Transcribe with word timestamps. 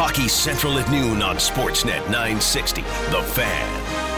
Hockey 0.00 0.28
Central 0.28 0.78
at 0.78 0.88
noon 0.92 1.22
on 1.22 1.38
Sportsnet 1.38 2.08
960. 2.08 2.82
The 2.82 3.20
Fan. 3.34 4.17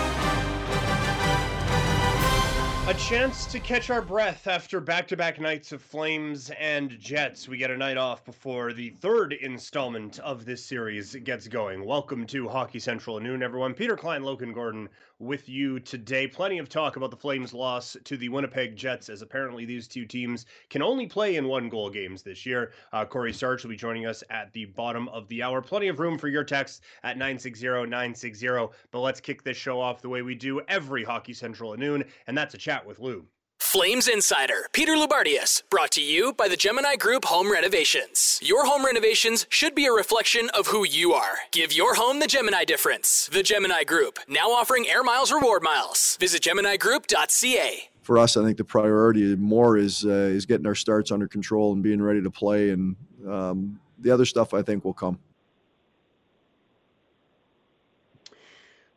A 2.91 2.95
chance 2.95 3.47
to 3.47 3.61
catch 3.61 3.89
our 3.89 4.03
breath 4.03 4.49
after 4.49 4.81
back 4.81 5.07
to 5.07 5.17
back 5.17 5.39
nights 5.39 5.71
of 5.71 5.81
Flames 5.81 6.51
and 6.59 6.99
Jets. 6.99 7.47
We 7.47 7.57
get 7.57 7.71
a 7.71 7.77
night 7.77 7.97
off 7.97 8.25
before 8.25 8.73
the 8.73 8.91
third 8.91 9.33
installment 9.33 10.19
of 10.19 10.45
this 10.45 10.65
series 10.65 11.15
gets 11.15 11.47
going. 11.47 11.85
Welcome 11.85 12.27
to 12.27 12.49
Hockey 12.49 12.81
Central 12.81 13.19
at 13.19 13.23
noon, 13.23 13.45
everyone. 13.45 13.75
Peter 13.75 13.97
Klein, 13.97 14.25
Logan 14.25 14.53
Gordon 14.53 14.89
with 15.21 15.49
you 15.49 15.79
today. 15.79 16.27
Plenty 16.27 16.59
of 16.59 16.69
talk 16.69 16.97
about 16.97 17.11
the 17.11 17.17
Flames' 17.17 17.55
loss 17.55 17.97
to 18.05 18.17
the 18.17 18.29
Winnipeg 18.29 18.75
Jets, 18.75 19.09
as 19.09 19.23
apparently 19.23 19.65
these 19.65 19.87
two 19.87 20.05
teams 20.07 20.47
can 20.71 20.83
only 20.83 21.07
play 21.07 21.37
in 21.37 21.47
one 21.47 21.69
goal 21.69 21.91
games 21.91 22.23
this 22.23 22.45
year. 22.45 22.73
Uh, 22.93 23.05
Cory 23.05 23.31
Sarich 23.31 23.63
will 23.63 23.71
be 23.71 23.77
joining 23.77 24.07
us 24.07 24.25
at 24.31 24.53
the 24.53 24.65
bottom 24.65 25.09
of 25.11 25.29
the 25.29 25.43
hour. 25.43 25.63
Plenty 25.63 25.89
of 25.89 26.01
room 26.01 26.19
for 26.19 26.29
your 26.29 26.43
text 26.43 26.83
at 27.05 27.19
960 27.19 27.67
960. 27.67 28.49
But 28.91 29.01
let's 29.01 29.21
kick 29.21 29.45
this 29.45 29.59
show 29.59 29.81
off 29.81 30.03
the 30.03 30.09
way 30.09 30.23
we 30.23 30.35
do 30.35 30.61
every 30.69 31.05
Hockey 31.05 31.35
Central 31.35 31.75
at 31.75 31.79
noon, 31.79 32.03
and 32.27 32.37
that's 32.37 32.55
a 32.55 32.59
chat 32.59 32.80
with 32.87 32.99
Lou. 32.99 33.27
Flames 33.61 34.09
Insider, 34.09 34.69
Peter 34.73 34.95
Loubardias, 34.95 35.63
brought 35.71 35.91
to 35.93 36.03
you 36.03 36.33
by 36.33 36.49
the 36.49 36.57
Gemini 36.57 36.97
Group 36.97 37.27
Home 37.27 37.53
Renovations. 37.53 38.41
Your 38.43 38.67
home 38.67 38.85
renovations 38.85 39.47
should 39.49 39.75
be 39.75 39.87
a 39.87 39.93
reflection 39.93 40.49
of 40.55 40.69
who 40.69 40.85
you 40.85 41.13
are. 41.13 41.37
Give 41.53 41.73
your 41.73 41.95
home 41.95 42.19
the 42.19 42.27
Gemini 42.27 42.65
difference. 42.65 43.29
The 43.31 43.43
Gemini 43.43 43.85
Group, 43.85 44.19
now 44.29 44.51
offering 44.51 44.89
Air 44.89 45.05
Miles 45.05 45.31
Reward 45.31 45.63
Miles. 45.63 46.17
Visit 46.19 46.43
GeminiGroup.ca. 46.43 47.91
For 48.03 48.19
us, 48.19 48.37
I 48.37 48.43
think 48.43 48.57
the 48.57 48.65
priority 48.65 49.37
more 49.37 49.77
is 49.77 50.05
uh, 50.05 50.09
is 50.09 50.47
getting 50.47 50.67
our 50.67 50.75
starts 50.75 51.13
under 51.13 51.29
control 51.29 51.75
and 51.75 51.83
being 51.83 52.03
ready 52.03 52.23
to 52.23 52.31
play, 52.31 52.71
and 52.71 52.97
um, 53.29 53.79
the 54.01 54.11
other 54.11 54.25
stuff 54.25 54.55
I 54.55 54.63
think 54.63 54.85
will 54.85 54.95
come. 54.95 55.19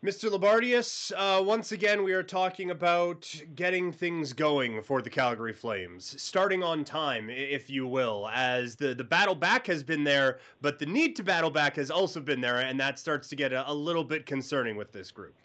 Mr. 0.03 0.29
Loubardias, 0.29 1.13
uh, 1.15 1.41
once 1.41 1.71
again, 1.71 2.03
we 2.03 2.11
are 2.11 2.21
talking 2.21 2.71
about 2.71 3.25
getting 3.55 3.89
things 3.89 4.33
going 4.33 4.81
for 4.81 5.01
the 5.01 5.09
Calgary 5.09 5.53
Flames, 5.53 6.21
starting 6.21 6.61
on 6.61 6.83
time, 6.83 7.29
if 7.29 7.69
you 7.69 7.87
will, 7.87 8.29
as 8.33 8.75
the, 8.75 8.93
the 8.93 9.03
battle 9.03 9.33
back 9.33 9.65
has 9.65 9.81
been 9.81 10.03
there, 10.03 10.39
but 10.59 10.77
the 10.77 10.85
need 10.85 11.15
to 11.15 11.23
battle 11.23 11.49
back 11.49 11.77
has 11.77 11.89
also 11.89 12.19
been 12.19 12.41
there, 12.41 12.57
and 12.57 12.77
that 12.81 12.99
starts 12.99 13.29
to 13.29 13.37
get 13.37 13.53
a, 13.53 13.71
a 13.71 13.73
little 13.73 14.03
bit 14.03 14.25
concerning 14.25 14.75
with 14.75 14.91
this 14.91 15.09
group. 15.09 15.35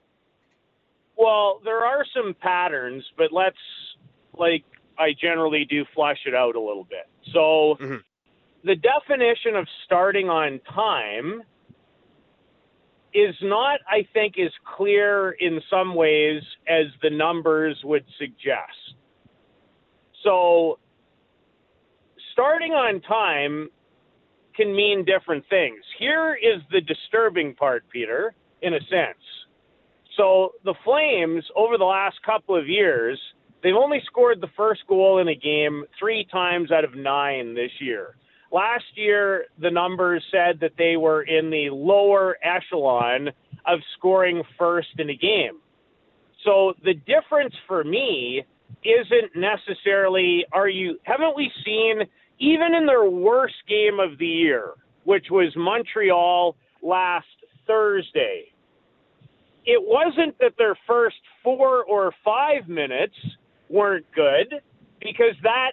Well, 1.17 1.61
there 1.65 1.85
are 1.85 2.05
some 2.13 2.35
patterns, 2.35 3.05
but 3.17 3.31
let's, 3.31 3.57
like 4.37 4.65
I 4.99 5.13
generally 5.13 5.67
do, 5.67 5.85
flush 5.95 6.19
it 6.27 6.35
out 6.35 6.57
a 6.57 6.61
little 6.61 6.83
bit. 6.91 7.07
So, 7.33 7.77
mm-hmm. 7.81 7.97
the 8.65 8.75
definition 8.75 9.55
of 9.55 9.69
starting 9.85 10.29
on 10.29 10.59
time– 10.75 11.45
is 13.19 13.35
not, 13.43 13.81
I 13.89 14.07
think, 14.13 14.35
as 14.39 14.53
clear 14.77 15.33
in 15.33 15.61
some 15.69 15.95
ways 15.95 16.43
as 16.69 16.87
the 17.03 17.11
numbers 17.11 17.77
would 17.85 18.05
suggest. 18.19 18.95
So, 20.25 20.79
starting 22.33 22.73
on 22.73 23.01
time 23.01 23.69
can 24.57 24.75
mean 24.75 25.05
different 25.05 25.45
things. 25.49 25.81
Here 25.99 26.35
is 26.35 26.63
the 26.71 26.81
disturbing 26.81 27.55
part, 27.55 27.85
Peter, 27.91 28.35
in 28.63 28.75
a 28.75 28.81
sense. 28.81 29.25
So, 30.17 30.53
the 30.65 30.75
Flames, 30.85 31.45
over 31.57 31.79
the 31.79 31.85
last 31.85 32.17
couple 32.25 32.57
of 32.57 32.69
years, 32.69 33.19
they've 33.63 33.75
only 33.75 34.03
scored 34.07 34.41
the 34.41 34.49
first 34.57 34.81
goal 34.89 35.19
in 35.19 35.29
a 35.29 35.35
game 35.35 35.85
three 35.99 36.27
times 36.31 36.71
out 36.71 36.85
of 36.85 36.95
nine 36.95 37.55
this 37.55 37.71
year. 37.81 38.17
Last 38.51 38.85
year, 38.95 39.47
the 39.61 39.71
numbers 39.71 40.25
said 40.31 40.59
that 40.61 40.73
they 40.79 40.97
were 40.97 41.23
in 41.23 41.51
the 41.51 41.71
lower 41.71 42.39
echelon 42.43 43.29
of 43.67 43.81
scoring 43.97 44.43
first 44.59 44.89
in 44.99 45.11
a 45.11 45.17
game. 45.17 45.59
So 46.45 46.73
the 46.85 46.95
difference 46.95 47.55
for 47.67 47.85
me 47.85 48.45
isn't 48.85 49.33
necessarily 49.35 50.45
are 50.53 50.69
you 50.69 50.99
haven't 51.03 51.37
we 51.37 51.51
seen 51.65 52.03
even 52.39 52.75
in 52.75 52.87
their 52.87 53.11
worst 53.11 53.57
game 53.69 53.99
of 54.01 54.19
the 54.19 54.27
year, 54.27 54.75
which 55.05 55.27
was 55.31 55.53
Montreal 55.57 56.57
last 56.83 57.27
Thursday. 57.67 58.45
It 59.67 59.83
wasn't 59.83 60.39
that 60.39 60.53
their 60.57 60.79
first 60.87 61.17
4 61.43 61.85
or 61.85 62.13
5 62.25 62.69
minutes 62.69 63.17
weren't 63.69 64.07
good 64.15 64.63
because 65.01 65.35
that 65.43 65.73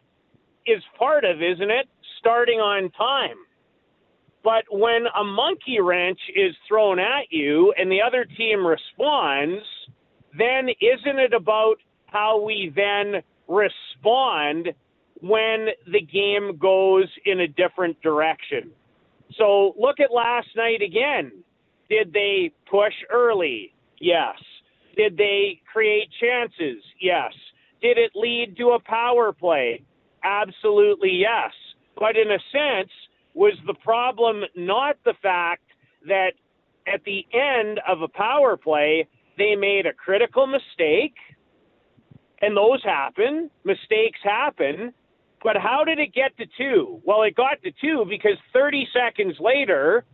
is 0.66 0.82
part 0.98 1.24
of, 1.24 1.42
isn't 1.42 1.72
it? 1.72 1.88
Starting 2.26 2.60
on 2.60 2.90
time. 2.92 3.38
But 4.44 4.64
when 4.72 5.06
a 5.20 5.24
monkey 5.24 5.80
wrench 5.80 6.20
is 6.36 6.56
thrown 6.68 6.98
at 6.98 7.26
you 7.30 7.72
and 7.78 7.92
the 7.92 8.02
other 8.02 8.26
team 8.26 8.66
responds, 8.66 9.64
then 10.38 10.70
isn't 10.82 11.20
it 11.20 11.34
about 11.34 11.76
how 12.08 12.42
we 12.42 12.74
then 12.76 13.22
respond 13.48 14.70
when 15.22 15.68
the 15.92 16.02
game 16.02 16.58
goes 16.58 17.06
in 17.26 17.42
a 17.42 17.48
different 17.48 18.02
direction? 18.02 18.72
So 19.38 19.74
look 19.80 20.00
at 20.00 20.12
last 20.12 20.48
night 20.56 20.82
again. 20.82 21.32
Did 21.90 22.12
they 22.12 22.52
push 22.70 22.94
early? 23.12 23.74
Yes. 24.00 24.38
Did 24.96 25.16
they 25.18 25.62
create 25.72 26.10
chances? 26.20 26.84
Yes. 27.00 27.34
Did 27.82 27.98
it 28.00 28.12
lead 28.16 28.56
to 28.58 28.70
a 28.70 28.80
power 28.80 29.32
play? 29.32 29.84
Absolutely 30.24 31.12
yes. 31.12 31.52
But 31.98 32.18
in 32.18 32.32
a 32.32 32.40
sense, 32.52 32.92
was 33.34 33.54
the 33.68 33.74
problem 33.74 34.44
not 34.56 34.98
the 35.04 35.14
fact 35.22 35.64
that 36.08 36.32
at 36.88 37.04
the 37.04 37.26
end 37.34 37.80
of 37.88 38.02
a 38.02 38.08
power 38.08 38.58
play, 38.58 39.08
they 39.38 39.56
made 39.56 39.86
a 39.86 39.94
critical 39.94 40.48
mistake, 40.48 41.16
and 42.42 42.56
those 42.56 42.84
happen, 42.84 43.50
mistakes 43.64 44.20
happen. 44.24 44.94
But 45.44 45.58
how 45.58 45.84
did 45.84 46.00
it 46.00 46.14
get 46.14 46.36
to 46.38 46.46
two? 46.58 47.02
Well, 47.04 47.24
it 47.24 47.36
got 47.36 47.62
to 47.64 47.72
two 47.82 48.06
because 48.10 48.38
30 48.54 48.88
seconds 48.94 49.36
later, 49.40 50.06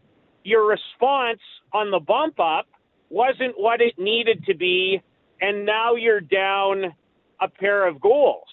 your 0.44 0.68
response 0.68 1.40
on 1.74 1.92
the 1.92 2.00
bump 2.00 2.40
up 2.40 2.68
wasn't 3.10 3.54
what 3.58 3.82
it 3.82 3.94
needed 3.98 4.44
to 4.46 4.56
be, 4.56 5.02
and 5.40 5.66
now 5.66 5.96
you're 5.96 6.22
down 6.22 6.94
a 7.40 7.48
pair 7.48 7.88
of 7.88 8.02
goals. 8.02 8.44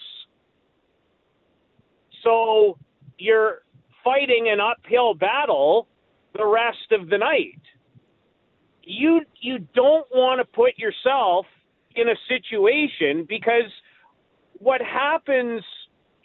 So 2.23 2.77
you're 3.19 3.59
fighting 4.03 4.49
an 4.51 4.59
uphill 4.59 5.13
battle 5.13 5.87
the 6.35 6.45
rest 6.45 6.91
of 6.91 7.09
the 7.09 7.17
night. 7.17 7.61
You 8.83 9.21
you 9.39 9.59
don't 9.75 10.07
want 10.11 10.39
to 10.39 10.45
put 10.45 10.77
yourself 10.77 11.45
in 11.95 12.07
a 12.09 12.15
situation 12.27 13.25
because 13.27 13.71
what 14.53 14.81
happens 14.81 15.63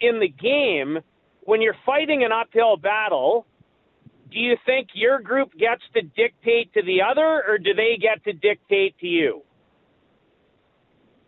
in 0.00 0.20
the 0.20 0.28
game 0.28 0.98
when 1.42 1.60
you're 1.60 1.76
fighting 1.84 2.24
an 2.24 2.32
uphill 2.32 2.76
battle, 2.76 3.46
do 4.30 4.38
you 4.38 4.56
think 4.64 4.88
your 4.94 5.20
group 5.20 5.52
gets 5.58 5.82
to 5.94 6.02
dictate 6.02 6.72
to 6.72 6.82
the 6.82 7.02
other 7.02 7.44
or 7.46 7.58
do 7.58 7.74
they 7.74 7.98
get 8.00 8.24
to 8.24 8.32
dictate 8.32 8.98
to 8.98 9.06
you? 9.06 9.42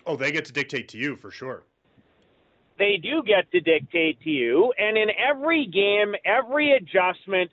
Oh, 0.06 0.16
they 0.16 0.32
get 0.32 0.44
to 0.46 0.52
dictate 0.52 0.88
to 0.88 0.98
you 0.98 1.16
for 1.16 1.30
sure 1.30 1.64
they 2.78 2.98
do 3.02 3.22
get 3.26 3.50
to 3.52 3.60
dictate 3.60 4.20
to 4.22 4.30
you. 4.30 4.72
And 4.78 4.96
in 4.96 5.08
every 5.10 5.66
game, 5.66 6.14
every 6.24 6.72
adjustment, 6.72 7.50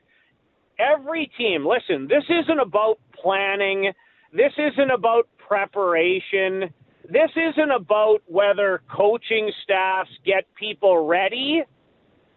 every 0.79 1.31
team, 1.37 1.65
listen, 1.65 2.07
this 2.07 2.23
isn't 2.29 2.59
about 2.59 2.99
planning. 3.21 3.91
This 4.33 4.51
isn't 4.57 4.91
about 4.91 5.27
preparation. 5.37 6.73
This 7.09 7.31
isn't 7.35 7.71
about 7.71 8.21
whether 8.27 8.81
coaching 8.93 9.51
staffs 9.63 10.09
get 10.25 10.45
people 10.55 11.05
ready 11.05 11.63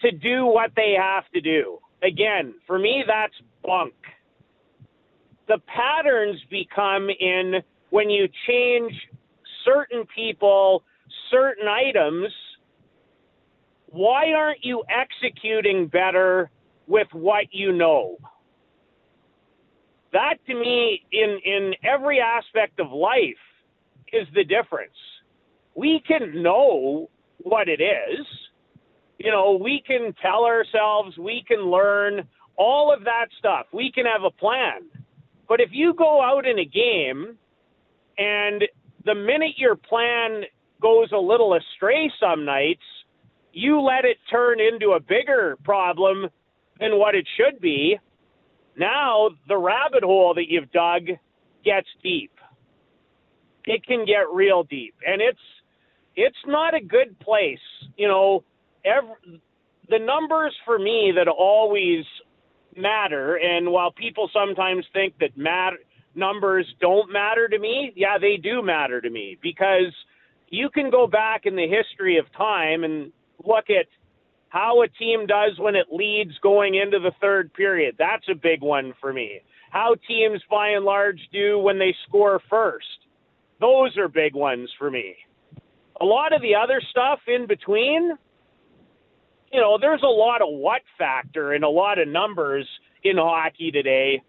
to 0.00 0.10
do 0.12 0.46
what 0.46 0.70
they 0.76 0.94
have 0.98 1.24
to 1.34 1.40
do. 1.40 1.78
Again, 2.02 2.54
for 2.66 2.78
me, 2.78 3.02
that's 3.06 3.34
bunk. 3.64 3.94
The 5.48 5.58
patterns 5.66 6.40
become 6.50 7.08
in 7.08 7.62
when 7.90 8.10
you 8.10 8.28
change 8.46 8.92
certain 9.64 10.04
people, 10.14 10.84
certain 11.30 11.66
items– 11.66 12.32
why 13.96 14.32
aren't 14.32 14.62
you 14.62 14.82
executing 14.90 15.88
better 15.88 16.50
with 16.86 17.08
what 17.12 17.46
you 17.50 17.72
know? 17.72 18.16
That 20.12 20.34
to 20.46 20.54
me, 20.54 21.02
in, 21.12 21.38
in 21.44 21.72
every 21.82 22.20
aspect 22.20 22.78
of 22.78 22.92
life, 22.92 23.42
is 24.12 24.26
the 24.34 24.44
difference. 24.44 24.94
We 25.74 26.02
can 26.06 26.42
know 26.42 27.10
what 27.38 27.68
it 27.68 27.80
is. 27.80 28.26
You 29.18 29.30
know, 29.30 29.58
we 29.60 29.82
can 29.86 30.14
tell 30.20 30.44
ourselves, 30.44 31.16
we 31.18 31.42
can 31.46 31.70
learn 31.70 32.28
all 32.56 32.92
of 32.92 33.04
that 33.04 33.26
stuff. 33.38 33.66
We 33.72 33.90
can 33.92 34.04
have 34.04 34.24
a 34.24 34.30
plan. 34.30 34.82
But 35.48 35.60
if 35.60 35.70
you 35.72 35.94
go 35.94 36.22
out 36.22 36.46
in 36.46 36.58
a 36.58 36.64
game 36.64 37.36
and 38.18 38.62
the 39.04 39.14
minute 39.14 39.56
your 39.56 39.76
plan 39.76 40.42
goes 40.82 41.08
a 41.12 41.18
little 41.18 41.54
astray 41.54 42.10
some 42.20 42.44
nights, 42.44 42.82
you 43.56 43.80
let 43.80 44.04
it 44.04 44.18
turn 44.30 44.60
into 44.60 44.90
a 44.90 45.00
bigger 45.00 45.56
problem 45.64 46.28
than 46.78 46.98
what 46.98 47.14
it 47.14 47.26
should 47.38 47.58
be, 47.58 47.98
Now 48.78 49.30
the 49.48 49.56
rabbit 49.56 50.04
hole 50.04 50.34
that 50.34 50.44
you've 50.50 50.70
dug 50.72 51.06
gets 51.64 51.88
deep. 52.02 52.32
It 53.64 53.84
can 53.86 54.04
get 54.04 54.28
real 54.30 54.62
deep, 54.64 54.94
and 55.06 55.22
it's 55.22 55.40
it's 56.16 56.36
not 56.46 56.74
a 56.74 56.80
good 56.80 57.18
place. 57.18 57.66
You 57.96 58.08
know, 58.08 58.44
every, 58.84 59.40
the 59.88 59.98
numbers 59.98 60.54
for 60.66 60.78
me 60.78 61.12
that 61.16 61.26
always 61.26 62.04
matter, 62.76 63.36
and 63.36 63.72
while 63.72 63.90
people 63.90 64.28
sometimes 64.34 64.84
think 64.92 65.14
that 65.20 65.36
matter 65.36 65.78
numbers 66.14 66.66
don't 66.80 67.10
matter 67.10 67.48
to 67.48 67.58
me, 67.58 67.92
yeah, 67.96 68.18
they 68.18 68.36
do 68.36 68.62
matter 68.62 69.00
to 69.00 69.08
me 69.08 69.38
because 69.42 69.94
you 70.48 70.68
can 70.68 70.90
go 70.90 71.06
back 71.06 71.46
in 71.46 71.56
the 71.56 71.66
history 71.66 72.18
of 72.18 72.26
time 72.36 72.84
and 72.84 73.12
look 73.44 73.70
at 73.70 73.86
how 74.48 74.82
a 74.82 74.88
team 74.88 75.26
does 75.26 75.58
when 75.58 75.74
it 75.74 75.86
leads 75.90 76.32
going 76.42 76.76
into 76.76 76.98
the 76.98 77.12
third 77.20 77.52
period. 77.52 77.96
That's 77.98 78.26
a 78.30 78.34
big 78.34 78.62
one 78.62 78.94
for 79.00 79.12
me. 79.12 79.40
How 79.70 79.96
teams 80.08 80.40
by 80.50 80.70
and 80.70 80.84
large 80.84 81.20
do 81.32 81.58
when 81.58 81.78
they 81.78 81.94
score 82.08 82.40
first. 82.48 82.86
Those 83.60 83.96
are 83.98 84.08
big 84.08 84.34
ones 84.34 84.70
for 84.78 84.90
me. 84.90 85.16
A 86.00 86.04
lot 86.04 86.32
of 86.32 86.42
the 86.42 86.54
other 86.54 86.80
stuff 86.90 87.20
in 87.26 87.46
between, 87.46 88.12
you 89.52 89.60
know, 89.60 89.78
there's 89.80 90.02
a 90.02 90.06
lot 90.06 90.42
of 90.42 90.48
what 90.50 90.82
factor 90.98 91.52
and 91.52 91.64
a 91.64 91.68
lot 91.68 91.98
of 91.98 92.08
numbers 92.08 92.66
in 93.02 93.16
hockey 93.16 93.70
today. 93.70 94.22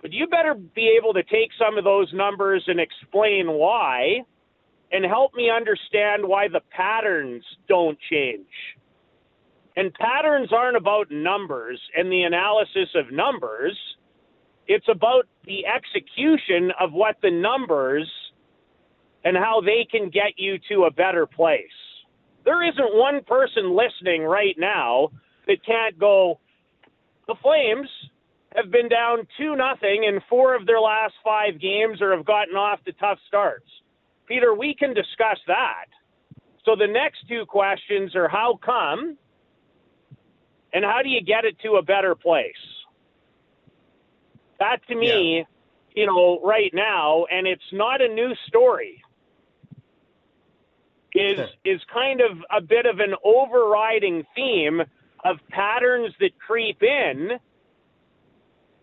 But 0.00 0.12
you 0.12 0.26
better 0.26 0.54
be 0.54 0.94
able 0.98 1.14
to 1.14 1.22
take 1.22 1.50
some 1.58 1.78
of 1.78 1.84
those 1.84 2.12
numbers 2.12 2.64
and 2.66 2.80
explain 2.80 3.50
why 3.52 4.24
and 4.92 5.04
help 5.04 5.34
me 5.34 5.50
understand 5.50 6.26
why 6.26 6.48
the 6.48 6.60
patterns 6.70 7.44
don't 7.68 7.98
change. 8.10 8.46
And 9.76 9.92
patterns 9.94 10.52
aren't 10.52 10.76
about 10.76 11.10
numbers 11.10 11.80
and 11.96 12.10
the 12.10 12.22
analysis 12.22 12.88
of 12.94 13.12
numbers. 13.12 13.76
It's 14.68 14.86
about 14.88 15.26
the 15.46 15.66
execution 15.66 16.70
of 16.80 16.92
what 16.92 17.16
the 17.22 17.30
numbers 17.30 18.08
and 19.24 19.36
how 19.36 19.60
they 19.60 19.86
can 19.90 20.10
get 20.10 20.34
you 20.36 20.58
to 20.70 20.84
a 20.84 20.90
better 20.90 21.26
place. 21.26 21.64
There 22.44 22.62
isn't 22.62 22.94
one 22.94 23.24
person 23.24 23.74
listening 23.74 24.22
right 24.22 24.54
now 24.58 25.08
that 25.46 25.64
can't 25.64 25.98
go, 25.98 26.38
the 27.26 27.34
Flames 27.42 27.88
have 28.54 28.70
been 28.70 28.88
down 28.88 29.26
2 29.38 29.56
nothing 29.56 30.04
in 30.04 30.20
four 30.28 30.54
of 30.54 30.66
their 30.66 30.80
last 30.80 31.14
five 31.24 31.60
games 31.60 32.00
or 32.00 32.16
have 32.16 32.24
gotten 32.24 32.54
off 32.54 32.82
to 32.84 32.92
tough 32.92 33.18
starts. 33.26 33.66
Peter, 34.26 34.54
we 34.54 34.74
can 34.74 34.94
discuss 34.94 35.38
that. 35.46 35.86
So 36.64 36.74
the 36.76 36.86
next 36.86 37.28
two 37.28 37.44
questions 37.46 38.14
are 38.16 38.28
how 38.28 38.58
come 38.64 39.18
and 40.72 40.84
how 40.84 41.02
do 41.02 41.08
you 41.08 41.22
get 41.22 41.44
it 41.44 41.58
to 41.60 41.72
a 41.72 41.82
better 41.82 42.14
place? 42.14 42.52
That 44.58 44.78
to 44.88 44.94
me, 44.94 45.38
yeah. 45.38 45.44
you 45.94 46.06
know, 46.06 46.40
right 46.42 46.72
now, 46.72 47.26
and 47.30 47.46
it's 47.46 47.62
not 47.72 48.00
a 48.00 48.08
new 48.08 48.32
story, 48.48 49.02
is 51.14 51.38
is 51.64 51.80
kind 51.92 52.20
of 52.20 52.38
a 52.50 52.60
bit 52.60 52.86
of 52.86 52.98
an 52.98 53.14
overriding 53.24 54.24
theme 54.34 54.80
of 55.24 55.36
patterns 55.50 56.12
that 56.20 56.30
creep 56.38 56.82
in. 56.82 57.30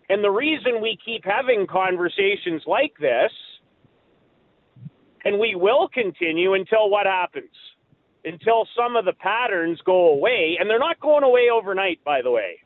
And 0.09 0.23
the 0.23 0.29
reason 0.29 0.81
we 0.81 0.97
keep 1.03 1.23
having 1.25 1.67
conversations 1.67 2.63
like 2.65 2.93
this, 2.99 3.31
and 5.23 5.39
we 5.39 5.55
will 5.55 5.87
continue 5.87 6.53
until 6.53 6.89
what 6.89 7.05
happens? 7.05 7.49
until 8.23 8.67
some 8.77 8.95
of 8.95 9.03
the 9.03 9.13
patterns 9.13 9.79
go 9.83 10.11
away, 10.11 10.55
and 10.59 10.69
they're 10.69 10.77
not 10.77 10.99
going 10.99 11.23
away 11.23 11.47
overnight, 11.51 11.99
by 12.03 12.21
the 12.21 12.29
way. 12.29 12.59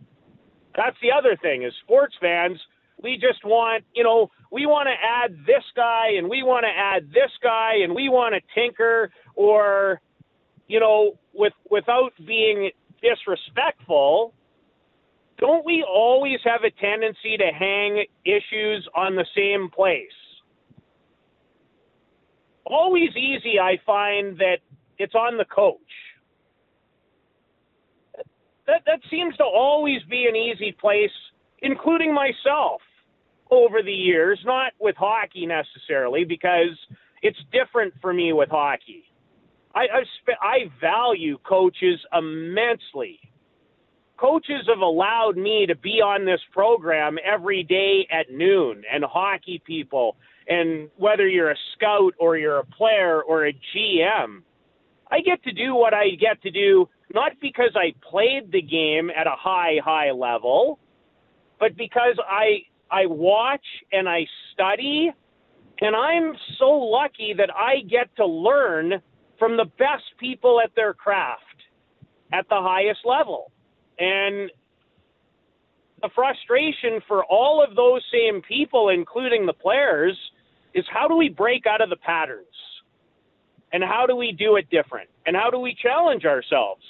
That's 0.75 0.97
the 1.01 1.13
other 1.17 1.37
thing 1.41 1.63
is 1.63 1.71
sports 1.81 2.13
fans, 2.19 2.59
we 3.01 3.13
just 3.13 3.45
want, 3.45 3.85
you 3.93 4.03
know, 4.03 4.31
we 4.51 4.65
want 4.65 4.87
to 4.87 4.95
add 5.01 5.45
this 5.45 5.63
guy 5.75 6.09
and 6.17 6.29
we 6.29 6.43
want 6.43 6.65
to 6.65 6.69
add 6.69 7.09
this 7.13 7.31
guy 7.41 7.75
and 7.83 7.95
we 7.95 8.09
want 8.09 8.35
to 8.35 8.41
tinker 8.53 9.11
or 9.35 10.01
you 10.67 10.79
know, 10.79 11.17
with 11.33 11.53
without 11.69 12.11
being 12.25 12.71
disrespectful, 13.01 14.33
don't 15.37 15.65
we 15.65 15.85
always 15.87 16.39
have 16.43 16.61
a 16.63 16.71
tendency 16.71 17.37
to 17.37 17.51
hang 17.57 18.05
issues 18.25 18.87
on 18.95 19.15
the 19.15 19.25
same 19.35 19.69
place? 19.69 20.07
Always 22.65 23.09
easy, 23.15 23.59
I 23.59 23.77
find 23.85 24.37
that 24.39 24.57
it's 24.97 25.15
on 25.15 25.37
the 25.37 25.45
coach. 25.45 25.79
That, 28.67 28.81
that 28.87 28.99
seems 29.11 29.35
to 29.37 29.43
always 29.43 30.01
be 30.09 30.25
an 30.27 30.35
easy 30.35 30.71
place, 30.71 31.11
including 31.59 32.13
myself 32.13 32.81
over 33.51 33.83
the 33.83 33.91
years, 33.91 34.39
not 34.43 34.73
with 34.79 34.95
hockey 34.97 35.45
necessarily, 35.45 36.23
because 36.23 36.75
it's 37.21 37.37
different 37.51 37.93
for 38.01 38.13
me 38.13 38.33
with 38.33 38.49
hockey. 38.49 39.03
I, 39.75 39.81
I've 39.81 40.07
sp- 40.23 40.41
I 40.41 40.71
value 40.81 41.37
coaches 41.47 41.99
immensely. 42.17 43.19
Coaches 44.17 44.65
have 44.67 44.79
allowed 44.79 45.35
me 45.35 45.65
to 45.67 45.75
be 45.75 46.01
on 46.01 46.25
this 46.25 46.39
program 46.53 47.17
every 47.23 47.63
day 47.63 48.07
at 48.11 48.31
noon, 48.31 48.83
and 48.91 49.03
hockey 49.03 49.61
people, 49.65 50.15
and 50.47 50.89
whether 50.97 51.27
you're 51.27 51.51
a 51.51 51.57
scout 51.73 52.13
or 52.19 52.37
you're 52.37 52.59
a 52.59 52.65
player 52.65 53.21
or 53.21 53.47
a 53.47 53.53
GM, 53.53 54.41
I 55.11 55.21
get 55.21 55.43
to 55.43 55.51
do 55.51 55.75
what 55.75 55.93
I 55.93 56.09
get 56.19 56.41
to 56.43 56.51
do 56.51 56.89
not 57.13 57.33
because 57.39 57.71
I 57.75 57.93
played 58.09 58.51
the 58.51 58.61
game 58.61 59.09
at 59.09 59.27
a 59.27 59.35
high 59.37 59.77
high 59.83 60.11
level, 60.11 60.79
but 61.59 61.77
because 61.77 62.17
I 62.27 62.63
I 62.91 63.05
watch 63.05 63.65
and 63.91 64.09
I 64.09 64.25
study 64.53 65.11
and 65.81 65.95
I'm 65.95 66.33
so 66.57 66.69
lucky 66.71 67.33
that 67.37 67.49
I 67.55 67.81
get 67.89 68.15
to 68.17 68.25
learn 68.25 68.93
from 69.37 69.57
the 69.57 69.65
best 69.77 70.03
people 70.19 70.61
at 70.61 70.71
their 70.75 70.93
craft 70.93 71.41
at 72.31 72.47
the 72.49 72.55
highest 72.55 73.01
level. 73.05 73.51
And 73.99 74.49
the 76.01 76.09
frustration 76.13 77.01
for 77.07 77.25
all 77.25 77.63
of 77.63 77.75
those 77.75 78.01
same 78.11 78.41
people, 78.41 78.89
including 78.89 79.45
the 79.45 79.53
players, 79.53 80.17
is 80.75 80.85
how 80.93 81.07
do 81.07 81.15
we 81.15 81.29
break 81.29 81.65
out 81.65 81.81
of 81.81 81.89
the 81.89 81.95
patterns? 81.95 82.45
And 83.73 83.83
how 83.83 84.05
do 84.05 84.15
we 84.15 84.31
do 84.31 84.57
it 84.57 84.69
different? 84.69 85.09
And 85.25 85.35
how 85.35 85.49
do 85.49 85.57
we 85.59 85.75
challenge 85.81 86.23
ourselves 86.25 86.83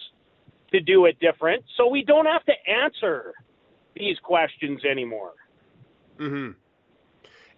to 0.73 0.81
do 0.81 1.05
it 1.05 1.17
different 1.19 1.63
so 1.77 1.87
we 1.87 2.03
don't 2.03 2.25
have 2.25 2.43
to 2.45 2.53
answer 2.69 3.33
these 3.95 4.17
questions 4.19 4.83
anymore? 4.83 5.31
Mm-hmm. 6.19 6.51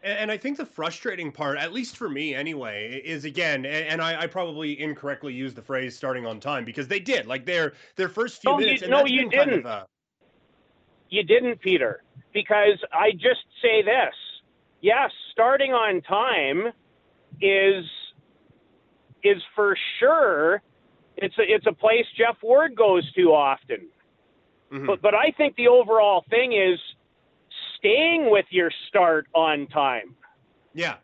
And 0.03 0.31
I 0.31 0.37
think 0.37 0.57
the 0.57 0.65
frustrating 0.65 1.31
part, 1.31 1.57
at 1.57 1.73
least 1.73 1.97
for 1.97 2.07
me 2.07 2.35
anyway, 2.35 3.01
is 3.03 3.25
again, 3.25 3.65
and 3.65 4.01
I, 4.01 4.21
I 4.21 4.27
probably 4.27 4.79
incorrectly 4.79 5.33
used 5.33 5.55
the 5.55 5.61
phrase 5.61 5.97
"starting 5.97 6.25
on 6.25 6.39
time" 6.39 6.63
because 6.63 6.87
they 6.87 6.99
did. 6.99 7.25
Like 7.25 7.45
their 7.45 7.73
their 7.95 8.07
first 8.07 8.41
few 8.41 8.51
no, 8.51 8.57
minutes. 8.57 8.81
You, 8.83 8.87
no, 8.89 9.05
you 9.05 9.29
didn't. 9.29 9.49
Kind 9.49 9.51
of 9.53 9.65
a... 9.65 9.87
You 11.09 11.23
didn't, 11.23 11.59
Peter. 11.59 12.03
Because 12.31 12.77
I 12.93 13.11
just 13.13 13.43
say 13.61 13.81
this: 13.81 14.13
yes, 14.81 15.11
starting 15.31 15.73
on 15.73 16.01
time 16.01 16.71
is 17.41 17.85
is 19.23 19.41
for 19.55 19.75
sure 19.99 20.61
it's 21.17 21.37
a 21.37 21.41
it's 21.41 21.65
a 21.65 21.73
place 21.73 22.05
Geoff 22.15 22.37
Ward 22.41 22.75
goes 22.75 23.11
to 23.13 23.33
often. 23.33 23.87
Mm-hmm. 24.71 24.85
But 24.85 25.01
but 25.01 25.15
I 25.15 25.31
think 25.37 25.55
the 25.55 25.67
overall 25.67 26.23
thing 26.29 26.53
is 26.53 26.79
staying 27.77 28.29
with 28.29 28.45
your 28.49 28.71
start 28.87 29.27
on 29.33 29.67
time. 29.67 30.15
Yeah. 30.73 30.95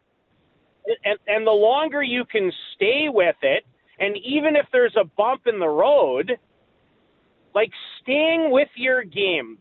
And 1.06 1.18
and 1.28 1.48
the 1.48 1.52
longer 1.52 2.04
you 2.04 2.26
can 2.26 2.52
stay 2.76 3.08
with 3.10 3.36
it, 3.42 3.66
and 4.00 4.16
even 4.18 4.56
if 4.56 4.66
there's 4.72 4.96
a 5.00 5.06
bump 5.18 5.48
in 5.48 5.60
the 5.60 5.68
road, 5.68 6.38
like 7.56 7.72
staying 8.02 8.52
with 8.52 8.70
your 8.76 9.04
game 9.04 9.58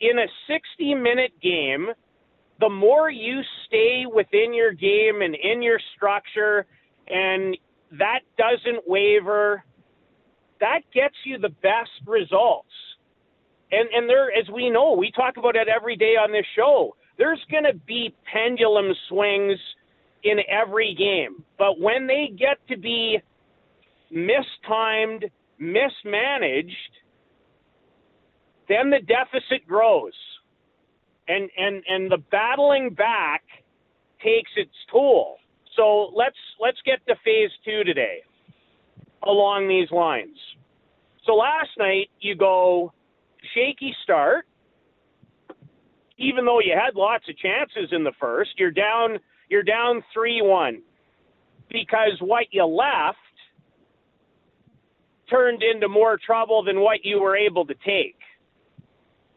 in 0.00 0.18
a 0.18 0.26
60 0.46 0.94
minute 0.94 1.32
game, 1.42 1.88
the 2.60 2.68
more 2.68 3.10
you 3.10 3.40
stay 3.66 4.04
within 4.12 4.52
your 4.52 4.72
game 4.72 5.22
and 5.22 5.34
in 5.34 5.62
your 5.62 5.80
structure 5.96 6.66
and 7.08 7.56
that 7.92 8.20
doesn't 8.36 8.86
waver. 8.86 9.62
That 10.60 10.80
gets 10.92 11.14
you 11.24 11.38
the 11.38 11.48
best 11.62 11.90
results. 12.06 12.68
And 13.70 13.88
and 13.94 14.08
there, 14.08 14.30
as 14.32 14.48
we 14.52 14.70
know, 14.70 14.92
we 14.92 15.10
talk 15.12 15.36
about 15.36 15.56
it 15.56 15.68
every 15.68 15.96
day 15.96 16.14
on 16.16 16.32
this 16.32 16.46
show. 16.56 16.96
There's 17.16 17.40
going 17.50 17.64
to 17.64 17.74
be 17.86 18.14
pendulum 18.32 18.92
swings 19.08 19.58
in 20.24 20.38
every 20.48 20.94
game, 20.94 21.44
but 21.58 21.80
when 21.80 22.06
they 22.06 22.32
get 22.36 22.58
to 22.68 22.76
be 22.76 23.20
mistimed, 24.10 25.24
mismanaged, 25.58 26.72
then 28.68 28.90
the 28.90 29.00
deficit 29.00 29.66
grows, 29.66 30.12
and 31.28 31.50
and 31.56 31.82
and 31.88 32.10
the 32.10 32.18
battling 32.30 32.90
back 32.90 33.42
takes 34.22 34.50
its 34.56 34.74
toll. 34.90 35.36
So 35.76 36.10
let's 36.14 36.36
let's 36.60 36.78
get 36.84 37.06
to 37.06 37.14
phase 37.24 37.50
two 37.64 37.84
today 37.84 38.22
along 39.22 39.68
these 39.68 39.90
lines. 39.90 40.36
So 41.24 41.34
last 41.34 41.70
night 41.78 42.10
you 42.20 42.34
go 42.34 42.92
shaky 43.54 43.94
start, 44.02 44.46
even 46.16 46.44
though 46.44 46.60
you 46.60 46.74
had 46.74 46.96
lots 46.96 47.24
of 47.28 47.36
chances 47.36 47.90
in 47.92 48.02
the 48.02 48.12
first, 48.18 48.50
you're 48.58 48.70
down 48.70 49.18
you're 49.48 49.62
down 49.62 50.02
3-1 50.16 50.80
because 51.70 52.18
what 52.20 52.46
you 52.50 52.64
left 52.64 53.16
turned 55.30 55.62
into 55.62 55.88
more 55.88 56.18
trouble 56.24 56.62
than 56.64 56.80
what 56.80 57.04
you 57.04 57.20
were 57.20 57.36
able 57.36 57.66
to 57.66 57.74
take. 57.84 58.17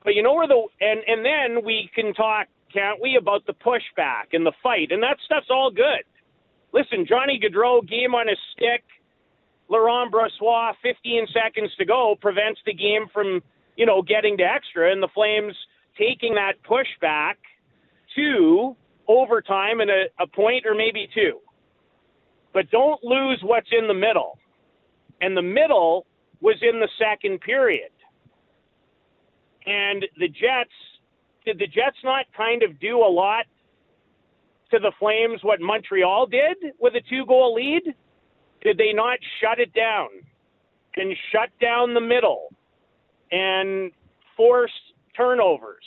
But 0.04 0.16
you 0.16 0.24
know 0.24 0.34
where 0.34 0.48
the 0.48 0.68
and 0.80 1.02
and 1.08 1.26
then 1.26 1.66
we 1.66 1.90
can 1.94 2.14
talk, 2.14 2.48
can't 2.74 3.02
we, 3.02 3.18
about 3.18 3.46
the 3.46 3.54
pushback 3.54 4.34
and 4.34 4.46
the 4.46 4.54
fight, 4.64 4.92
and 4.92 5.02
that 5.04 5.18
stuff's 5.26 5.50
all 5.50 5.72
good. 5.72 6.04
Listen, 6.74 7.06
Johnny 7.08 7.40
Gaudreau, 7.40 7.88
game 7.88 8.16
on 8.16 8.28
his 8.28 8.38
stick, 8.54 8.84
Laurent 9.70 10.12
Brossoit, 10.12 10.74
15 10.82 11.28
seconds 11.34 11.70
to 11.78 11.86
go, 11.86 12.16
prevents 12.20 12.62
the 12.66 12.74
game 12.74 13.06
from 13.14 13.42
you 13.76 13.86
know 13.86 14.02
getting 14.02 14.38
to 14.38 14.44
extra, 14.44 14.92
and 14.92 15.02
the 15.04 15.10
Flames 15.14 15.56
taking 15.98 16.36
that 16.36 16.54
pushback 16.64 17.36
to 18.16 18.76
overtime 19.08 19.82
and 19.82 19.90
a, 19.90 20.04
a 20.20 20.28
point 20.28 20.66
or 20.66 20.74
maybe 20.74 21.08
two. 21.14 21.40
But 22.54 22.70
don't 22.70 23.04
lose 23.04 23.40
what's 23.44 23.70
in 23.72 23.88
the 23.88 23.94
middle. 23.94 24.38
And 25.22 25.38
the 25.38 25.42
middle 25.42 26.06
was 26.42 26.58
in 26.62 26.80
the 26.80 26.90
second 27.00 27.42
period. 27.42 27.92
And 29.66 30.06
the 30.18 30.28
Jets, 30.28 30.72
did 31.46 31.60
the 31.60 31.68
Jets 31.68 31.98
not 32.04 32.26
kind 32.36 32.64
of 32.64 32.80
do 32.80 32.98
a 32.98 33.12
lot 33.12 33.46
to 34.72 34.80
the 34.80 34.92
Flames 35.00 35.40
what 35.44 35.60
Montreal 35.62 36.28
did 36.28 36.58
with 36.80 36.96
a 36.96 37.02
two 37.10 37.26
goal 37.26 37.54
lead? 37.54 37.84
Did 38.62 38.78
they 38.78 38.94
not 38.94 39.18
shut 39.42 39.60
it 39.60 39.74
down 39.74 40.10
and 40.96 41.16
shut 41.32 41.50
down 41.60 41.94
the 41.94 42.02
middle 42.02 42.50
and 43.32 43.92
force 44.38 44.72
turnovers 45.16 45.84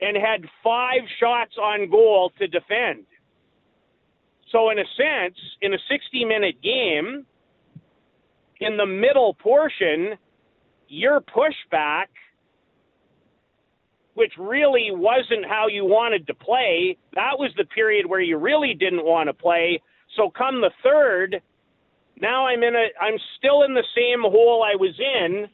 and 0.00 0.16
had 0.16 0.44
five 0.62 1.00
shots 1.18 1.56
on 1.60 1.90
goal 1.90 2.32
to 2.38 2.46
defend? 2.46 3.06
So, 4.52 4.70
in 4.70 4.78
a 4.78 4.84
sense, 4.96 5.38
in 5.62 5.74
a 5.74 5.78
60 5.88 6.24
minute 6.24 6.60
game, 6.62 7.24
in 8.60 8.76
the 8.76 8.86
middle 8.86 9.34
portion, 9.34 10.16
your 10.88 11.20
pushback, 11.20 12.06
which 14.14 14.32
really 14.38 14.90
wasn't 14.90 15.46
how 15.48 15.66
you 15.68 15.84
wanted 15.84 16.26
to 16.26 16.34
play, 16.34 16.96
that 17.14 17.38
was 17.38 17.50
the 17.56 17.64
period 17.64 18.06
where 18.06 18.20
you 18.20 18.36
really 18.36 18.74
didn't 18.74 19.04
want 19.04 19.28
to 19.28 19.34
play. 19.34 19.80
So 20.16 20.30
come 20.30 20.60
the 20.60 20.70
third, 20.82 21.40
now 22.20 22.46
I'm 22.46 22.62
in 22.62 22.74
a 22.74 22.88
I'm 23.00 23.18
still 23.38 23.62
in 23.62 23.74
the 23.74 23.84
same 23.96 24.22
hole 24.22 24.62
I 24.62 24.76
was 24.76 24.98
in 24.98 25.46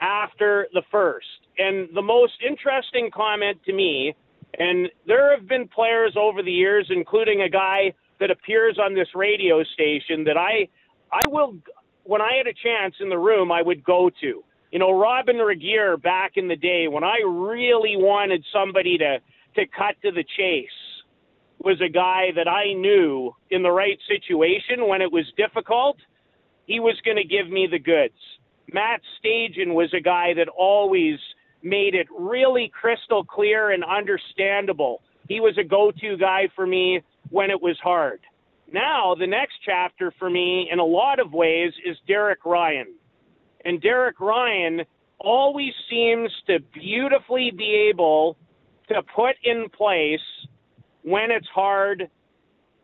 after 0.00 0.68
the 0.72 0.82
first. 0.90 1.26
And 1.58 1.88
the 1.94 2.02
most 2.02 2.34
interesting 2.46 3.10
comment 3.12 3.58
to 3.64 3.72
me, 3.72 4.14
and 4.58 4.88
there 5.06 5.34
have 5.36 5.48
been 5.48 5.68
players 5.68 6.14
over 6.16 6.42
the 6.42 6.52
years, 6.52 6.86
including 6.90 7.42
a 7.42 7.48
guy 7.48 7.92
that 8.20 8.30
appears 8.30 8.78
on 8.78 8.94
this 8.94 9.08
radio 9.14 9.62
station 9.64 10.24
that 10.24 10.36
I 10.36 10.68
I 11.12 11.22
will 11.28 11.56
when 12.04 12.20
I 12.20 12.36
had 12.36 12.46
a 12.46 12.54
chance 12.54 12.94
in 13.00 13.08
the 13.08 13.18
room, 13.18 13.50
I 13.50 13.62
would 13.62 13.82
go 13.82 14.10
to. 14.20 14.44
You 14.76 14.80
know, 14.80 14.92
Robyn 14.92 15.36
Regehr 15.36 16.02
back 16.02 16.32
in 16.36 16.48
the 16.48 16.54
day 16.54 16.86
when 16.86 17.02
I 17.02 17.16
really 17.24 17.96
wanted 17.96 18.44
somebody 18.52 18.98
to 18.98 19.20
to 19.54 19.66
cut 19.66 19.94
to 20.02 20.12
the 20.12 20.22
chase 20.36 20.68
was 21.58 21.80
a 21.80 21.88
guy 21.88 22.26
that 22.36 22.46
I 22.46 22.74
knew 22.74 23.34
in 23.50 23.62
the 23.62 23.70
right 23.70 23.98
situation 24.06 24.86
when 24.86 25.00
it 25.00 25.10
was 25.10 25.24
difficult, 25.34 25.96
he 26.66 26.78
was 26.78 26.94
going 27.06 27.16
to 27.16 27.24
give 27.24 27.48
me 27.48 27.66
the 27.70 27.78
goods. 27.78 28.20
Matt 28.70 29.00
Stajan 29.16 29.72
was 29.72 29.94
a 29.94 30.00
guy 30.02 30.34
that 30.34 30.48
always 30.48 31.18
made 31.62 31.94
it 31.94 32.06
really 32.14 32.70
crystal 32.78 33.24
clear 33.24 33.70
and 33.70 33.82
understandable. 33.82 35.00
He 35.26 35.40
was 35.40 35.56
a 35.56 35.64
go-to 35.64 36.18
guy 36.18 36.50
for 36.54 36.66
me 36.66 37.00
when 37.30 37.48
it 37.48 37.62
was 37.62 37.78
hard. 37.82 38.20
Now, 38.70 39.14
the 39.18 39.26
next 39.26 39.54
chapter 39.64 40.12
for 40.18 40.28
me, 40.28 40.68
in 40.70 40.80
a 40.80 40.84
lot 40.84 41.18
of 41.18 41.32
ways, 41.32 41.72
is 41.82 41.96
Derek 42.06 42.44
Ryan. 42.44 42.88
And 43.66 43.82
Derek 43.82 44.20
Ryan 44.20 44.82
always 45.18 45.72
seems 45.90 46.30
to 46.46 46.60
beautifully 46.72 47.50
be 47.50 47.90
able 47.92 48.36
to 48.88 49.02
put 49.14 49.34
in 49.42 49.68
place 49.76 50.20
when 51.02 51.32
it's 51.32 51.48
hard 51.48 52.08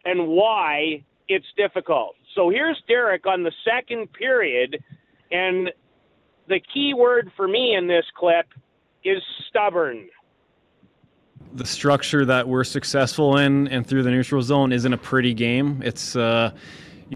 and 0.04 0.26
why 0.26 1.04
it's 1.28 1.46
difficult. 1.56 2.16
So 2.34 2.50
here's 2.50 2.82
Derek 2.88 3.28
on 3.28 3.44
the 3.44 3.52
second 3.64 4.12
period, 4.12 4.82
and 5.30 5.70
the 6.48 6.60
key 6.74 6.94
word 6.94 7.30
for 7.36 7.46
me 7.46 7.76
in 7.76 7.86
this 7.86 8.04
clip 8.18 8.46
is 9.04 9.22
stubborn 9.48 10.08
the 11.54 11.66
structure 11.66 12.24
that 12.24 12.48
we're 12.48 12.64
successful 12.64 13.36
in 13.36 13.68
and 13.68 13.86
through 13.86 14.02
the 14.02 14.10
neutral 14.10 14.40
zone 14.40 14.72
isn't 14.72 14.92
a 14.94 14.96
pretty 14.96 15.34
game. 15.34 15.82
It's 15.84 16.16
uh, 16.16 16.52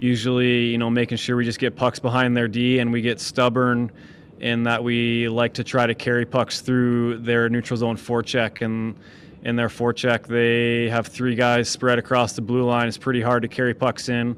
usually 0.01 0.65
you 0.65 0.77
know 0.77 0.89
making 0.89 1.17
sure 1.17 1.35
we 1.35 1.45
just 1.45 1.59
get 1.59 1.75
pucks 1.75 1.99
behind 1.99 2.35
their 2.35 2.47
D 2.47 2.79
and 2.79 2.91
we 2.91 3.01
get 3.01 3.19
stubborn 3.19 3.91
in 4.39 4.63
that 4.63 4.83
we 4.83 5.27
like 5.29 5.53
to 5.55 5.63
try 5.63 5.87
to 5.87 5.95
carry 5.95 6.25
pucks 6.25 6.61
through 6.61 7.17
their 7.19 7.49
neutral 7.49 7.77
zone 7.77 7.97
forecheck 7.97 8.63
and 8.63 8.95
in 9.43 9.55
their 9.55 9.69
forecheck 9.69 10.27
they 10.27 10.89
have 10.89 11.07
three 11.07 11.35
guys 11.35 11.69
spread 11.69 11.99
across 11.99 12.33
the 12.33 12.41
blue 12.41 12.63
line. 12.63 12.87
It's 12.87 12.97
pretty 12.97 13.21
hard 13.21 13.41
to 13.43 13.47
carry 13.47 13.73
pucks 13.73 14.09
in. 14.09 14.37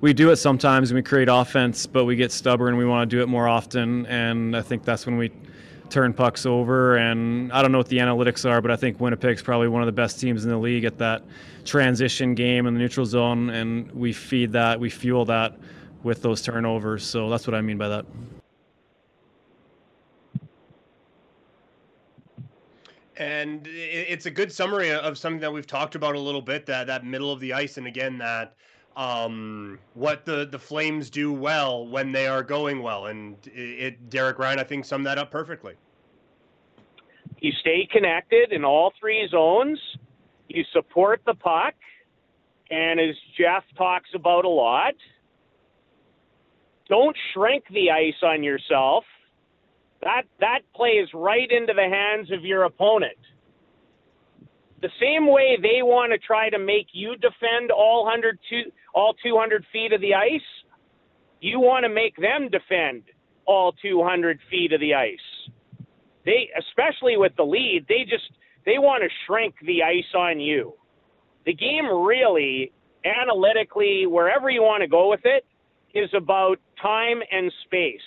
We 0.00 0.12
do 0.12 0.30
it 0.30 0.36
sometimes 0.36 0.90
and 0.90 0.96
we 0.96 1.02
create 1.02 1.28
offense, 1.28 1.86
but 1.86 2.04
we 2.04 2.16
get 2.16 2.32
stubborn. 2.32 2.76
We 2.76 2.84
want 2.84 3.08
to 3.08 3.16
do 3.16 3.22
it 3.22 3.28
more 3.28 3.48
often, 3.48 4.04
and 4.06 4.54
I 4.56 4.62
think 4.62 4.84
that's 4.84 5.06
when 5.06 5.16
we 5.16 5.30
turn 5.90 6.12
pucks 6.12 6.46
over. 6.46 6.96
And 6.96 7.52
I 7.52 7.62
don't 7.62 7.72
know 7.72 7.78
what 7.78 7.88
the 7.88 7.98
analytics 7.98 8.48
are, 8.48 8.60
but 8.60 8.70
I 8.70 8.76
think 8.76 9.00
Winnipeg's 9.00 9.42
probably 9.42 9.68
one 9.68 9.82
of 9.82 9.86
the 9.86 9.92
best 9.92 10.20
teams 10.20 10.44
in 10.44 10.50
the 10.50 10.58
league 10.58 10.84
at 10.84 10.98
that 10.98 11.22
transition 11.64 12.34
game 12.34 12.66
in 12.66 12.74
the 12.74 12.80
neutral 12.80 13.06
zone. 13.06 13.50
And 13.50 13.90
we 13.92 14.12
feed 14.12 14.52
that, 14.52 14.78
we 14.78 14.90
fuel 14.90 15.24
that 15.26 15.58
with 16.02 16.22
those 16.22 16.42
turnovers. 16.42 17.04
So 17.04 17.28
that's 17.28 17.46
what 17.46 17.54
I 17.54 17.60
mean 17.60 17.78
by 17.78 17.88
that. 17.88 18.06
And 23.18 23.66
it's 23.66 24.26
a 24.26 24.30
good 24.30 24.52
summary 24.52 24.90
of 24.92 25.16
something 25.16 25.40
that 25.40 25.50
we've 25.50 25.66
talked 25.66 25.94
about 25.94 26.16
a 26.16 26.20
little 26.20 26.42
bit 26.42 26.66
that 26.66 26.86
that 26.88 27.06
middle 27.06 27.32
of 27.32 27.40
the 27.40 27.52
ice, 27.52 27.78
and 27.78 27.86
again 27.86 28.18
that 28.18 28.54
um, 28.96 29.78
what 29.92 30.24
the 30.24 30.46
the 30.50 30.58
Flames 30.58 31.10
do 31.10 31.32
well 31.32 31.86
when 31.86 32.12
they 32.12 32.26
are 32.26 32.42
going 32.42 32.82
well, 32.82 33.06
and 33.06 33.36
it, 33.46 33.60
it 33.60 34.10
Derek 34.10 34.38
Ryan 34.38 34.58
I 34.58 34.64
think 34.64 34.84
summed 34.84 35.06
that 35.06 35.18
up 35.18 35.30
perfectly. 35.30 35.74
You 37.40 37.52
stay 37.60 37.86
connected 37.92 38.52
in 38.52 38.64
all 38.64 38.92
three 38.98 39.28
zones. 39.30 39.78
You 40.48 40.64
support 40.72 41.20
the 41.26 41.34
puck, 41.34 41.74
and 42.70 42.98
as 42.98 43.14
Geoff 43.36 43.64
talks 43.76 44.08
about 44.14 44.46
a 44.46 44.48
lot, 44.48 44.94
don't 46.88 47.16
shrink 47.34 47.64
the 47.70 47.90
ice 47.90 48.22
on 48.22 48.42
yourself. 48.42 49.04
That 50.02 50.22
that 50.40 50.60
plays 50.74 51.08
right 51.12 51.50
into 51.50 51.74
the 51.74 51.88
hands 51.88 52.32
of 52.32 52.44
your 52.44 52.64
opponent 52.64 53.18
the 54.82 54.90
same 55.00 55.26
way 55.26 55.58
they 55.60 55.82
want 55.82 56.12
to 56.12 56.18
try 56.18 56.50
to 56.50 56.58
make 56.58 56.88
you 56.92 57.16
defend 57.16 57.70
all 57.70 58.04
100 58.04 58.38
all 58.96 59.14
200 59.22 59.64
feet 59.72 59.92
of 59.92 60.00
the 60.00 60.14
ice, 60.14 60.40
you 61.40 61.60
want 61.60 61.84
to 61.84 61.88
make 61.88 62.16
them 62.16 62.48
defend 62.50 63.02
all 63.44 63.72
200 63.82 64.40
feet 64.50 64.72
of 64.72 64.80
the 64.80 64.94
ice. 64.94 65.18
They, 66.24 66.50
especially 66.58 67.16
with 67.16 67.36
the 67.36 67.44
lead, 67.44 67.84
they 67.88 68.04
just 68.08 68.24
they 68.64 68.78
want 68.78 69.04
to 69.04 69.08
shrink 69.26 69.54
the 69.64 69.82
ice 69.84 70.12
on 70.16 70.40
you. 70.40 70.72
The 71.44 71.54
game 71.54 71.86
really, 71.86 72.72
analytically, 73.04 74.06
wherever 74.06 74.50
you 74.50 74.62
want 74.62 74.80
to 74.80 74.88
go 74.88 75.08
with 75.08 75.20
it, 75.24 75.44
is 75.94 76.10
about 76.16 76.56
time 76.82 77.20
and 77.30 77.52
space, 77.64 78.00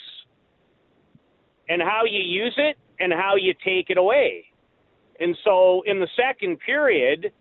and 1.69 1.81
how 1.81 2.01
you 2.03 2.19
use 2.19 2.55
it 2.57 2.77
and 2.99 3.13
how 3.13 3.35
you 3.35 3.53
take 3.63 3.89
it 3.89 3.97
away. 3.97 4.43
And 5.19 5.37
so 5.43 5.83
in 5.85 5.99
the 5.99 6.07
second 6.17 6.57
period, 6.65 7.31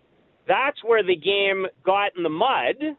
that's 0.47 0.81
where 0.83 1.03
the 1.03 1.15
game 1.15 1.65
got 1.83 2.11
in 2.15 2.23
the 2.23 2.29
mud. 2.29 2.95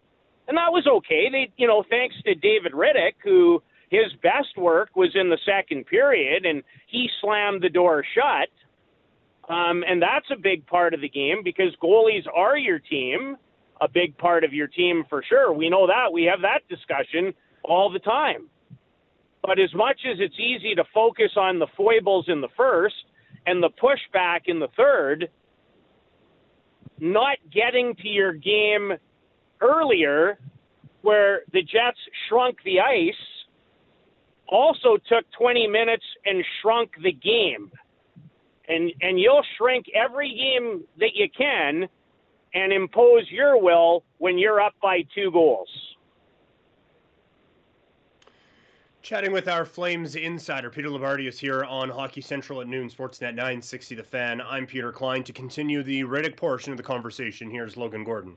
And 0.51 0.59
that 0.59 0.73
was 0.73 0.85
okay. 0.85 1.29
They, 1.31 1.53
you 1.57 1.69
know, 1.69 1.85
thanks 1.89 2.17
to 2.25 2.35
David 2.35 2.73
Rittich, 2.73 3.15
who 3.23 3.63
his 3.89 4.13
best 4.21 4.59
work 4.59 4.91
was 4.97 5.11
in 5.15 5.31
the 5.31 5.39
second 5.47 5.87
period, 5.87 6.45
and 6.45 6.65
he 6.89 7.09
slammed 7.21 7.63
the 7.63 7.69
door 7.69 8.05
shut. 8.17 8.49
Um, 9.49 9.85
and 9.89 10.03
that's 10.03 10.27
a 10.33 10.37
big 10.37 10.67
part 10.67 10.93
of 10.93 11.03
the 11.03 11.09
game 11.09 11.43
because 11.45 11.69
goalies 11.81 12.27
are 12.35 12.59
your 12.59 12.81
team, 12.81 13.37
a 13.81 13.89
big 13.89 14.19
part 14.19 14.43
of 14.43 14.53
your 14.53 14.67
team 14.67 15.05
for 15.09 15.23
sure. 15.29 15.53
We 15.53 15.71
know 15.71 15.87
that. 15.87 16.13
We 16.13 16.25
have 16.25 16.41
that 16.43 16.67
discussion 16.69 17.33
all 17.63 17.89
the 17.89 18.01
time. 18.01 18.49
But 19.43 19.61
as 19.61 19.73
much 19.73 20.01
as 20.05 20.19
it's 20.19 20.35
easy 20.35 20.75
to 20.75 20.85
focus 20.93 21.31
on 21.37 21.61
the 21.61 21.69
foibles 21.77 22.25
in 22.27 22.41
the 22.41 22.49
first, 22.57 22.97
and 23.47 23.63
the 23.63 23.71
pushback 23.81 24.41
in 24.47 24.59
the 24.59 24.69
third, 24.77 25.29
not 26.99 27.39
getting 27.53 27.95
to 28.03 28.09
your 28.09 28.33
game 28.33 28.95
earlier 29.61 30.39
where 31.03 31.43
the 31.53 31.63
Jets 31.63 31.99
shrunk 32.29 32.59
the 32.65 32.81
ice 32.81 33.15
also 34.49 34.97
took 35.09 35.25
20 35.39 35.67
minutes 35.69 36.05
and 36.27 36.45
shrunk 36.61 36.91
the 37.03 37.13
game. 37.13 37.71
and 38.69 38.93
and 39.01 39.19
you'll 39.19 39.45
shrink 39.57 39.87
every 39.95 40.29
game 40.35 40.85
that 40.99 41.15
you 41.15 41.29
can 41.37 41.89
and 42.55 42.73
impose 42.73 43.31
your 43.31 43.61
will 43.63 44.03
when 44.19 44.39
you're 44.39 44.61
up 44.61 44.75
by 44.83 45.03
two 45.15 45.31
goals. 45.31 45.69
Chatting 49.03 49.33
with 49.33 49.49
our 49.49 49.65
Flames 49.65 50.15
insider, 50.15 50.69
Peter 50.69 50.89
Loubardias 50.89 51.39
here 51.39 51.65
on 51.65 51.89
Hockey 51.89 52.21
Central 52.21 52.61
at 52.61 52.69
noon, 52.69 52.91
Sportsnet 52.91 53.35
960 53.35 53.95
The 53.95 54.03
Fan. 54.03 54.41
I'm 54.43 54.67
Peter 54.67 54.93
Klein. 54.93 55.25
To 55.25 55.33
continue 55.33 55.83
the 55.83 56.03
Rittich 56.03 56.37
portion 56.37 56.71
of 56.73 56.77
the 56.77 56.83
conversation, 56.83 57.51
here's 57.51 57.77
Logan 57.77 58.05
Gordon. 58.05 58.37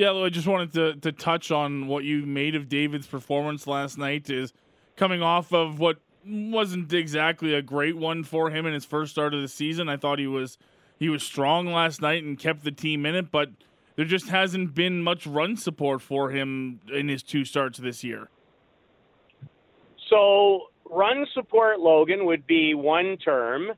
Yeah, 0.00 0.12
I 0.12 0.30
just 0.30 0.46
wanted 0.46 0.72
to, 0.72 0.94
to 1.00 1.12
touch 1.12 1.50
on 1.50 1.86
what 1.86 2.04
you 2.04 2.24
made 2.24 2.54
of 2.54 2.70
David's 2.70 3.06
performance 3.06 3.66
last 3.66 3.98
night 3.98 4.30
is 4.30 4.54
coming 4.96 5.20
off 5.20 5.52
of 5.52 5.78
what 5.78 5.98
wasn't 6.26 6.90
exactly 6.94 7.52
a 7.52 7.60
great 7.60 7.98
one 7.98 8.24
for 8.24 8.48
him 8.48 8.64
in 8.64 8.72
his 8.72 8.86
first 8.86 9.12
start 9.12 9.34
of 9.34 9.42
the 9.42 9.48
season. 9.48 9.90
I 9.90 9.98
thought 9.98 10.18
he 10.18 10.26
was 10.26 10.56
he 10.98 11.10
was 11.10 11.22
strong 11.22 11.66
last 11.66 12.00
night 12.00 12.24
and 12.24 12.38
kept 12.38 12.64
the 12.64 12.72
team 12.72 13.04
in 13.04 13.14
it, 13.14 13.30
but 13.30 13.50
there 13.96 14.06
just 14.06 14.30
hasn't 14.30 14.74
been 14.74 15.02
much 15.02 15.26
run 15.26 15.54
support 15.58 16.00
for 16.00 16.30
him 16.30 16.80
in 16.90 17.08
his 17.08 17.22
two 17.22 17.44
starts 17.44 17.78
this 17.78 18.02
year. 18.02 18.30
So, 20.08 20.68
run 20.90 21.26
support, 21.34 21.78
Logan, 21.78 22.24
would 22.24 22.46
be 22.46 22.72
one 22.72 23.18
term. 23.18 23.72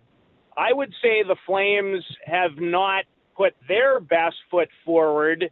I 0.57 0.73
would 0.73 0.95
say 1.03 1.25
the 1.25 1.35
Flames 1.47 2.05
have 2.25 2.59
not 2.59 3.07
put 3.37 3.55
their 3.67 3.99
best 3.99 4.37
foot 4.53 4.69
forward, 4.85 5.51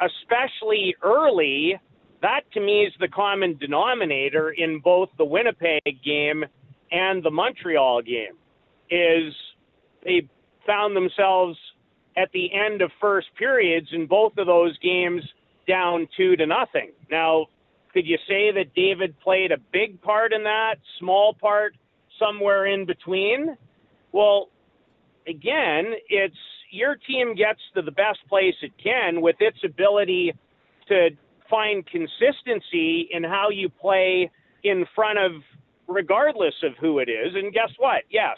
especially 0.00 0.94
early 1.02 1.78
that 2.22 2.40
to 2.52 2.60
me 2.60 2.84
is 2.84 2.92
the 3.00 3.08
common 3.08 3.56
denominator 3.56 4.50
in 4.50 4.78
both 4.80 5.08
the 5.16 5.24
Winnipeg 5.24 6.02
game 6.04 6.44
and 6.92 7.22
the 7.22 7.30
Montreal 7.30 8.02
game 8.02 8.36
is 8.90 9.32
they 10.04 10.28
found 10.66 10.94
themselves 10.96 11.56
at 12.16 12.30
the 12.32 12.52
end 12.52 12.82
of 12.82 12.90
first 13.00 13.28
periods 13.38 13.88
in 13.92 14.06
both 14.06 14.36
of 14.36 14.46
those 14.46 14.76
games 14.78 15.22
down 15.66 16.08
two 16.16 16.36
to 16.36 16.46
nothing. 16.46 16.90
Now, 17.10 17.46
could 17.92 18.06
you 18.06 18.18
say 18.28 18.52
that 18.52 18.74
David 18.74 19.18
played 19.20 19.52
a 19.52 19.58
big 19.72 20.00
part 20.02 20.32
in 20.32 20.44
that, 20.44 20.76
small 20.98 21.34
part, 21.34 21.76
somewhere 22.18 22.66
in 22.66 22.86
between? 22.86 23.56
Well, 24.12 24.48
again, 25.26 25.94
it's 26.08 26.34
your 26.70 26.96
team 26.96 27.34
gets 27.34 27.60
to 27.74 27.82
the 27.82 27.90
best 27.90 28.18
place 28.28 28.54
it 28.62 28.72
can 28.82 29.20
with 29.20 29.36
its 29.40 29.58
ability 29.64 30.32
to 30.88 31.10
find 31.48 31.84
consistency 31.86 33.08
in 33.10 33.24
how 33.24 33.48
you 33.50 33.68
play 33.68 34.30
in 34.62 34.84
front 34.94 35.18
of 35.18 35.32
regardless 35.88 36.54
of 36.62 36.72
who 36.80 37.00
it 37.00 37.08
is. 37.08 37.34
And 37.34 37.52
guess 37.52 37.70
what? 37.78 38.04
Yes. 38.10 38.36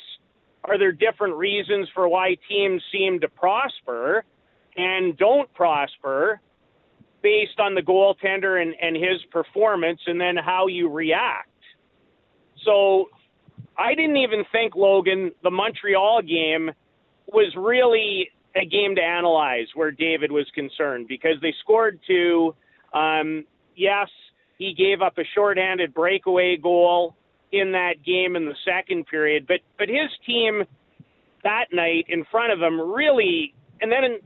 Are 0.64 0.78
there 0.78 0.92
different 0.92 1.34
reasons 1.36 1.88
for 1.94 2.08
why 2.08 2.36
teams 2.48 2.82
seem 2.92 3.20
to 3.20 3.28
prosper 3.28 4.24
and 4.76 5.16
don't 5.18 5.52
prosper 5.54 6.40
based 7.22 7.58
on 7.58 7.74
the 7.74 7.82
goaltender 7.82 8.62
and, 8.62 8.74
and 8.80 8.96
his 8.96 9.22
performance 9.30 10.00
and 10.06 10.20
then 10.20 10.36
how 10.36 10.68
you 10.68 10.88
react? 10.88 11.48
So 12.64 13.06
I 13.76 13.94
didn't 13.94 14.18
even 14.18 14.44
think, 14.52 14.74
Logan, 14.76 15.32
the 15.42 15.50
Montreal 15.50 16.22
game 16.22 16.70
was 17.26 17.52
really 17.56 18.30
a 18.54 18.66
game 18.66 18.94
to 18.96 19.02
analyze 19.02 19.66
where 19.74 19.90
David 19.90 20.30
was 20.30 20.46
concerned 20.54 21.08
because 21.08 21.36
they 21.40 21.54
scored 21.62 21.98
two 22.06 22.54
um, 22.92 23.44
yes, 23.76 24.08
he 24.58 24.74
gave 24.74 25.02
up 25.02 25.18
a 25.18 25.24
shorthanded 25.34 25.94
breakaway 25.94 26.56
goal 26.56 27.16
in 27.52 27.72
that 27.72 27.94
game 28.04 28.36
in 28.36 28.46
the 28.46 28.54
second 28.64 29.06
period, 29.06 29.46
but 29.46 29.60
but 29.78 29.88
his 29.88 30.10
team 30.26 30.62
that 31.42 31.66
night 31.72 32.06
in 32.08 32.24
front 32.30 32.52
of 32.52 32.60
him 32.60 32.80
really, 32.80 33.54
and 33.80 33.90
then 33.90 34.04
in, 34.04 34.18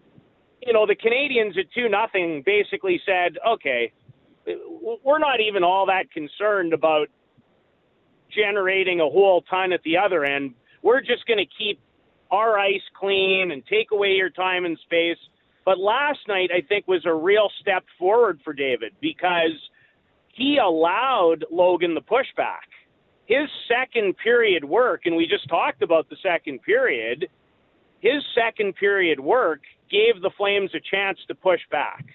you 0.63 0.73
know 0.73 0.87
the 0.87 0.95
Canadiens 0.95 1.59
at 1.59 1.67
two 1.75 1.89
nothing 1.89 2.43
basically 2.45 3.01
said, 3.05 3.37
okay, 3.47 3.93
we're 5.05 5.19
not 5.19 5.41
even 5.41 5.65
all 5.65 5.87
that 5.87 6.11
concerned 6.13 6.73
about 6.73 7.09
generating 8.35 9.01
a 9.01 9.09
whole 9.09 9.43
ton 9.43 9.73
at 9.73 9.83
the 9.83 9.97
other 9.97 10.25
end. 10.25 10.55
We're 10.83 11.01
just 11.01 11.27
going 11.27 11.39
to 11.39 11.47
keep 11.59 11.81
our 12.31 12.59
ice 12.59 12.83
clean 12.99 13.51
and 13.53 13.63
take 13.67 13.93
away 13.93 14.11
your 14.11 14.31
time 14.31 14.65
and 14.65 14.79
space 14.85 15.19
but 15.67 15.81
last 15.81 16.21
night, 16.29 16.51
I 16.55 16.65
think, 16.67 16.87
was 16.87 17.05
a 17.05 17.13
real 17.13 17.51
step 17.61 17.85
forward 17.99 18.41
for 18.45 18.53
David 18.53 18.93
because 19.01 19.59
he 20.33 20.59
allowed 20.59 21.45
Logan 21.51 21.93
the 21.95 22.01
pushback. 22.01 22.71
His 23.27 23.49
second 23.69 24.17
period 24.23 24.65
work, 24.65 25.03
and 25.07 25.17
we 25.17 25.27
just 25.27 25.49
talked 25.49 25.83
about 25.83 26.09
the 26.09 26.17
second 26.23 26.63
period, 26.63 27.29
his 27.99 28.23
second 28.33 28.77
period 28.77 29.19
work 29.19 29.63
gave 29.91 30.23
the 30.23 30.31
Flames 30.39 30.71
a 30.73 30.81
chance 30.89 31.19
to 31.27 31.35
push 31.35 31.61
back. 31.73 32.07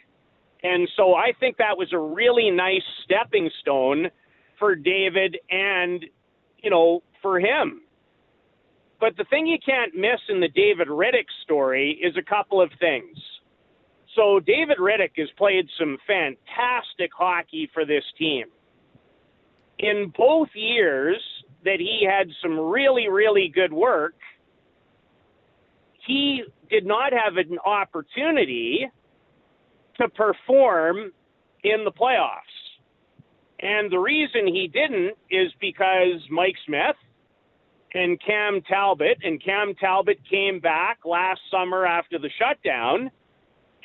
And 0.63 0.87
so 0.95 1.15
I 1.15 1.33
think 1.37 1.57
that 1.57 1.77
was 1.77 1.91
a 1.91 1.97
really 1.97 2.51
nice 2.51 2.83
stepping 3.03 3.49
stone 3.59 4.07
for 4.59 4.75
David 4.75 5.37
and, 5.49 6.05
you 6.63 6.69
know, 6.69 7.03
for 7.21 7.37
him. 7.37 7.81
But 9.01 9.17
the 9.17 9.25
thing 9.31 9.47
you 9.47 9.57
can't 9.65 9.95
miss 9.95 10.19
in 10.29 10.39
the 10.39 10.47
David 10.47 10.87
Rittich 10.87 11.25
story 11.43 11.99
is 12.01 12.15
a 12.17 12.23
couple 12.23 12.61
of 12.61 12.69
things. 12.79 13.17
So 14.15 14.39
David 14.39 14.77
Rittich 14.77 15.17
has 15.17 15.29
played 15.37 15.67
some 15.79 15.97
fantastic 16.05 17.09
hockey 17.17 17.67
for 17.73 17.83
this 17.83 18.03
team. 18.19 18.45
In 19.79 20.13
both 20.15 20.49
years 20.53 21.17
that 21.65 21.79
he 21.79 22.07
had 22.07 22.27
some 22.43 22.59
really, 22.59 23.09
really 23.09 23.51
good 23.53 23.73
work, 23.73 24.13
he 26.05 26.43
did 26.69 26.85
not 26.85 27.11
have 27.11 27.37
an 27.37 27.57
opportunity 27.65 28.87
to 29.99 30.09
perform 30.09 31.11
in 31.63 31.83
the 31.85 31.91
playoffs. 31.91 32.39
And 33.61 33.91
the 33.91 33.97
reason 33.97 34.45
he 34.45 34.67
didn't 34.67 35.13
is 35.31 35.51
because 35.59 36.21
Mike 36.29 36.55
Smith 36.67 36.95
and 37.93 38.19
Cam 38.21 38.61
Talbot, 38.61 39.17
and 39.23 39.43
Cam 39.43 39.73
Talbot 39.75 40.19
came 40.29 40.59
back 40.59 40.99
last 41.05 41.41
summer 41.49 41.85
after 41.85 42.17
the 42.17 42.29
shutdown 42.39 43.11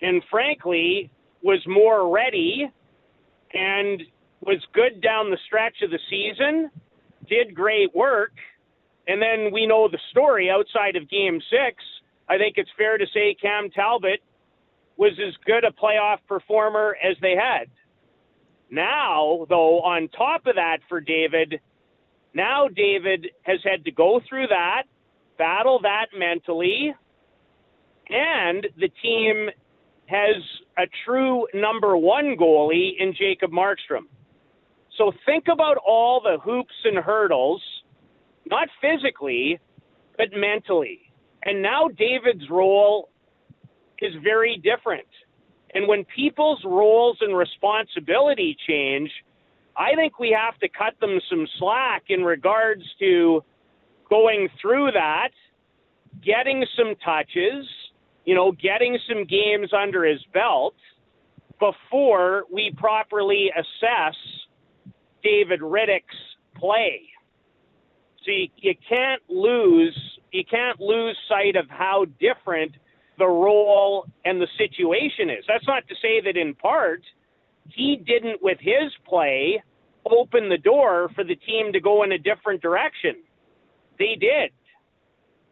and 0.03 0.23
frankly 0.31 1.11
was 1.43 1.63
more 1.67 2.13
ready 2.13 2.71
and 3.53 4.03
was 4.41 4.59
good 4.73 5.01
down 5.01 5.31
the 5.31 5.39
stretch 5.47 5.83
of 5.83 5.91
the 5.91 5.99
season, 6.11 6.71
did 7.29 7.55
great 7.55 7.95
work, 7.95 8.33
and 9.09 9.21
then 9.21 9.53
we 9.53 9.67
know 9.67 9.89
the 9.89 9.99
story 10.11 10.51
outside 10.51 10.97
of 10.97 11.09
game 11.09 11.41
six. 11.51 11.83
I 12.29 12.39
think 12.39 12.55
it's 12.57 12.71
fair 12.77 12.99
to 12.99 13.07
say 13.13 13.37
Cam 13.41 13.71
Talbot 13.71 14.21
was 14.97 15.13
as 15.25 15.35
good 15.45 15.65
a 15.65 15.71
playoff 15.71 16.19
performer 16.29 16.97
as 17.03 17.17
they 17.21 17.35
had. 17.35 17.69
Now, 18.71 19.47
though, 19.49 19.81
on 19.81 20.09
top 20.09 20.47
of 20.47 20.57
that 20.57 20.79
for 20.89 21.01
David, 21.01 21.61
now 22.37 22.69
David 22.69 23.29
has 23.45 23.61
had 23.65 23.85
to 23.87 23.91
go 23.91 24.21
through 24.29 24.49
that, 24.49 24.83
battle 25.39 25.81
that 25.83 26.07
mentally, 26.17 26.95
and 28.11 28.67
the 28.79 28.91
team 29.03 29.49
has 30.07 30.37
a 30.79 30.83
true 31.05 31.47
number 31.55 31.97
one 31.97 32.37
goalie 32.39 32.93
in 32.99 33.15
Jacob 33.19 33.51
Markstrom. 33.51 34.07
So 34.99 35.13
think 35.25 35.45
about 35.51 35.79
all 35.79 36.21
the 36.21 36.39
hoops 36.45 36.75
and 36.85 36.99
hurdles, 36.99 37.63
not 38.49 38.69
physically, 38.81 39.59
but 40.17 40.29
mentally. 40.35 41.01
And 41.43 41.63
now 41.63 41.89
David's 41.89 42.49
role 42.51 43.09
is 44.01 44.13
very 44.23 44.61
different. 44.63 45.07
And 45.75 45.89
when 45.89 46.05
people's 46.15 46.63
roles 46.65 47.19
and 47.21 47.37
responsibility 47.37 48.57
change, 48.69 49.11
I 49.77 49.95
think 49.95 50.19
we 50.19 50.37
have 50.39 50.59
to 50.61 50.69
cut 50.69 50.99
them 51.01 51.19
some 51.29 51.47
slack 51.59 52.05
in 52.09 52.23
regards 52.23 52.83
to 53.01 53.45
going 54.09 54.49
through 54.61 54.93
that, 54.93 55.31
getting 56.25 56.65
some 56.77 56.95
touches, 57.05 57.67
you 58.25 58.35
know, 58.35 58.53
getting 58.53 58.99
some 59.09 59.25
games 59.25 59.71
under 59.73 60.05
his 60.05 60.21
belt 60.33 60.75
before 61.59 62.45
we 62.53 62.73
properly 62.77 63.51
assess 63.57 64.17
David 65.23 65.61
Rittich's 65.61 66.37
play. 66.57 67.03
You, 68.25 68.49
you 68.57 68.75
can't 68.89 69.23
lose 69.29 69.97
you 70.33 70.43
can't 70.45 70.81
lose 70.81 71.17
sight 71.29 71.55
of 71.57 71.67
how 71.71 72.07
different 72.21 72.73
the 73.19 73.27
role 73.27 74.07
and 74.25 74.41
the 74.41 74.49
situation 74.59 75.31
is. 75.31 75.45
That's 75.49 75.67
not 75.67 75.87
to 75.89 75.95
say 76.03 76.21
that 76.25 76.37
in 76.37 76.55
part 76.55 77.03
he 77.75 77.97
didn't 77.97 78.43
with 78.43 78.59
his 78.61 78.93
play 79.09 79.63
open 80.11 80.49
the 80.49 80.59
door 80.59 81.11
for 81.15 81.25
the 81.25 81.35
team 81.35 81.73
to 81.73 81.81
go 81.81 82.05
in 82.05 82.13
a 82.13 82.19
different 82.19 82.63
direction. 82.63 83.17
They 83.99 84.17
did 84.21 84.51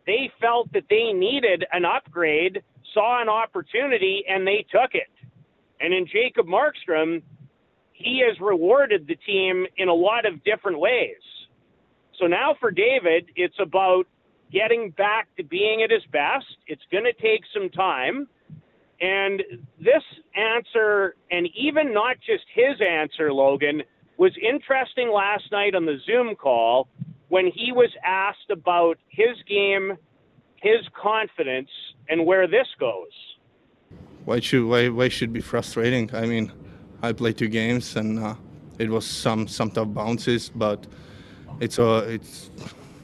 they 0.06 0.30
felt 0.40 0.72
that 0.72 0.84
they 0.90 1.12
needed 1.12 1.64
an 1.72 1.84
upgrade, 1.84 2.62
saw 2.92 3.22
an 3.22 3.28
opportunity, 3.28 4.24
and 4.28 4.46
they 4.46 4.64
took 4.70 4.94
it. 4.94 5.08
And 5.80 5.92
in 5.94 6.06
Jacob 6.06 6.46
Markstrom, 6.46 7.22
he 7.92 8.22
has 8.26 8.38
rewarded 8.40 9.06
the 9.06 9.16
team 9.16 9.66
in 9.76 9.88
a 9.88 9.94
lot 9.94 10.26
of 10.26 10.42
different 10.44 10.78
ways. 10.78 11.16
So 12.18 12.26
now 12.26 12.54
for 12.60 12.70
David, 12.70 13.30
it's 13.34 13.56
about 13.60 14.04
getting 14.52 14.90
back 14.90 15.28
to 15.36 15.42
being 15.42 15.82
at 15.82 15.90
his 15.90 16.04
best. 16.12 16.46
It's 16.66 16.82
going 16.92 17.04
to 17.04 17.12
take 17.12 17.42
some 17.52 17.70
time. 17.70 18.28
And 19.00 19.42
this 19.78 20.02
answer, 20.36 21.16
and 21.30 21.48
even 21.56 21.92
not 21.92 22.16
just 22.24 22.44
his 22.54 22.80
answer, 22.80 23.32
Logan, 23.32 23.82
was 24.16 24.32
interesting 24.40 25.10
last 25.10 25.50
night 25.50 25.74
on 25.74 25.86
the 25.86 25.98
Zoom 26.06 26.34
call 26.36 26.88
when 27.28 27.46
he 27.46 27.72
was 27.72 27.90
asked 28.04 28.50
about 28.50 28.98
his 29.08 29.36
game, 29.48 29.96
his 30.62 30.86
confidence, 31.00 31.70
and 32.08 32.24
where 32.24 32.46
this 32.46 32.68
goes. 32.78 33.10
Why 34.24 34.40
should 34.40 34.64
why, 34.66 34.88
why 34.88 35.08
should 35.08 35.32
be 35.32 35.40
frustrating? 35.40 36.14
I 36.14 36.26
mean, 36.26 36.52
I 37.02 37.12
played 37.12 37.36
two 37.36 37.48
games 37.48 37.96
and 37.96 38.18
uh, 38.18 38.34
it 38.78 38.88
was 38.88 39.06
some 39.06 39.48
some 39.48 39.70
tough 39.70 39.88
bounces, 39.88 40.50
but 40.54 40.86
it's 41.60 41.78
a 41.78 41.96
it's 42.14 42.50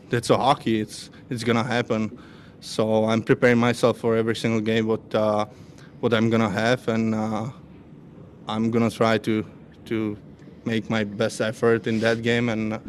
that's 0.08 0.30
a 0.30 0.36
hockey. 0.36 0.80
It's 0.80 1.10
it's 1.28 1.44
gonna 1.44 1.64
happen. 1.64 2.18
So 2.60 3.04
I'm 3.06 3.22
preparing 3.22 3.58
myself 3.58 3.98
for 3.98 4.16
every 4.16 4.36
single 4.36 4.60
game 4.60 4.86
but. 4.86 5.14
uh, 5.14 5.46
what 6.00 6.14
I'm 6.14 6.30
gonna 6.30 6.50
have, 6.50 6.88
and 6.88 7.14
uh, 7.14 7.50
I'm 8.48 8.70
gonna 8.70 8.90
try 8.90 9.18
to 9.18 9.44
to 9.86 10.16
make 10.64 10.90
my 10.90 11.04
best 11.04 11.40
effort 11.40 11.86
in 11.86 12.00
that 12.00 12.22
game 12.22 12.48
and 12.48 12.80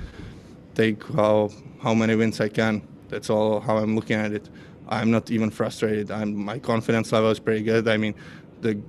take 0.75 1.03
how 1.15 1.49
how 1.81 1.93
many 1.93 2.15
wins 2.15 2.39
I 2.39 2.49
can. 2.49 2.81
That's 3.09 3.29
all 3.29 3.59
how 3.59 3.77
I'm 3.77 3.95
looking 3.95 4.17
at 4.17 4.31
it. 4.31 4.49
I'm 4.87 5.11
not 5.11 5.31
even 5.31 5.49
frustrated. 5.49 6.11
I'm 6.11 6.35
my 6.35 6.59
confidence 6.59 7.11
level 7.11 7.31
is 7.31 7.39
pretty 7.39 7.63
good. 7.63 7.87
I 7.87 7.97
mean, 7.97 8.15
the 8.61 8.79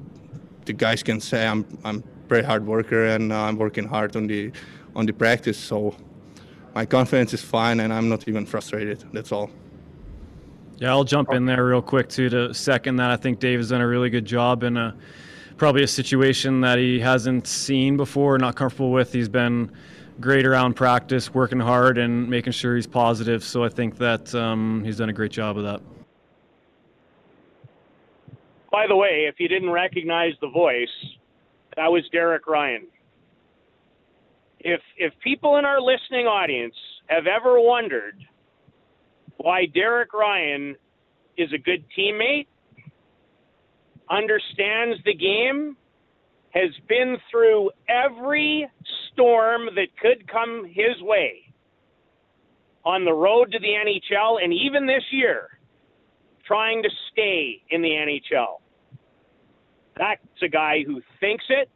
the 0.65 0.73
guys 0.73 1.03
can 1.03 1.21
say 1.21 1.47
I'm 1.47 1.67
I'm 1.85 2.03
very 2.29 2.43
hard 2.43 2.67
worker 2.67 3.07
and 3.07 3.33
uh, 3.33 3.43
I'm 3.43 3.57
working 3.57 3.87
hard 3.87 4.17
on 4.17 4.27
the 4.27 4.53
on 4.95 5.07
the 5.07 5.13
practice. 5.13 5.59
So 5.59 5.95
my 6.75 6.87
confidence 6.87 7.35
is 7.35 7.43
fine 7.43 7.81
and 7.81 7.93
I'm 7.93 8.09
not 8.09 8.29
even 8.29 8.47
frustrated. 8.47 9.05
That's 9.13 9.33
all. 9.33 9.51
Yeah, 10.83 10.91
I'll 10.91 11.05
jump 11.05 11.33
in 11.33 11.45
there 11.45 11.65
real 11.65 11.81
quick 11.81 12.09
too 12.09 12.29
to 12.31 12.53
second 12.53 12.97
that. 12.97 13.13
I 13.13 13.17
think 13.17 13.39
Dave 13.39 13.61
has 13.61 13.69
done 13.69 13.81
a 13.81 13.87
really 13.87 14.11
good 14.11 14.25
job 14.25 14.65
in 14.65 14.77
a 14.77 14.97
probably 15.57 15.85
a 15.85 15.87
situation 15.87 16.61
that 16.63 16.77
he 16.77 16.99
hasn't 16.99 17.47
seen 17.47 17.97
before, 17.97 18.37
not 18.37 18.57
comfortable 18.57 18.91
with. 18.91 19.13
He's 19.13 19.29
been 19.29 19.71
great 20.21 20.45
around 20.45 20.75
practice, 20.75 21.33
working 21.33 21.61
hard 21.61 21.99
and 21.99 22.29
making 22.29 22.55
sure 22.55 22.75
he's 22.75 22.89
positive. 22.89 23.45
So 23.45 23.63
I 23.63 23.69
think 23.69 23.97
that 23.99 24.35
um, 24.35 24.83
he's 24.85 24.97
done 24.97 25.09
a 25.09 25.13
great 25.13 25.31
job 25.31 25.57
of 25.57 25.63
that. 25.63 25.81
By 28.73 28.89
the 28.89 28.97
way, 28.97 29.27
if 29.29 29.39
you 29.39 29.47
didn't 29.47 29.71
recognize 29.71 30.33
the 30.41 30.49
voice, 30.49 30.89
that 31.77 31.93
was 31.93 32.03
Derek 32.11 32.49
Ryan. 32.49 32.89
If 34.59 34.81
if 34.97 35.13
people 35.23 35.59
in 35.59 35.65
our 35.65 35.81
listening 35.81 36.27
audience 36.27 36.75
have 37.07 37.29
ever 37.29 37.61
wondered 37.61 38.17
why 39.39 39.67
Derek 39.67 40.13
Ryan 40.13 40.77
is 41.37 41.53
a 41.53 41.59
good 41.59 41.85
teammate, 41.97 42.47
understands 44.11 44.99
the 45.05 45.15
game, 45.15 45.77
has 46.51 46.71
been 46.89 47.17
through 47.31 47.71
every 47.89 48.69
storm 49.13 49.67
that 49.75 49.89
could 50.01 50.31
come 50.31 50.65
his 50.67 51.01
way 51.01 51.53
on 52.85 53.05
the 53.05 53.13
road 53.13 53.53
to 53.53 53.59
the 53.59 53.69
NHL 53.69 54.43
and 54.43 54.53
even 54.53 54.87
this 54.87 55.05
year 55.11 55.49
trying 56.47 56.83
to 56.83 56.91
stay 57.11 57.63
in 57.71 57.81
the 57.81 57.89
NHL. 57.89 58.61
That's 59.97 60.21
a 60.43 60.49
guy 60.49 60.83
who 60.87 61.01
thinks 61.21 61.45
it, 61.49 61.71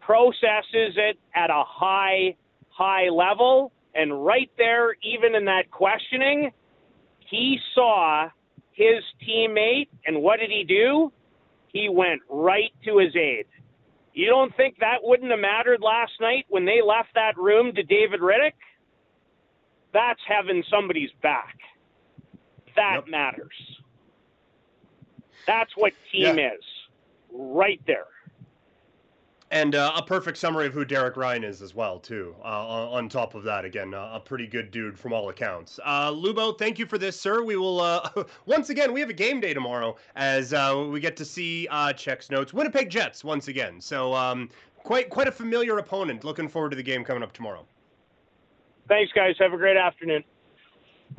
processes 0.00 0.94
it 0.96 1.18
at 1.34 1.50
a 1.50 1.62
high, 1.66 2.36
high 2.68 3.08
level, 3.08 3.72
and 3.94 4.24
right 4.24 4.50
there, 4.58 4.94
even 5.02 5.34
in 5.34 5.44
that 5.46 5.70
questioning, 5.70 6.50
he 7.30 7.58
saw 7.74 8.28
his 8.72 9.02
teammate, 9.26 9.88
and 10.06 10.22
what 10.22 10.40
did 10.40 10.50
he 10.50 10.64
do? 10.64 11.12
He 11.72 11.88
went 11.88 12.22
right 12.30 12.72
to 12.84 12.98
his 12.98 13.14
aid. 13.16 13.46
You 14.14 14.26
don't 14.26 14.54
think 14.56 14.78
that 14.80 14.98
wouldn't 15.02 15.30
have 15.30 15.40
mattered 15.40 15.80
last 15.80 16.12
night 16.20 16.46
when 16.48 16.64
they 16.64 16.80
left 16.82 17.10
that 17.14 17.36
room 17.36 17.74
to 17.74 17.82
David 17.82 18.20
Rittich? 18.20 18.52
That's 19.92 20.20
having 20.26 20.62
somebody's 20.70 21.10
back. 21.22 21.56
That 22.76 23.02
yep. 23.04 23.08
matters. 23.08 23.54
That's 25.46 25.70
what 25.76 25.92
team 26.12 26.38
yeah. 26.38 26.54
is. 26.54 26.64
Right 27.32 27.80
there. 27.86 28.06
And 29.50 29.74
uh, 29.74 29.92
a 29.96 30.02
perfect 30.02 30.36
summary 30.36 30.66
of 30.66 30.74
who 30.74 30.84
Derek 30.84 31.16
Ryan 31.16 31.42
is 31.42 31.62
as 31.62 31.74
well, 31.74 31.98
too. 31.98 32.34
Uh, 32.44 32.90
on 32.90 33.08
top 33.08 33.34
of 33.34 33.44
that, 33.44 33.64
again, 33.64 33.94
uh, 33.94 34.10
a 34.12 34.20
pretty 34.20 34.46
good 34.46 34.70
dude 34.70 34.98
from 34.98 35.14
all 35.14 35.30
accounts. 35.30 35.80
Uh, 35.84 36.10
Lubo, 36.10 36.56
thank 36.58 36.78
you 36.78 36.84
for 36.84 36.98
this, 36.98 37.18
sir. 37.18 37.42
We 37.42 37.56
will 37.56 37.80
uh, 37.80 38.24
once 38.46 38.68
again 38.68 38.92
we 38.92 39.00
have 39.00 39.08
a 39.08 39.14
game 39.14 39.40
day 39.40 39.54
tomorrow 39.54 39.96
as 40.16 40.52
uh, 40.52 40.86
we 40.90 41.00
get 41.00 41.16
to 41.16 41.24
see 41.24 41.66
checks 41.96 42.30
notes 42.30 42.52
Winnipeg 42.52 42.90
Jets 42.90 43.24
once 43.24 43.48
again. 43.48 43.80
So 43.80 44.12
um, 44.12 44.50
quite 44.76 45.08
quite 45.08 45.28
a 45.28 45.32
familiar 45.32 45.78
opponent. 45.78 46.24
Looking 46.24 46.48
forward 46.48 46.70
to 46.70 46.76
the 46.76 46.82
game 46.82 47.02
coming 47.02 47.22
up 47.22 47.32
tomorrow. 47.32 47.64
Thanks, 48.86 49.12
guys. 49.12 49.34
Have 49.38 49.52
a 49.52 49.56
great 49.56 49.76
afternoon. 49.76 50.24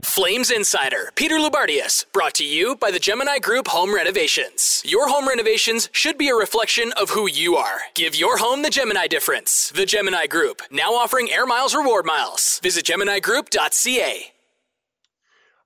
Flames 0.03 0.51
Insider, 0.51 1.11
Peter 1.15 1.35
Loubardias, 1.35 2.05
brought 2.11 2.33
to 2.35 2.45
you 2.45 2.75
by 2.75 2.91
the 2.91 2.99
Gemini 2.99 3.39
Group 3.39 3.67
Home 3.67 3.93
Renovations. 3.93 4.81
Your 4.85 5.07
home 5.09 5.27
renovations 5.27 5.89
should 5.91 6.17
be 6.17 6.29
a 6.29 6.35
reflection 6.35 6.91
of 6.93 7.11
who 7.11 7.29
you 7.29 7.55
are. 7.55 7.81
Give 7.95 8.15
your 8.15 8.37
home 8.37 8.61
the 8.61 8.69
Gemini 8.69 9.07
difference. 9.07 9.71
The 9.75 9.85
Gemini 9.85 10.27
Group, 10.27 10.61
now 10.71 10.93
offering 10.93 11.29
Air 11.31 11.45
Miles 11.45 11.75
Reward 11.75 12.05
Miles. 12.05 12.59
Visit 12.63 12.85
GeminiGroup.ca. 12.85 14.33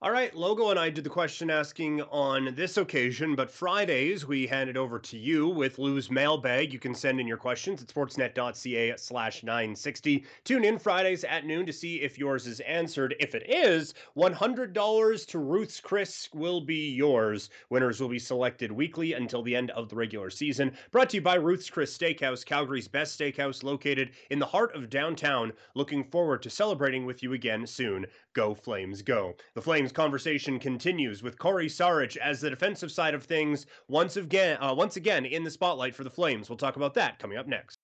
All 0.04 0.12
right, 0.12 0.36
Logan 0.36 0.72
and 0.72 0.80
I 0.80 0.90
did 0.90 1.06
the 1.06 1.10
question 1.10 1.50
asking 1.50 2.02
on 2.02 2.54
this 2.56 2.76
occasion, 2.76 3.36
but 3.36 3.50
Fridays 3.50 4.28
we 4.28 4.46
hand 4.46 4.70
it 4.70 4.76
over 4.76 5.00
to 5.00 5.18
you 5.18 5.48
with 5.48 5.80
Lou's 5.80 6.12
mailbag. 6.12 6.74
You 6.74 6.80
can 6.80 6.94
send 6.94 7.22
in 7.22 7.26
your 7.26 7.38
questions 7.38 7.82
at 7.82 7.88
sportsnet.ca 7.88 8.98
slash 8.98 9.44
960. 9.44 10.26
Tune 10.44 10.66
in 10.66 10.78
Fridays 10.78 11.24
at 11.24 11.46
noon 11.46 11.66
to 11.66 11.72
see 11.72 12.02
if 12.02 12.20
yours 12.20 12.48
is 12.48 12.60
answered. 12.60 13.16
If 13.22 13.34
it 13.34 13.50
is, 13.50 13.94
$100 14.18 15.26
to 15.28 15.40
Ruth's 15.40 15.80
Chris 15.80 16.28
will 16.34 16.60
be 16.60 16.90
yours. 16.90 17.50
Winners 17.70 18.02
will 18.02 18.10
be 18.10 18.20
selected 18.20 18.74
weekly 18.74 19.14
until 19.14 19.42
the 19.42 19.56
end 19.56 19.72
of 19.72 19.88
the 19.88 19.96
regular 19.96 20.30
season. 20.30 20.74
Brought 20.92 21.12
to 21.12 21.18
you 21.18 21.22
by 21.22 21.36
Ruth's 21.36 21.70
Chris 21.70 21.98
Steakhouse, 21.98 22.46
Calgary's 22.46 22.90
best 22.90 23.18
steakhouse 23.18 23.64
located 23.64 24.10
in 24.32 24.40
the 24.40 24.46
heart 24.46 24.76
of 24.76 24.90
downtown. 24.90 25.54
Looking 25.76 26.04
forward 26.04 26.44
to 26.44 26.50
celebrating 26.50 27.06
with 27.06 27.24
you 27.24 27.32
again 27.32 27.66
soon. 27.66 28.06
Go 28.34 28.54
Flames, 28.54 29.02
go. 29.02 29.36
The 29.54 29.62
Flames 29.62 29.93
conversation 29.94 30.60
continues 30.60 31.24
with 31.24 31.38
Cory 31.38 31.68
Sarich 31.68 32.18
as 32.18 32.42
the 32.42 32.50
defensive 32.50 32.92
side 32.92 33.14
of 33.14 33.24
things 33.24 33.66
once 33.88 34.18
again, 34.18 34.58
uh, 34.60 34.74
once 34.76 34.98
again 34.98 35.26
in 35.26 35.44
the 35.44 35.52
spotlight 35.52 35.96
for 35.96 36.04
the 36.04 36.10
Flames. 36.10 36.50
We'll 36.50 36.58
talk 36.58 36.76
about 36.76 36.94
that 36.96 37.20
coming 37.20 37.38
up 37.38 37.48
next. 37.48 37.78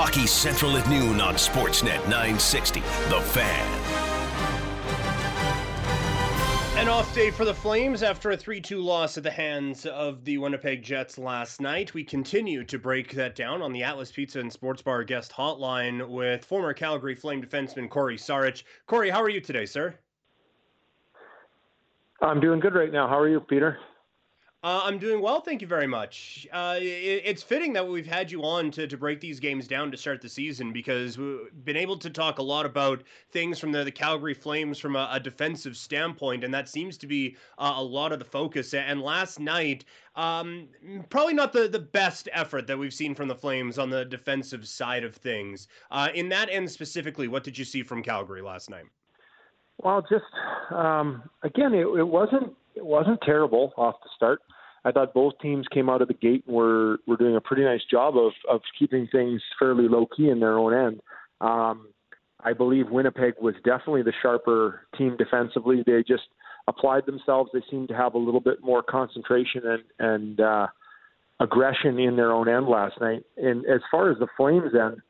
Hockey 0.00 0.28
Central 0.28 0.76
at 0.76 0.88
noon 0.88 1.20
on 1.20 1.34
Sportsnet 1.34 2.02
960. 2.08 2.80
The 2.80 3.20
Fan. 3.32 3.77
An 6.88 6.94
off 6.94 7.14
day 7.14 7.30
for 7.30 7.44
the 7.44 7.52
Flames 7.52 8.02
after 8.02 8.30
a 8.30 8.36
3 8.36 8.62
2 8.62 8.80
loss 8.80 9.18
at 9.18 9.22
the 9.22 9.30
hands 9.30 9.84
of 9.84 10.24
the 10.24 10.38
Winnipeg 10.38 10.82
Jets 10.82 11.18
last 11.18 11.60
night. 11.60 11.92
We 11.92 12.02
continue 12.02 12.64
to 12.64 12.78
break 12.78 13.12
that 13.12 13.36
down 13.36 13.60
on 13.60 13.74
the 13.74 13.82
Atlas 13.82 14.10
Pizza 14.10 14.40
and 14.40 14.50
Sports 14.50 14.80
Bar 14.80 15.04
guest 15.04 15.30
hotline 15.30 16.08
with 16.08 16.46
former 16.46 16.72
Calgary 16.72 17.14
Flame 17.14 17.42
defenseman 17.42 17.90
Cory 17.90 18.16
Sarich. 18.16 18.62
Cory, 18.86 19.10
how 19.10 19.22
are 19.22 19.28
you 19.28 19.42
today, 19.42 19.66
sir? 19.66 19.94
I'm 22.22 22.40
doing 22.40 22.58
good 22.58 22.74
right 22.74 22.90
now. 22.90 23.06
How 23.06 23.18
are 23.18 23.28
you, 23.28 23.40
Peter? 23.40 23.78
Uh, 24.64 24.80
I'm 24.82 24.98
doing 24.98 25.22
well, 25.22 25.40
thank 25.40 25.62
you 25.62 25.68
very 25.68 25.86
much. 25.86 26.48
Uh, 26.52 26.78
it, 26.80 27.22
it's 27.24 27.44
fitting 27.44 27.72
that 27.74 27.86
we've 27.86 28.08
had 28.08 28.28
you 28.28 28.42
on 28.42 28.72
to, 28.72 28.88
to 28.88 28.96
break 28.96 29.20
these 29.20 29.38
games 29.38 29.68
down 29.68 29.92
to 29.92 29.96
start 29.96 30.20
the 30.20 30.28
season 30.28 30.72
because 30.72 31.16
we've 31.16 31.64
been 31.64 31.76
able 31.76 31.96
to 31.96 32.10
talk 32.10 32.40
a 32.40 32.42
lot 32.42 32.66
about 32.66 33.04
things 33.30 33.60
from 33.60 33.70
the, 33.70 33.84
the 33.84 33.92
Calgary 33.92 34.34
Flames 34.34 34.76
from 34.76 34.96
a, 34.96 35.08
a 35.12 35.20
defensive 35.20 35.76
standpoint, 35.76 36.42
and 36.42 36.52
that 36.52 36.68
seems 36.68 36.96
to 36.98 37.06
be 37.06 37.36
uh, 37.58 37.74
a 37.76 37.82
lot 37.82 38.10
of 38.10 38.18
the 38.18 38.24
focus. 38.24 38.74
And 38.74 39.00
last 39.00 39.38
night, 39.38 39.84
um, 40.16 40.66
probably 41.08 41.34
not 41.34 41.52
the, 41.52 41.68
the 41.68 41.78
best 41.78 42.28
effort 42.32 42.66
that 42.66 42.76
we've 42.76 42.92
seen 42.92 43.14
from 43.14 43.28
the 43.28 43.36
Flames 43.36 43.78
on 43.78 43.90
the 43.90 44.04
defensive 44.06 44.66
side 44.66 45.04
of 45.04 45.14
things. 45.14 45.68
Uh, 45.92 46.08
in 46.16 46.28
that 46.30 46.48
end 46.50 46.68
specifically, 46.68 47.28
what 47.28 47.44
did 47.44 47.56
you 47.56 47.64
see 47.64 47.84
from 47.84 48.02
Calgary 48.02 48.42
last 48.42 48.70
night? 48.70 48.86
Well, 49.84 50.04
just 50.10 50.24
um, 50.72 51.22
again, 51.44 51.74
it, 51.74 51.86
it 51.86 52.08
wasn't 52.08 52.56
it 52.78 52.86
wasn't 52.86 53.20
terrible 53.22 53.72
off 53.76 53.96
the 54.02 54.10
start. 54.16 54.40
I 54.84 54.92
thought 54.92 55.12
both 55.12 55.34
teams 55.42 55.66
came 55.74 55.90
out 55.90 56.00
of 56.00 56.08
the 56.08 56.14
gate 56.14 56.44
and 56.46 56.54
were 56.54 56.98
were 57.06 57.16
doing 57.16 57.36
a 57.36 57.40
pretty 57.40 57.64
nice 57.64 57.82
job 57.90 58.16
of 58.16 58.32
of 58.48 58.60
keeping 58.78 59.08
things 59.10 59.42
fairly 59.58 59.88
low 59.88 60.06
key 60.16 60.30
in 60.30 60.40
their 60.40 60.56
own 60.58 60.72
end. 60.72 61.00
Um, 61.40 61.88
I 62.40 62.52
believe 62.52 62.88
Winnipeg 62.88 63.34
was 63.40 63.54
definitely 63.64 64.02
the 64.02 64.12
sharper 64.22 64.82
team 64.96 65.16
defensively. 65.16 65.82
They 65.84 66.04
just 66.06 66.28
applied 66.68 67.04
themselves. 67.06 67.50
They 67.52 67.62
seemed 67.68 67.88
to 67.88 67.96
have 67.96 68.14
a 68.14 68.18
little 68.18 68.40
bit 68.40 68.58
more 68.62 68.82
concentration 68.82 69.62
and 69.64 69.82
and 69.98 70.40
uh, 70.40 70.66
aggression 71.40 71.98
in 71.98 72.16
their 72.16 72.32
own 72.32 72.48
end 72.48 72.68
last 72.68 73.00
night. 73.00 73.24
And 73.36 73.66
as 73.66 73.80
far 73.90 74.10
as 74.10 74.18
the 74.18 74.28
Flames 74.36 74.72
end, 74.74 75.02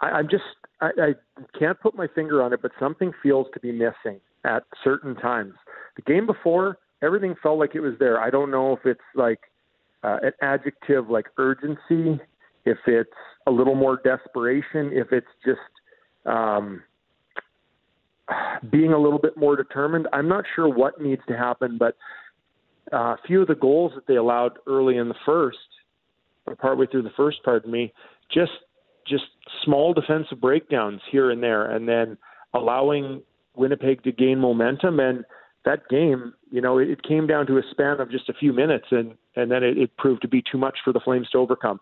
I, 0.00 0.06
I'm 0.10 0.28
just 0.28 0.44
I, 0.80 0.90
I 0.98 1.58
can't 1.58 1.80
put 1.80 1.96
my 1.96 2.06
finger 2.14 2.40
on 2.42 2.52
it, 2.52 2.62
but 2.62 2.70
something 2.78 3.12
feels 3.22 3.48
to 3.54 3.60
be 3.60 3.72
missing 3.72 4.20
at 4.44 4.62
certain 4.84 5.16
times. 5.16 5.54
The 5.96 6.02
game 6.02 6.26
before, 6.26 6.78
everything 7.02 7.34
felt 7.42 7.58
like 7.58 7.74
it 7.74 7.80
was 7.80 7.94
there. 7.98 8.20
I 8.20 8.30
don't 8.30 8.50
know 8.50 8.72
if 8.72 8.86
it's 8.86 9.00
like 9.14 9.40
uh, 10.02 10.18
an 10.22 10.32
adjective 10.40 11.10
like 11.10 11.26
urgency, 11.36 12.20
if 12.64 12.78
it's 12.86 13.10
a 13.46 13.50
little 13.50 13.74
more 13.74 14.00
desperation, 14.04 14.90
if 14.92 15.12
it's 15.12 15.26
just 15.44 15.58
um, 16.26 16.82
being 18.70 18.92
a 18.92 18.98
little 18.98 19.18
bit 19.18 19.36
more 19.36 19.56
determined. 19.56 20.08
I'm 20.12 20.28
not 20.28 20.44
sure 20.54 20.68
what 20.68 21.00
needs 21.00 21.22
to 21.28 21.36
happen, 21.36 21.76
but 21.78 21.96
uh, 22.92 22.96
a 23.14 23.18
few 23.26 23.42
of 23.42 23.48
the 23.48 23.54
goals 23.54 23.92
that 23.94 24.06
they 24.06 24.16
allowed 24.16 24.52
early 24.66 24.96
in 24.96 25.08
the 25.08 25.14
first, 25.26 25.58
or 26.46 26.56
partway 26.56 26.86
through 26.86 27.02
the 27.02 27.12
first, 27.16 27.38
pardon 27.44 27.70
me, 27.70 27.92
just 28.32 28.52
just 29.06 29.24
small 29.64 29.92
defensive 29.92 30.40
breakdowns 30.40 31.00
here 31.10 31.30
and 31.30 31.42
there, 31.42 31.72
and 31.72 31.88
then 31.88 32.16
allowing 32.54 33.20
Winnipeg 33.56 34.02
to 34.04 34.12
gain 34.12 34.38
momentum. 34.38 35.00
And 35.00 35.24
that 35.64 35.88
game, 35.88 36.34
you 36.50 36.60
know, 36.60 36.78
it, 36.78 36.90
it 36.90 37.02
came 37.02 37.26
down 37.26 37.46
to 37.46 37.58
a 37.58 37.62
span 37.70 38.00
of 38.00 38.10
just 38.10 38.28
a 38.28 38.34
few 38.34 38.52
minutes, 38.52 38.86
and 38.90 39.14
and 39.36 39.50
then 39.50 39.62
it, 39.62 39.78
it 39.78 39.96
proved 39.96 40.22
to 40.22 40.28
be 40.28 40.42
too 40.42 40.58
much 40.58 40.78
for 40.84 40.92
the 40.92 41.00
Flames 41.00 41.28
to 41.30 41.38
overcome. 41.38 41.80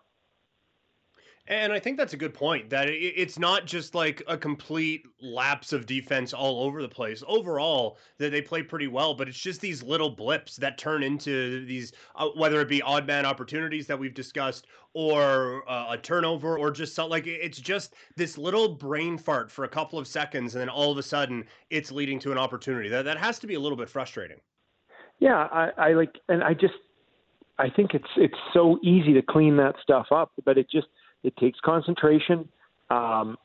And 1.51 1.73
I 1.73 1.79
think 1.79 1.97
that's 1.97 2.13
a 2.13 2.17
good 2.17 2.33
point 2.33 2.69
that 2.69 2.87
it's 2.87 3.37
not 3.37 3.65
just 3.65 3.93
like 3.93 4.23
a 4.25 4.37
complete 4.37 5.05
lapse 5.19 5.73
of 5.73 5.85
defense 5.85 6.33
all 6.33 6.63
over 6.63 6.81
the 6.81 6.87
place. 6.87 7.25
Overall, 7.27 7.97
that 8.19 8.31
they 8.31 8.41
play 8.41 8.63
pretty 8.63 8.87
well, 8.87 9.13
but 9.13 9.27
it's 9.27 9.37
just 9.37 9.59
these 9.59 9.83
little 9.83 10.09
blips 10.09 10.55
that 10.55 10.77
turn 10.77 11.03
into 11.03 11.65
these, 11.65 11.91
uh, 12.15 12.29
whether 12.35 12.61
it 12.61 12.69
be 12.69 12.81
odd 12.81 13.05
man 13.05 13.25
opportunities 13.25 13.85
that 13.87 13.99
we've 13.99 14.13
discussed, 14.13 14.67
or 14.93 15.69
uh, 15.69 15.87
a 15.89 15.97
turnover, 15.97 16.57
or 16.57 16.71
just 16.71 16.95
something 16.95 17.11
like 17.11 17.27
it's 17.27 17.59
just 17.59 17.95
this 18.15 18.37
little 18.37 18.69
brain 18.69 19.17
fart 19.17 19.51
for 19.51 19.65
a 19.65 19.69
couple 19.69 19.99
of 19.99 20.07
seconds, 20.07 20.55
and 20.55 20.61
then 20.61 20.69
all 20.69 20.89
of 20.89 20.97
a 20.97 21.03
sudden 21.03 21.43
it's 21.69 21.91
leading 21.91 22.17
to 22.17 22.31
an 22.31 22.37
opportunity. 22.37 22.87
That 22.87 23.03
that 23.03 23.17
has 23.17 23.39
to 23.39 23.47
be 23.47 23.55
a 23.55 23.59
little 23.59 23.77
bit 23.77 23.89
frustrating. 23.89 24.37
Yeah, 25.19 25.49
I, 25.51 25.71
I 25.77 25.93
like, 25.93 26.17
and 26.29 26.45
I 26.45 26.53
just, 26.53 26.75
I 27.59 27.69
think 27.69 27.93
it's 27.93 28.07
it's 28.15 28.37
so 28.53 28.79
easy 28.81 29.11
to 29.11 29.21
clean 29.21 29.57
that 29.57 29.75
stuff 29.83 30.07
up, 30.11 30.31
but 30.45 30.57
it 30.57 30.67
just 30.71 30.87
it 31.23 31.35
takes 31.37 31.59
concentration. 31.59 32.47
Um, 32.89 33.37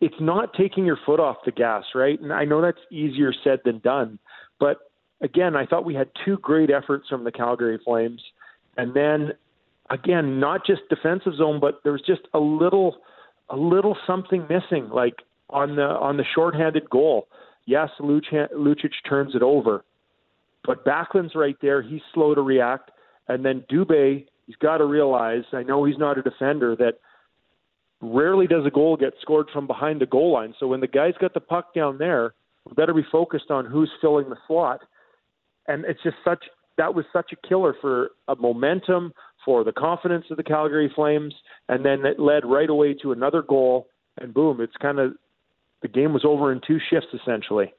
it's 0.00 0.14
not 0.20 0.54
taking 0.54 0.84
your 0.84 0.98
foot 1.06 1.20
off 1.20 1.36
the 1.44 1.52
gas, 1.52 1.84
right? 1.94 2.20
And 2.20 2.32
I 2.32 2.44
know 2.44 2.60
that's 2.60 2.80
easier 2.90 3.32
said 3.44 3.60
than 3.64 3.78
done. 3.78 4.18
But 4.58 4.78
again, 5.20 5.54
I 5.56 5.66
thought 5.66 5.84
we 5.84 5.94
had 5.94 6.08
two 6.24 6.38
great 6.38 6.70
efforts 6.70 7.08
from 7.08 7.24
the 7.24 7.32
Calgary 7.32 7.78
Flames. 7.84 8.20
And 8.76 8.94
then 8.94 9.32
again, 9.90 10.40
not 10.40 10.66
just 10.66 10.82
defensive 10.88 11.34
zone, 11.36 11.60
but 11.60 11.80
there 11.84 11.92
was 11.92 12.02
just 12.06 12.22
a 12.34 12.38
little 12.38 12.96
a 13.50 13.56
little 13.56 13.96
something 14.06 14.46
missing, 14.48 14.88
like 14.88 15.16
on 15.50 15.76
the 15.76 15.82
on 15.82 16.16
the 16.16 16.24
shorthanded 16.34 16.88
goal. 16.90 17.28
Yes, 17.66 17.90
Lucic 18.00 18.90
turns 19.08 19.34
it 19.36 19.42
over, 19.42 19.84
but 20.64 20.84
Backlund's 20.84 21.34
right 21.36 21.56
there. 21.62 21.80
He's 21.80 22.00
slow 22.12 22.34
to 22.34 22.42
react, 22.42 22.90
and 23.28 23.44
then 23.44 23.64
Dubé. 23.70 24.26
He's 24.46 24.56
got 24.56 24.78
to 24.78 24.84
realize. 24.84 25.44
I 25.52 25.62
know 25.62 25.84
he's 25.84 25.98
not 25.98 26.18
a 26.18 26.22
defender 26.22 26.74
that 26.76 26.94
Rarely 28.02 28.46
does 28.46 28.66
a 28.66 28.70
goal 28.70 28.96
get 28.96 29.14
scored 29.22 29.48
from 29.52 29.66
behind 29.66 30.00
the 30.00 30.06
goal 30.06 30.32
line. 30.32 30.54
So 30.58 30.66
when 30.66 30.80
the 30.80 30.88
guy's 30.88 31.14
got 31.20 31.34
the 31.34 31.40
puck 31.40 31.72
down 31.72 31.98
there, 31.98 32.34
we 32.66 32.74
better 32.74 32.92
be 32.92 33.06
focused 33.10 33.50
on 33.50 33.64
who's 33.64 33.90
filling 34.00 34.28
the 34.28 34.36
slot. 34.46 34.80
And 35.68 35.84
it's 35.84 36.02
just 36.02 36.16
such 36.24 36.44
that 36.78 36.94
was 36.94 37.04
such 37.12 37.32
a 37.32 37.48
killer 37.48 37.74
for 37.80 38.10
a 38.28 38.34
momentum, 38.34 39.12
for 39.44 39.64
the 39.64 39.72
confidence 39.72 40.24
of 40.30 40.36
the 40.36 40.42
Calgary 40.42 40.90
Flames, 40.94 41.34
and 41.68 41.84
then 41.84 42.04
it 42.04 42.18
led 42.18 42.44
right 42.44 42.68
away 42.68 42.94
to 42.94 43.12
another 43.12 43.42
goal, 43.42 43.88
and 44.18 44.32
boom, 44.32 44.60
it's 44.60 44.76
kind 44.80 44.98
of 44.98 45.12
the 45.82 45.88
game 45.88 46.12
was 46.12 46.24
over 46.24 46.52
in 46.52 46.60
two 46.66 46.78
shifts 46.90 47.08
essentially. 47.12 47.72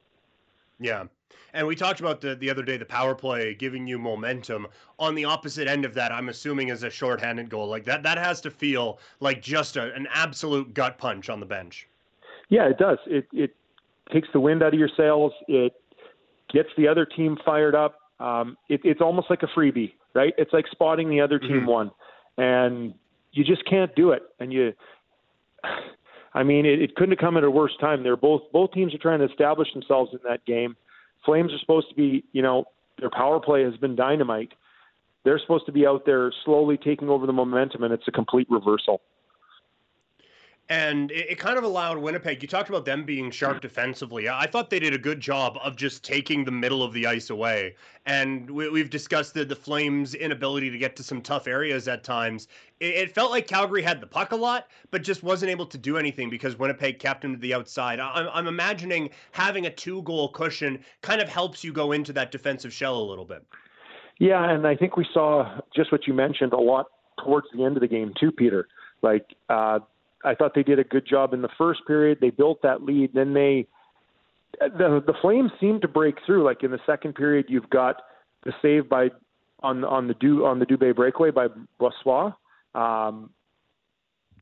Yeah. 0.79 1.05
And 1.53 1.67
we 1.67 1.75
talked 1.75 1.99
about 1.99 2.21
the 2.21 2.35
the 2.35 2.49
other 2.49 2.63
day 2.63 2.77
the 2.77 2.85
power 2.85 3.13
play 3.13 3.53
giving 3.53 3.85
you 3.87 3.99
momentum. 3.99 4.67
On 4.99 5.15
the 5.15 5.25
opposite 5.25 5.67
end 5.67 5.85
of 5.85 5.93
that, 5.93 6.11
I'm 6.11 6.29
assuming 6.29 6.69
is 6.69 6.83
a 6.83 6.89
shorthanded 6.89 7.49
goal. 7.49 7.67
Like 7.67 7.85
that 7.85 8.03
that 8.03 8.17
has 8.17 8.41
to 8.41 8.51
feel 8.51 8.99
like 9.19 9.41
just 9.41 9.77
a, 9.77 9.93
an 9.93 10.07
absolute 10.11 10.73
gut 10.73 10.97
punch 10.97 11.29
on 11.29 11.39
the 11.39 11.45
bench. 11.45 11.87
Yeah, 12.49 12.67
it 12.67 12.77
does. 12.77 12.97
It 13.05 13.27
it 13.33 13.55
takes 14.11 14.27
the 14.33 14.39
wind 14.39 14.63
out 14.63 14.73
of 14.73 14.79
your 14.79 14.89
sails. 14.95 15.31
It 15.47 15.73
gets 16.51 16.69
the 16.77 16.87
other 16.87 17.05
team 17.05 17.37
fired 17.45 17.75
up. 17.75 17.99
Um, 18.19 18.57
it, 18.69 18.81
it's 18.83 19.01
almost 19.01 19.29
like 19.29 19.43
a 19.43 19.47
freebie, 19.47 19.93
right? 20.13 20.33
It's 20.37 20.53
like 20.53 20.65
spotting 20.71 21.09
the 21.09 21.21
other 21.21 21.39
team 21.39 21.61
mm-hmm. 21.61 21.65
one, 21.65 21.91
and 22.37 22.93
you 23.31 23.43
just 23.43 23.65
can't 23.65 23.93
do 23.95 24.11
it. 24.11 24.23
And 24.39 24.53
you, 24.53 24.73
I 26.33 26.43
mean, 26.43 26.65
it, 26.65 26.81
it 26.81 26.95
couldn't 26.95 27.11
have 27.11 27.19
come 27.19 27.37
at 27.37 27.43
a 27.43 27.51
worse 27.51 27.75
time. 27.79 28.03
They're 28.03 28.17
both 28.17 28.43
both 28.51 28.71
teams 28.71 28.93
are 28.93 28.99
trying 28.99 29.19
to 29.19 29.25
establish 29.25 29.71
themselves 29.73 30.11
in 30.13 30.19
that 30.27 30.45
game. 30.45 30.75
Flames 31.25 31.51
are 31.53 31.59
supposed 31.59 31.89
to 31.89 31.95
be, 31.95 32.23
you 32.31 32.41
know, 32.41 32.65
their 32.99 33.09
power 33.09 33.39
play 33.39 33.63
has 33.63 33.75
been 33.77 33.95
dynamite. 33.95 34.51
They're 35.23 35.39
supposed 35.39 35.65
to 35.67 35.71
be 35.71 35.87
out 35.87 36.05
there 36.05 36.31
slowly 36.43 36.77
taking 36.77 37.09
over 37.09 37.25
the 37.25 37.33
momentum, 37.33 37.83
and 37.83 37.93
it's 37.93 38.07
a 38.07 38.11
complete 38.11 38.47
reversal. 38.49 39.01
And 40.69 41.11
it, 41.11 41.31
it, 41.31 41.39
kind 41.39 41.57
of 41.57 41.65
allowed 41.65 41.97
Winnipeg. 41.97 42.41
You 42.41 42.47
talked 42.47 42.69
about 42.69 42.85
them 42.85 43.03
being 43.03 43.29
sharp 43.31 43.59
defensively. 43.61 44.29
I 44.29 44.47
thought 44.47 44.69
they 44.69 44.79
did 44.79 44.93
a 44.93 44.97
good 44.97 45.19
job 45.19 45.57
of 45.61 45.75
just 45.75 46.03
taking 46.05 46.45
the 46.45 46.51
middle 46.51 46.81
of 46.83 46.93
the 46.93 47.05
ice 47.05 47.29
away. 47.29 47.75
And 48.05 48.49
we, 48.49 48.79
have 48.79 48.89
discussed 48.89 49.33
the, 49.33 49.43
the 49.43 49.57
Flames' 49.57 50.15
inability 50.15 50.69
to 50.69 50.77
get 50.77 50.95
to 50.95 51.03
some 51.03 51.21
tough 51.21 51.47
areas 51.47 51.89
at 51.89 52.05
times. 52.05 52.47
It, 52.79 52.95
it, 52.95 53.11
felt 53.13 53.31
like 53.31 53.45
Calgary 53.45 53.81
had 53.81 53.99
the 53.99 54.07
puck 54.07 54.31
a 54.31 54.37
lot, 54.37 54.67
but 54.89 55.03
just 55.03 55.21
wasn't 55.21 55.51
able 55.51 55.65
to 55.65 55.77
do 55.77 55.97
anything 55.97 56.29
because 56.29 56.57
Winnipeg 56.57 56.97
kept 56.97 57.25
him 57.25 57.33
to 57.33 57.39
the 57.39 57.53
outside. 57.53 57.99
I'm, 57.99 58.29
I'm 58.33 58.47
imagining 58.47 59.09
having 59.31 59.65
a 59.65 59.69
two 59.69 60.01
goal 60.03 60.29
cushion 60.29 60.79
kind 61.01 61.21
of 61.21 61.27
helps 61.27 61.65
you 61.65 61.73
go 61.73 61.91
into 61.91 62.13
that 62.13 62.31
defensive 62.31 62.71
shell 62.71 62.97
a 62.97 63.03
little 63.03 63.25
bit. 63.25 63.45
Yeah, 64.19 64.49
and 64.49 64.65
I 64.65 64.75
think 64.77 64.95
we 64.95 65.05
saw 65.13 65.59
just 65.75 65.91
what 65.91 66.07
you 66.07 66.13
mentioned 66.13 66.53
a 66.53 66.59
lot 66.59 66.85
towards 67.23 67.47
the 67.53 67.63
end 67.63 67.75
of 67.75 67.81
the 67.81 67.87
game, 67.87 68.13
too, 68.17 68.31
Peter. 68.31 68.67
Like, 69.01 69.25
uh, 69.49 69.79
I 70.23 70.35
thought 70.35 70.53
they 70.55 70.63
did 70.63 70.79
a 70.79 70.83
good 70.83 71.05
job 71.07 71.33
in 71.33 71.41
the 71.41 71.49
first 71.57 71.81
period. 71.85 72.19
They 72.21 72.29
built 72.29 72.61
that 72.63 72.83
lead. 72.83 73.11
Then 73.13 73.33
they, 73.33 73.67
the 74.59 75.03
the 75.05 75.13
Flames 75.21 75.51
seemed 75.59 75.81
to 75.81 75.87
break 75.87 76.15
through. 76.25 76.43
Like 76.43 76.63
in 76.63 76.71
the 76.71 76.79
second 76.85 77.15
period, 77.15 77.47
you've 77.49 77.69
got 77.69 77.97
the 78.43 78.53
save 78.61 78.89
by 78.89 79.09
on 79.61 79.83
on 79.83 80.07
the 80.07 80.13
du 80.15 80.45
on 80.45 80.59
the 80.59 80.65
Dubé 80.65 80.95
breakaway 80.95 81.31
by 81.31 81.47
Brossoit. 81.79 82.35
Um, 82.75 83.29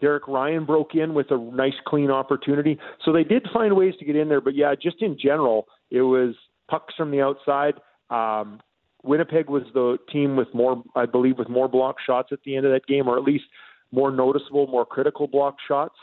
Derek 0.01 0.27
Ryan 0.27 0.65
broke 0.65 0.95
in 0.95 1.13
with 1.13 1.27
a 1.29 1.37
nice 1.37 1.75
clean 1.85 2.09
opportunity. 2.09 2.79
So 3.05 3.13
they 3.13 3.23
did 3.23 3.47
find 3.53 3.75
ways 3.75 3.93
to 3.99 4.05
get 4.05 4.15
in 4.15 4.29
there, 4.29 4.41
but 4.41 4.55
yeah, 4.55 4.73
just 4.73 5.01
in 5.01 5.17
general, 5.17 5.67
it 5.91 6.01
was 6.01 6.33
pucks 6.67 6.95
from 6.95 7.11
the 7.11 7.21
outside. 7.21 7.75
Um, 8.09 8.59
Winnipeg 9.03 9.49
was 9.49 9.63
the 9.73 9.97
team 10.11 10.35
with 10.35 10.51
more, 10.53 10.83
I 10.95 11.05
believe, 11.05 11.37
with 11.37 11.49
more 11.49 11.67
block 11.67 11.97
shots 12.05 12.29
at 12.31 12.39
the 12.45 12.55
end 12.55 12.65
of 12.65 12.71
that 12.71 12.85
game, 12.87 13.07
or 13.07 13.17
at 13.17 13.23
least 13.23 13.45
more 13.91 14.11
noticeable, 14.11 14.67
more 14.67 14.85
critical 14.85 15.27
block 15.27 15.57
shots. 15.67 15.95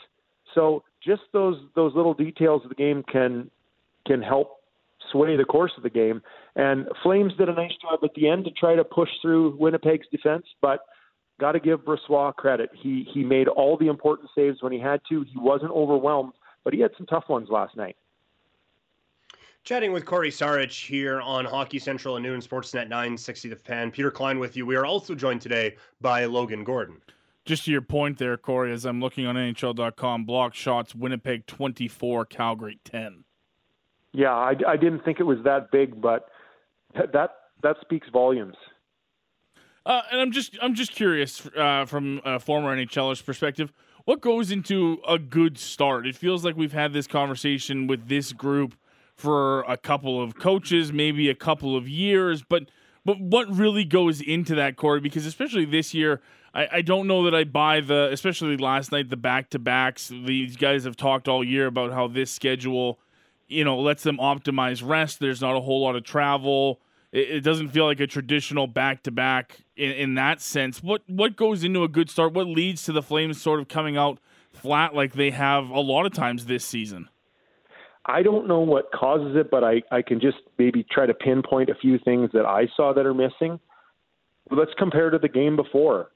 So 0.53 0.83
just 1.03 1.21
those 1.33 1.57
those 1.75 1.93
little 1.95 2.13
details 2.13 2.63
of 2.63 2.69
the 2.69 2.75
game 2.75 3.03
can 3.03 3.49
can 4.05 4.21
help 4.21 4.57
sway 5.11 5.35
the 5.35 5.45
course 5.45 5.71
of 5.77 5.83
the 5.83 5.89
game. 5.89 6.21
And 6.55 6.87
Flames 7.03 7.33
did 7.37 7.49
a 7.49 7.53
nice 7.53 7.73
job 7.81 7.99
at 8.03 8.13
the 8.15 8.27
end 8.27 8.45
to 8.45 8.51
try 8.51 8.75
to 8.75 8.83
push 8.83 9.09
through 9.21 9.57
Winnipeg's 9.57 10.07
defense, 10.11 10.45
but 10.61 10.81
got 11.39 11.53
to 11.53 11.59
give 11.59 11.81
Brossoit 11.81 12.35
credit. 12.35 12.69
He 12.73 13.07
he 13.13 13.23
made 13.23 13.47
all 13.47 13.77
the 13.77 13.87
important 13.87 14.29
saves 14.35 14.61
when 14.61 14.71
he 14.71 14.79
had 14.79 15.01
to. 15.09 15.23
He 15.23 15.37
wasn't 15.37 15.71
overwhelmed, 15.71 16.33
but 16.63 16.73
he 16.73 16.79
had 16.79 16.91
some 16.97 17.05
tough 17.05 17.29
ones 17.29 17.49
last 17.49 17.75
night. 17.75 17.95
Chatting 19.65 19.91
with 19.91 20.05
Cory 20.05 20.31
Sarich 20.31 20.85
here 20.87 21.19
on 21.21 21.45
Hockey 21.45 21.79
Central 21.79 22.15
and 22.15 22.23
Noon 22.23 22.39
Sportsnet 22.39 22.87
960 22.87 23.49
The 23.49 23.55
Fan. 23.57 23.91
Peter 23.91 24.09
Klein 24.09 24.39
with 24.39 24.55
you. 24.55 24.65
We 24.65 24.75
are 24.75 24.85
also 24.85 25.13
joined 25.13 25.41
today 25.41 25.75
by 26.01 26.25
Logan 26.25 26.63
Gordon 26.63 27.01
just 27.49 27.65
to 27.65 27.71
your 27.71 27.81
point 27.81 28.19
there, 28.19 28.37
Cory, 28.37 28.71
as 28.71 28.85
I'm 28.85 29.01
looking 29.01 29.25
on 29.25 29.33
NHL.com, 29.33 30.23
block 30.23 30.53
shots, 30.53 30.93
Winnipeg 30.93 31.47
24, 31.47 32.25
Calgary 32.25 32.79
10. 32.85 33.23
Yeah, 34.13 34.35
I, 34.35 34.53
I 34.67 34.77
didn't 34.77 35.03
think 35.03 35.19
it 35.19 35.23
was 35.23 35.39
that 35.45 35.71
big, 35.71 35.99
but 35.99 36.29
that 36.93 37.31
that 37.63 37.77
speaks 37.81 38.07
volumes. 38.13 38.55
Uh, 39.83 40.01
and 40.11 40.21
I'm 40.21 40.31
just 40.31 40.57
I'm 40.61 40.75
just 40.75 40.91
curious 40.91 41.47
uh, 41.57 41.85
from 41.85 42.21
a 42.23 42.39
former 42.39 42.75
NHLer's 42.75 43.21
perspective, 43.21 43.73
what 44.05 44.21
goes 44.21 44.51
into 44.51 44.99
a 45.07 45.17
good 45.17 45.57
start? 45.57 46.05
It 46.05 46.15
feels 46.15 46.45
like 46.45 46.55
we've 46.55 46.73
had 46.73 46.93
this 46.93 47.07
conversation 47.07 47.87
with 47.87 48.07
this 48.07 48.31
group 48.31 48.75
for 49.15 49.61
a 49.63 49.75
couple 49.75 50.21
of 50.21 50.35
coaches, 50.35 50.93
maybe 50.93 51.29
a 51.29 51.35
couple 51.35 51.75
of 51.75 51.89
years, 51.89 52.43
but 52.43 52.69
but 53.05 53.19
what 53.19 53.49
really 53.49 53.85
goes 53.85 54.21
into 54.21 54.53
that, 54.53 54.75
Cory? 54.75 54.99
Because 54.99 55.25
especially 55.25 55.65
this 55.65 55.95
year, 55.95 56.21
I, 56.53 56.67
I 56.73 56.81
don't 56.81 57.07
know 57.07 57.23
that 57.23 57.35
I 57.35 57.43
buy 57.43 57.81
the, 57.81 58.09
especially 58.11 58.57
last 58.57 58.91
night, 58.91 59.09
the 59.09 59.17
back 59.17 59.49
to 59.51 59.59
backs. 59.59 60.09
These 60.09 60.57
guys 60.57 60.83
have 60.83 60.95
talked 60.95 61.27
all 61.27 61.43
year 61.43 61.67
about 61.67 61.91
how 61.91 62.07
this 62.07 62.31
schedule, 62.31 62.99
you 63.47 63.63
know, 63.63 63.79
lets 63.79 64.03
them 64.03 64.17
optimize 64.17 64.87
rest. 64.87 65.19
There's 65.19 65.41
not 65.41 65.55
a 65.55 65.61
whole 65.61 65.81
lot 65.81 65.95
of 65.95 66.03
travel. 66.03 66.79
It, 67.11 67.29
it 67.29 67.41
doesn't 67.41 67.69
feel 67.69 67.85
like 67.85 67.99
a 67.99 68.07
traditional 68.07 68.67
back 68.67 69.03
to 69.03 69.11
back 69.11 69.59
in 69.75 70.15
that 70.15 70.41
sense. 70.41 70.83
What 70.83 71.03
what 71.07 71.35
goes 71.35 71.63
into 71.63 71.83
a 71.83 71.87
good 71.87 72.09
start? 72.09 72.33
What 72.33 72.47
leads 72.47 72.83
to 72.83 72.91
the 72.91 73.01
Flames 73.01 73.41
sort 73.41 73.59
of 73.59 73.67
coming 73.67 73.97
out 73.97 74.19
flat 74.51 74.93
like 74.93 75.13
they 75.13 75.31
have 75.31 75.69
a 75.69 75.79
lot 75.79 76.05
of 76.05 76.13
times 76.13 76.45
this 76.45 76.65
season. 76.65 77.09
I 78.05 78.23
don't 78.23 78.47
know 78.47 78.59
what 78.59 78.91
causes 78.91 79.35
it, 79.35 79.51
but 79.51 79.63
I, 79.63 79.81
I 79.91 80.01
can 80.01 80.19
just 80.19 80.37
maybe 80.57 80.85
try 80.89 81.05
to 81.05 81.13
pinpoint 81.13 81.69
a 81.69 81.75
few 81.75 81.99
things 81.99 82.31
that 82.33 82.45
I 82.45 82.67
saw 82.75 82.93
that 82.93 83.05
are 83.05 83.13
missing. 83.13 83.59
Let's 84.49 84.71
compare 84.77 85.11
to 85.11 85.19
the 85.19 85.27
game 85.27 85.55
before. 85.55 86.09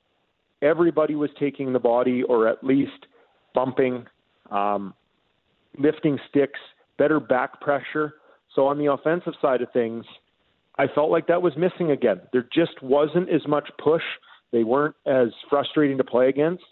Everybody 0.63 1.15
was 1.15 1.29
taking 1.39 1.73
the 1.73 1.79
body 1.79 2.23
or 2.23 2.47
at 2.47 2.63
least 2.63 3.05
bumping, 3.53 4.05
um, 4.49 4.93
lifting 5.77 6.17
sticks, 6.29 6.59
better 6.97 7.19
back 7.19 7.61
pressure. 7.61 8.15
So 8.55 8.65
on 8.65 8.77
the 8.77 8.91
offensive 8.91 9.33
side 9.41 9.61
of 9.61 9.71
things, 9.73 10.05
I 10.77 10.87
felt 10.87 11.11
like 11.11 11.27
that 11.27 11.41
was 11.41 11.53
missing 11.57 11.91
again. 11.91 12.21
There 12.31 12.47
just 12.53 12.81
wasn't 12.81 13.29
as 13.29 13.45
much 13.47 13.69
push. 13.83 14.03
They 14.51 14.63
weren't 14.63 14.95
as 15.05 15.27
frustrating 15.49 15.97
to 15.97 16.03
play 16.03 16.29
against, 16.29 16.63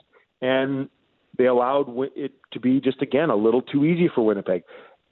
and 0.41 0.89
they 1.37 1.45
allowed 1.45 1.87
it 2.15 2.31
to 2.53 2.59
be 2.59 2.79
just 2.79 3.01
again 3.01 3.29
a 3.29 3.35
little 3.35 3.61
too 3.61 3.85
easy 3.85 4.09
for 4.13 4.25
Winnipeg. 4.25 4.63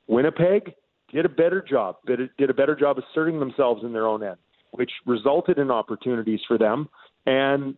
Winnipeg 0.08 0.74
did 1.12 1.26
a 1.26 1.30
better 1.30 1.62
job, 1.68 1.98
did 2.06 2.50
a 2.50 2.54
better 2.54 2.76
job 2.76 2.98
asserting 2.98 3.40
themselves 3.40 3.84
in 3.84 3.94
their 3.94 4.08
own 4.08 4.24
end, 4.24 4.38
which 4.72 4.92
resulted 5.06 5.58
in 5.58 5.72
opportunities 5.72 6.40
for 6.48 6.58
them. 6.58 6.90
And 7.26 7.76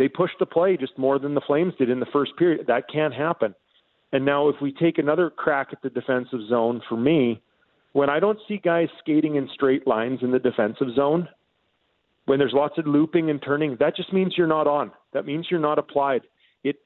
they 0.00 0.08
pushed 0.08 0.38
the 0.38 0.46
play 0.46 0.78
just 0.78 0.96
more 0.96 1.18
than 1.18 1.34
the 1.34 1.42
Flames 1.46 1.74
did 1.76 1.90
in 1.90 2.00
the 2.00 2.06
first 2.10 2.34
period. 2.38 2.66
That 2.68 2.84
can't 2.90 3.12
happen. 3.12 3.54
And 4.14 4.24
now, 4.24 4.48
if 4.48 4.56
we 4.62 4.72
take 4.72 4.96
another 4.96 5.28
crack 5.28 5.68
at 5.72 5.82
the 5.82 5.90
defensive 5.90 6.40
zone, 6.48 6.80
for 6.88 6.96
me, 6.96 7.42
when 7.92 8.08
I 8.08 8.18
don't 8.18 8.38
see 8.48 8.56
guys 8.56 8.88
skating 9.00 9.36
in 9.36 9.46
straight 9.52 9.86
lines 9.86 10.20
in 10.22 10.30
the 10.30 10.38
defensive 10.38 10.94
zone, 10.96 11.28
when 12.24 12.38
there's 12.38 12.54
lots 12.54 12.78
of 12.78 12.86
looping 12.86 13.28
and 13.28 13.42
turning, 13.42 13.76
that 13.78 13.94
just 13.94 14.10
means 14.10 14.32
you're 14.38 14.46
not 14.46 14.66
on. 14.66 14.90
That 15.12 15.26
means 15.26 15.48
you're 15.50 15.60
not 15.60 15.78
applied. 15.78 16.22
It 16.64 16.76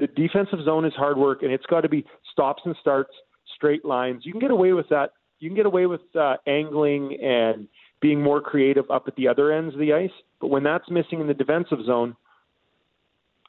the 0.00 0.08
defensive 0.08 0.64
zone 0.64 0.84
is 0.84 0.92
hard 0.94 1.18
work, 1.18 1.44
and 1.44 1.52
it's 1.52 1.66
got 1.66 1.82
to 1.82 1.88
be 1.88 2.04
stops 2.32 2.62
and 2.64 2.74
starts, 2.80 3.12
straight 3.54 3.84
lines. 3.84 4.22
You 4.24 4.32
can 4.32 4.40
get 4.40 4.50
away 4.50 4.72
with 4.72 4.88
that. 4.88 5.12
You 5.38 5.48
can 5.48 5.56
get 5.56 5.66
away 5.66 5.86
with 5.86 6.00
uh, 6.18 6.38
angling 6.48 7.16
and 7.22 7.68
being 8.02 8.20
more 8.20 8.40
creative 8.40 8.90
up 8.90 9.04
at 9.06 9.14
the 9.14 9.28
other 9.28 9.52
ends 9.52 9.72
of 9.72 9.78
the 9.78 9.92
ice. 9.92 10.10
But 10.40 10.48
when 10.48 10.64
that's 10.64 10.90
missing 10.90 11.20
in 11.20 11.28
the 11.28 11.34
defensive 11.34 11.78
zone, 11.86 12.16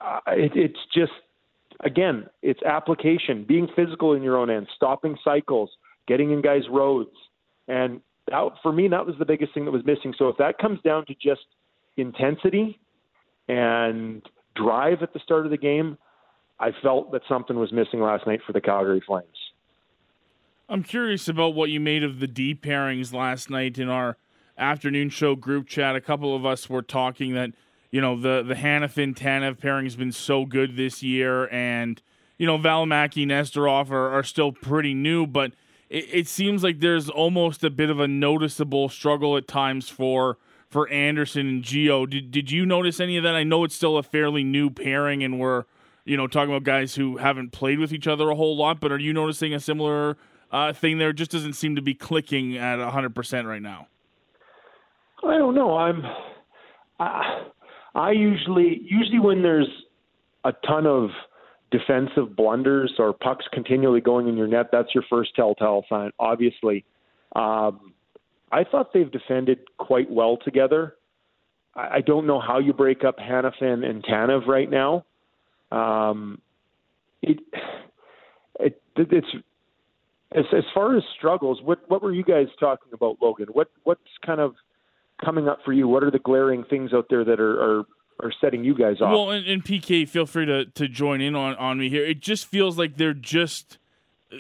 uh, 0.01 0.19
it, 0.27 0.51
it's 0.55 0.79
just 0.93 1.11
again, 1.83 2.27
it's 2.41 2.61
application, 2.63 3.45
being 3.47 3.67
physical 3.75 4.13
in 4.13 4.23
your 4.23 4.37
own 4.37 4.49
end, 4.49 4.67
stopping 4.75 5.17
cycles, 5.23 5.69
getting 6.07 6.31
in 6.31 6.41
guys' 6.41 6.63
roads, 6.69 7.11
and 7.67 8.01
that, 8.29 8.49
for 8.61 8.71
me, 8.71 8.87
that 8.89 9.05
was 9.05 9.15
the 9.19 9.25
biggest 9.25 9.53
thing 9.53 9.65
that 9.65 9.71
was 9.71 9.85
missing. 9.85 10.13
So 10.17 10.27
if 10.29 10.37
that 10.37 10.57
comes 10.57 10.79
down 10.81 11.05
to 11.05 11.13
just 11.13 11.45
intensity 11.95 12.79
and 13.47 14.21
drive 14.55 15.01
at 15.01 15.13
the 15.13 15.19
start 15.19 15.45
of 15.45 15.51
the 15.51 15.57
game, 15.57 15.97
I 16.59 16.71
felt 16.81 17.11
that 17.11 17.21
something 17.29 17.57
was 17.57 17.71
missing 17.71 18.01
last 18.01 18.25
night 18.27 18.41
for 18.45 18.53
the 18.53 18.61
Calgary 18.61 19.01
Flames. 19.05 19.27
I'm 20.69 20.83
curious 20.83 21.27
about 21.29 21.53
what 21.53 21.69
you 21.69 21.79
made 21.79 22.03
of 22.03 22.19
the 22.19 22.27
D 22.27 22.53
pairings 22.53 23.13
last 23.13 23.49
night 23.49 23.77
in 23.77 23.87
our 23.87 24.17
afternoon 24.57 25.09
show 25.09 25.35
group 25.35 25.67
chat. 25.67 25.95
A 25.95 26.01
couple 26.01 26.35
of 26.35 26.45
us 26.45 26.69
were 26.69 26.81
talking 26.81 27.33
that 27.35 27.51
you 27.91 28.01
know 28.01 28.19
the 28.19 28.43
the 28.43 28.55
Hanifin 28.55 29.15
Tanev 29.15 29.59
pairing 29.59 29.85
has 29.85 29.95
been 29.95 30.11
so 30.11 30.45
good 30.45 30.75
this 30.75 31.01
year, 31.01 31.47
and 31.49 32.01
you 32.37 32.45
know 32.45 32.57
Valimaki 32.57 33.25
Nesterov 33.25 33.91
are, 33.91 34.09
are 34.11 34.23
still 34.23 34.51
pretty 34.51 34.93
new, 34.93 35.25
but 35.25 35.53
it, 35.89 36.05
it 36.11 36.27
seems 36.27 36.63
like 36.63 36.79
there's 36.79 37.09
almost 37.09 37.63
a 37.63 37.69
bit 37.69 37.89
of 37.89 37.99
a 37.99 38.07
noticeable 38.07 38.89
struggle 38.89 39.37
at 39.37 39.47
times 39.47 39.89
for 39.89 40.37
for 40.69 40.89
Andersson 40.89 41.47
and 41.47 41.63
Gio. 41.63 42.09
Did 42.09 42.31
did 42.31 42.51
you 42.51 42.65
notice 42.65 42.99
any 42.99 43.17
of 43.17 43.23
that? 43.23 43.35
I 43.35 43.43
know 43.43 43.63
it's 43.63 43.75
still 43.75 43.97
a 43.97 44.03
fairly 44.03 44.43
new 44.43 44.69
pairing, 44.69 45.23
and 45.23 45.39
we're 45.39 45.63
you 46.05 46.17
know 46.17 46.27
talking 46.27 46.51
about 46.51 46.63
guys 46.63 46.95
who 46.95 47.17
haven't 47.17 47.51
played 47.51 47.79
with 47.79 47.93
each 47.93 48.07
other 48.07 48.29
a 48.29 48.35
whole 48.35 48.57
lot. 48.57 48.79
But 48.79 48.91
are 48.91 48.99
you 48.99 49.13
noticing 49.13 49.53
a 49.53 49.59
similar 49.59 50.17
uh, 50.51 50.73
thing 50.73 50.97
there? 50.97 51.09
It 51.09 51.15
Just 51.15 51.31
doesn't 51.31 51.53
seem 51.53 51.75
to 51.75 51.81
be 51.81 51.93
clicking 51.93 52.57
at 52.57 52.79
hundred 52.79 53.15
percent 53.15 53.47
right 53.47 53.61
now. 53.61 53.87
I 55.23 55.37
don't 55.37 55.55
know. 55.55 55.77
I'm. 55.77 56.03
I 57.97 58.11
usually 58.11 58.79
usually 58.83 59.19
when 59.19 59.41
there's 59.41 59.67
a 60.45 60.53
ton 60.65 60.85
of 60.85 61.09
defensive 61.71 62.35
blunders 62.35 62.93
or 62.99 63.11
pucks 63.11 63.45
continually 63.51 63.99
going 64.01 64.27
in 64.27 64.37
your 64.37 64.47
net, 64.47 64.67
that's 64.71 64.93
your 64.93 65.03
first 65.09 65.35
telltale 65.35 65.83
sign. 65.89 66.11
Obviously, 66.19 66.85
um, 67.35 67.93
I 68.51 68.63
thought 68.63 68.93
they've 68.93 69.11
defended 69.11 69.59
quite 69.77 70.09
well 70.09 70.37
together. 70.37 70.95
I, 71.75 71.95
I 71.95 72.01
don't 72.01 72.27
know 72.27 72.39
how 72.39 72.59
you 72.59 72.71
break 72.71 73.03
up 73.03 73.17
Hanifin 73.17 73.83
and 73.83 74.03
Tanev 74.05 74.45
right 74.45 74.69
now. 74.69 75.03
Um, 75.71 76.39
it, 77.23 77.39
it 78.59 78.79
it's 78.95 79.27
as 80.35 80.45
as 80.55 80.63
far 80.73 80.95
as 80.95 81.03
struggles. 81.17 81.61
What 81.63 81.79
what 81.89 82.03
were 82.03 82.13
you 82.13 82.23
guys 82.23 82.47
talking 82.59 82.93
about, 82.93 83.17
Logan? 83.21 83.47
What 83.51 83.71
what's 83.83 84.01
kind 84.23 84.39
of 84.39 84.53
coming 85.23 85.47
up 85.47 85.59
for 85.65 85.73
you? 85.73 85.87
What 85.87 86.03
are 86.03 86.11
the 86.11 86.19
glaring 86.19 86.63
things 86.63 86.93
out 86.93 87.07
there 87.09 87.23
that 87.25 87.39
are, 87.39 87.79
are 87.79 87.85
are 88.19 88.33
setting 88.41 88.63
you 88.63 88.75
guys 88.75 89.01
off. 89.01 89.11
Well, 89.11 89.31
and, 89.31 89.45
and, 89.45 89.63
PK, 89.63 90.07
feel 90.07 90.25
free 90.25 90.45
to, 90.45 90.65
to 90.65 90.87
join 90.87 91.21
in 91.21 91.35
on, 91.35 91.55
on 91.55 91.77
me 91.77 91.89
here. 91.89 92.05
It 92.05 92.19
just 92.19 92.45
feels 92.45 92.77
like 92.77 92.97
they're 92.97 93.13
just, 93.13 93.77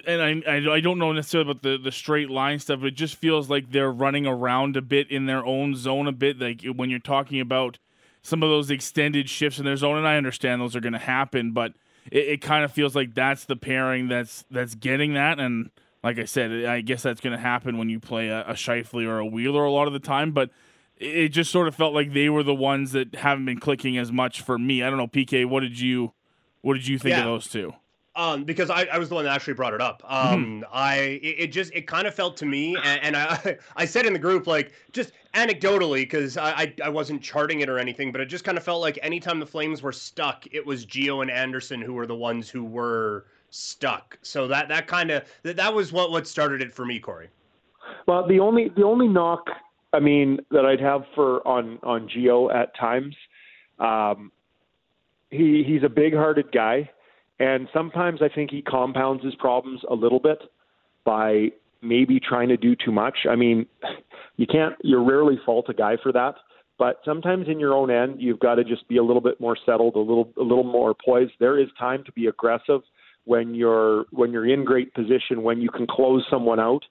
and 0.05 0.21
I, 0.21 0.51
I, 0.51 0.75
I 0.75 0.79
don't 0.79 0.97
know 0.97 1.11
necessarily 1.11 1.51
about 1.51 1.63
the, 1.63 1.77
the 1.77 1.91
straight 1.91 2.29
line 2.29 2.59
stuff, 2.59 2.79
but 2.79 2.87
it 2.87 2.95
just 2.95 3.15
feels 3.15 3.49
like 3.49 3.71
they're 3.71 3.91
running 3.91 4.25
around 4.25 4.77
a 4.77 4.81
bit 4.81 5.11
in 5.11 5.25
their 5.25 5.45
own 5.45 5.75
zone 5.75 6.07
a 6.07 6.11
bit. 6.11 6.39
Like 6.39 6.63
when 6.75 6.89
you're 6.89 6.99
talking 6.99 7.39
about 7.39 7.77
some 8.23 8.41
of 8.41 8.49
those 8.49 8.71
extended 8.71 9.29
shifts 9.29 9.59
in 9.59 9.65
their 9.65 9.77
zone, 9.77 9.97
and 9.97 10.07
I 10.07 10.17
understand 10.17 10.61
those 10.61 10.75
are 10.75 10.81
going 10.81 10.93
to 10.93 10.99
happen, 10.99 11.51
but 11.51 11.73
it, 12.11 12.27
it 12.27 12.41
kind 12.41 12.65
of 12.65 12.71
feels 12.71 12.95
like 12.95 13.13
that's 13.13 13.45
the 13.45 13.55
pairing 13.55 14.07
that's 14.07 14.43
that's 14.49 14.75
getting 14.75 15.13
that. 15.13 15.39
And 15.39 15.69
like 16.03 16.17
I 16.17 16.25
said, 16.25 16.65
I 16.65 16.81
guess 16.81 17.03
that's 17.03 17.21
going 17.21 17.35
to 17.35 17.41
happen 17.41 17.77
when 17.77 17.89
you 17.89 17.99
play 17.99 18.29
a, 18.29 18.41
a 18.41 18.53
Scheifele 18.53 19.07
or 19.07 19.19
a 19.19 19.25
Wheeler 19.25 19.63
a 19.63 19.71
lot 19.71 19.85
of 19.85 19.93
the 19.93 19.99
time, 19.99 20.31
but– 20.31 20.49
it 20.99 21.29
just 21.29 21.51
sort 21.51 21.67
of 21.67 21.75
felt 21.75 21.93
like 21.93 22.13
they 22.13 22.29
were 22.29 22.43
the 22.43 22.55
ones 22.55 22.91
that 22.91 23.15
haven't 23.15 23.45
been 23.45 23.59
clicking 23.59 23.97
as 23.97 24.11
much 24.11 24.41
for 24.41 24.57
me. 24.57 24.83
I 24.83 24.89
don't 24.89 24.97
know, 24.97 25.07
PK. 25.07 25.45
What 25.45 25.61
did 25.61 25.79
you 25.79 26.13
what 26.61 26.73
did 26.73 26.87
you 26.87 26.97
think 26.97 27.11
yeah. 27.11 27.19
of 27.19 27.25
those 27.25 27.47
two? 27.47 27.73
Um, 28.15 28.45
because 28.45 28.71
I, 28.71 28.85
I 28.85 28.97
was 28.97 29.09
the 29.09 29.15
one 29.15 29.25
that 29.25 29.33
actually 29.35 29.53
brought 29.53 29.75
it 29.75 29.81
up. 29.81 30.01
Um, 30.07 30.45
mm-hmm. 30.45 30.63
I 30.73 30.95
it, 31.21 31.35
it, 31.37 31.47
just 31.47 31.71
it 31.75 31.85
kind 31.85 32.07
of 32.07 32.15
felt 32.15 32.35
to 32.37 32.47
me, 32.47 32.75
and, 32.83 33.03
and, 33.03 33.15
I 33.15 33.57
I 33.75 33.85
said 33.85 34.07
in 34.07 34.13
the 34.13 34.19
group 34.19 34.47
like 34.47 34.71
just 34.91 35.11
anecdotally 35.35 36.01
because 36.01 36.35
I, 36.35 36.51
I, 36.51 36.73
I 36.85 36.89
wasn't 36.89 37.21
charting 37.21 37.61
it 37.61 37.69
or 37.69 37.77
anything, 37.77 38.11
but 38.11 38.19
it 38.19 38.25
just 38.25 38.43
kind 38.43 38.57
of 38.57 38.63
felt 38.63 38.81
like 38.81 38.97
anytime 39.03 39.39
the 39.39 39.45
Flames 39.45 39.83
were 39.83 39.91
stuck, 39.91 40.45
it 40.51 40.65
was 40.65 40.83
Gio 40.83 41.21
and 41.21 41.29
Andersson 41.29 41.79
who 41.79 41.93
were 41.93 42.07
the 42.07 42.15
ones 42.15 42.49
who 42.49 42.65
were 42.65 43.25
stuck. 43.51 44.17
So 44.23 44.47
that 44.47 44.67
that 44.69 44.87
kind 44.87 45.11
of 45.11 45.23
that, 45.43 45.55
that 45.57 45.71
was 45.71 45.93
what 45.93 46.09
what 46.09 46.27
started 46.27 46.63
it 46.63 46.73
for 46.73 46.85
me, 46.85 46.99
Cory. 46.99 47.29
Well, 48.07 48.27
the 48.27 48.39
only 48.39 48.69
the 48.69 48.83
only 48.83 49.07
knock 49.07 49.47
I 49.93 49.99
mean, 49.99 50.39
that 50.51 50.65
I'd 50.65 50.81
have 50.81 51.03
for 51.15 51.47
on 51.47 51.79
on 51.83 52.09
Gio 52.09 52.53
at 52.53 52.75
times. 52.77 53.15
Um, 53.79 54.31
he 55.29 55.63
he's 55.65 55.83
a 55.83 55.89
big-hearted 55.89 56.51
guy, 56.51 56.89
and 57.39 57.67
sometimes 57.73 58.21
I 58.21 58.29
think 58.33 58.51
he 58.51 58.61
compounds 58.61 59.23
his 59.23 59.35
problems 59.35 59.81
a 59.89 59.93
little 59.93 60.19
bit 60.19 60.39
by 61.05 61.49
maybe 61.81 62.19
trying 62.19 62.49
to 62.49 62.57
do 62.57 62.75
too 62.75 62.91
much. 62.91 63.19
I 63.29 63.35
mean, 63.35 63.65
you 64.37 64.47
can't 64.47 64.75
you 64.83 65.03
rarely 65.03 65.39
fault 65.45 65.65
a 65.69 65.73
guy 65.73 65.97
for 66.01 66.11
that, 66.11 66.35
but 66.77 66.99
sometimes 67.05 67.47
in 67.47 67.59
your 67.59 67.73
own 67.73 67.89
end, 67.89 68.21
you've 68.21 68.39
got 68.39 68.55
to 68.55 68.63
just 68.63 68.87
be 68.87 68.97
a 68.97 69.03
little 69.03 69.21
bit 69.21 69.39
more 69.39 69.57
settled, 69.65 69.95
a 69.95 69.99
little 69.99 70.31
a 70.37 70.43
little 70.43 70.63
more 70.63 70.93
poised. 70.93 71.33
There 71.39 71.59
is 71.59 71.67
time 71.79 72.03
to 72.05 72.11
be 72.11 72.27
aggressive 72.27 72.81
when 73.25 73.55
you're 73.55 74.05
when 74.11 74.31
you're 74.31 74.47
in 74.47 74.65
great 74.65 74.93
position, 74.93 75.43
when 75.43 75.61
you 75.61 75.69
can 75.69 75.87
close 75.87 76.25
someone 76.29 76.59
out. 76.59 76.83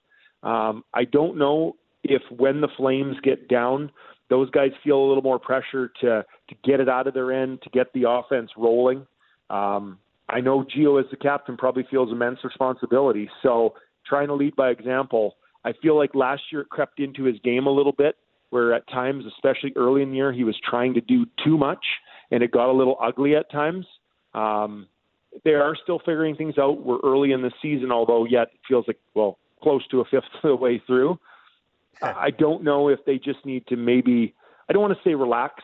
Um, 0.43 0.83
I 0.93 1.03
don't 1.05 1.37
know 1.37 1.75
if 2.03 2.21
when 2.35 2.61
the 2.61 2.69
Flames 2.77 3.17
get 3.23 3.47
down, 3.47 3.91
those 4.29 4.49
guys 4.49 4.71
feel 4.83 4.97
a 4.97 5.07
little 5.07 5.23
more 5.23 5.39
pressure 5.39 5.91
to 6.01 6.25
to 6.49 6.55
get 6.63 6.79
it 6.79 6.89
out 6.89 7.07
of 7.07 7.13
their 7.13 7.31
end, 7.31 7.61
to 7.63 7.69
get 7.69 7.91
the 7.93 8.09
offense 8.09 8.51
rolling. 8.57 9.05
Um, 9.49 9.99
I 10.29 10.41
know 10.41 10.63
Gio 10.63 10.99
as 11.01 11.09
the 11.09 11.17
captain 11.17 11.57
probably 11.57 11.85
feels 11.89 12.11
immense 12.11 12.39
responsibility. 12.43 13.29
So 13.41 13.73
trying 14.05 14.27
to 14.27 14.33
lead 14.33 14.55
by 14.55 14.69
example, 14.69 15.35
I 15.63 15.73
feel 15.81 15.97
like 15.97 16.13
last 16.15 16.43
year 16.51 16.61
it 16.61 16.69
crept 16.69 16.99
into 16.99 17.23
his 17.23 17.37
game 17.43 17.65
a 17.67 17.71
little 17.71 17.93
bit, 17.93 18.15
where 18.49 18.73
at 18.73 18.87
times, 18.89 19.25
especially 19.25 19.73
early 19.75 20.01
in 20.01 20.11
the 20.11 20.17
year, 20.17 20.33
he 20.33 20.43
was 20.43 20.55
trying 20.69 20.93
to 20.95 21.01
do 21.01 21.25
too 21.43 21.57
much, 21.57 21.85
and 22.31 22.43
it 22.43 22.51
got 22.51 22.69
a 22.69 22.73
little 22.73 22.97
ugly 23.01 23.35
at 23.35 23.49
times. 23.51 23.85
Um, 24.33 24.87
they 25.43 25.51
are 25.51 25.75
still 25.81 25.99
figuring 25.99 26.35
things 26.35 26.57
out. 26.57 26.83
We're 26.83 26.99
early 27.03 27.31
in 27.31 27.41
the 27.41 27.51
season, 27.61 27.91
although 27.91 28.25
yet 28.25 28.49
it 28.53 28.59
feels 28.67 28.85
like 28.87 28.99
well 29.13 29.37
close 29.61 29.85
to 29.87 30.01
a 30.01 30.05
fifth 30.05 30.23
of 30.43 30.49
the 30.49 30.55
way 30.55 30.81
through. 30.85 31.17
I 32.01 32.29
don't 32.31 32.63
know 32.63 32.89
if 32.89 32.99
they 33.05 33.17
just 33.17 33.45
need 33.45 33.65
to 33.67 33.75
maybe 33.75 34.35
I 34.69 34.73
don't 34.73 34.81
want 34.81 34.93
to 34.97 35.09
say 35.09 35.15
relax, 35.15 35.63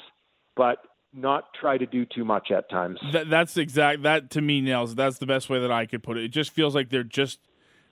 but 0.56 0.78
not 1.14 1.54
try 1.60 1.78
to 1.78 1.86
do 1.86 2.06
too 2.06 2.26
much 2.26 2.52
at 2.52 2.70
times. 2.70 3.00
That, 3.12 3.30
that's 3.30 3.58
exact. 3.58 4.04
That 4.04 4.30
to 4.32 4.42
me 4.42 4.62
nails. 4.62 4.96
That's 4.96 5.20
the 5.20 5.26
best 5.26 5.50
way 5.50 5.60
that 5.60 5.72
I 5.72 5.86
could 5.86 6.04
put 6.04 6.18
it. 6.18 6.24
It 6.24 6.30
just 6.30 6.52
feels 6.52 6.74
like 6.74 6.90
they're 6.90 7.04
just 7.04 7.40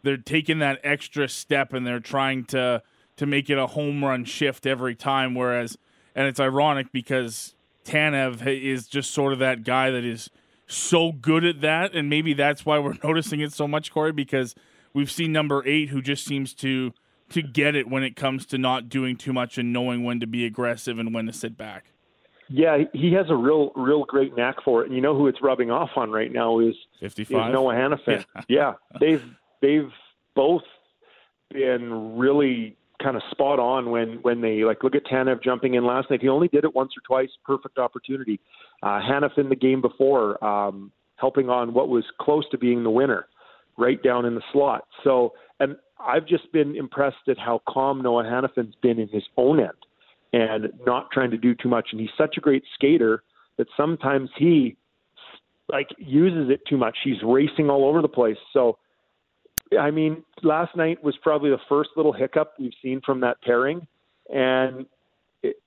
they're 0.04 0.18
taking 0.18 0.60
that 0.60 0.80
extra 0.84 1.28
step 1.28 1.74
and 1.74 1.86
they're 1.86 2.00
trying 2.00 2.46
to 2.46 2.82
to 3.18 3.26
make 3.26 3.50
it 3.50 3.58
a 3.58 3.68
home 3.68 4.04
run 4.04 4.26
shift 4.26 4.66
every 4.66 4.96
time. 4.96 5.36
Whereas, 5.36 5.78
and 6.16 6.28
it's 6.28 6.39
ironic 6.39 6.92
because 6.92 7.54
Tanev 7.86 8.46
is 8.48 8.88
just 8.88 9.12
sort 9.12 9.34
of 9.34 9.39
that 9.39 9.64
guy 9.64 9.92
that 9.92 10.04
is 10.04 10.30
so 10.68 11.12
good 11.12 11.44
at 11.44 11.62
that, 11.62 11.94
and 11.94 12.10
maybe 12.10 12.34
that's 12.34 12.66
why 12.66 12.80
we're 12.80 12.98
noticing 13.04 13.42
it 13.42 13.54
so 13.54 13.68
much, 13.68 13.92
Cory, 13.92 14.12
because 14.12 14.56
we've 14.94 15.12
seen 15.12 15.32
number 15.32 15.64
eight 15.68 15.89
who 15.89 16.02
just 16.02 16.26
seems 16.26 16.54
to 16.56 16.94
to 17.32 17.42
get 17.42 17.76
it 17.76 17.90
when 17.90 18.04
it 18.04 18.16
comes 18.16 18.46
to 18.48 18.58
not 18.58 18.90
doing 18.90 19.16
too 19.16 19.34
much 19.34 19.58
and 19.58 19.74
knowing 19.74 20.04
when 20.04 20.20
to 20.20 20.28
be 20.28 20.46
aggressive 20.46 21.00
and 21.00 21.14
when 21.14 21.26
to 21.26 21.34
sit 21.34 21.58
back. 21.58 21.86
Yeah, 22.50 22.80
he 22.94 23.14
has 23.14 23.28
a 23.30 23.36
real, 23.36 23.72
real 23.76 24.04
great 24.04 24.36
knack 24.36 24.58
for 24.64 24.82
it. 24.82 24.88
And 24.88 24.96
you 24.96 25.02
know 25.02 25.16
who 25.16 25.28
it's 25.28 25.42
rubbing 25.42 25.72
off 25.72 25.92
on 25.96 26.12
right 26.12 26.32
now 26.32 26.60
is, 26.60 26.76
is 27.00 27.30
Noah 27.30 27.74
Hanifin. 27.74 28.26
Yeah. 28.36 28.44
yeah, 28.50 28.74
they've 29.00 29.24
they've 29.62 29.92
both 30.36 30.64
been 31.50 32.18
really 32.18 32.78
kind 33.02 33.16
of 33.16 33.24
spot 33.32 33.60
on 33.60 33.90
when 33.90 34.20
when 34.22 34.42
they 34.42 34.64
like 34.64 34.84
look 34.84 34.96
at 34.96 35.06
Tanev 35.06 35.44
jumping 35.44 35.76
in 35.76 35.86
last 35.86 36.10
night. 36.10 36.22
He 36.22 36.28
only 36.28 36.48
did 36.50 36.64
it 36.64 36.76
once 36.76 36.92
or 36.98 37.02
twice, 37.06 37.30
perfect 37.46 37.78
opportunity. 37.78 38.40
Uh, 38.84 39.00
Hanifin 39.00 39.50
the 39.50 39.56
game 39.56 39.82
before, 39.82 40.44
um, 40.44 40.92
helping 41.16 41.50
on 41.50 41.74
what 41.74 41.88
was 41.88 42.04
close 42.20 42.44
to 42.52 42.58
being 42.58 42.84
the 42.84 42.90
winner, 42.90 43.28
right 43.78 44.02
down 44.02 44.26
in 44.26 44.36
the 44.36 44.42
slot. 44.52 44.86
So, 45.04 45.34
and 45.62 45.76
I've 45.99 46.28
just 46.28 46.51
been 46.51 46.76
impressed 46.76 47.28
at 47.30 47.38
how 47.38 47.62
calm 47.70 48.01
Noah 48.01 48.24
Hanifin's 48.24 48.76
been 48.82 48.99
in 48.99 49.07
his 49.09 49.24
own 49.38 49.59
end 49.59 49.70
and 50.34 50.74
not 50.86 51.12
trying 51.12 51.32
to 51.32 51.38
do 51.38 51.53
too 51.53 51.70
much. 51.70 51.89
And 51.91 52.01
he's 52.01 52.09
such 52.18 52.36
a 52.38 52.41
great 52.41 52.64
skater 52.74 53.24
that 53.57 53.68
sometimes 53.78 54.30
he 54.38 54.76
like 55.70 55.88
uses 55.97 56.49
it 56.49 56.62
too 56.68 56.78
much. 56.78 56.97
He's 57.03 57.22
racing 57.24 57.70
all 57.70 57.86
over 57.86 58.01
the 58.01 58.09
place. 58.09 58.38
So 58.51 58.78
I 59.80 59.91
mean, 59.91 60.24
last 60.43 60.76
night 60.76 61.03
was 61.03 61.16
probably 61.22 61.49
the 61.49 61.59
first 61.70 61.91
little 61.95 62.12
hiccup 62.12 62.53
we've 62.59 62.74
seen 62.82 63.01
from 63.05 63.22
that 63.22 63.41
pairing, 63.41 63.88
and 64.30 64.86
it, 65.43 65.62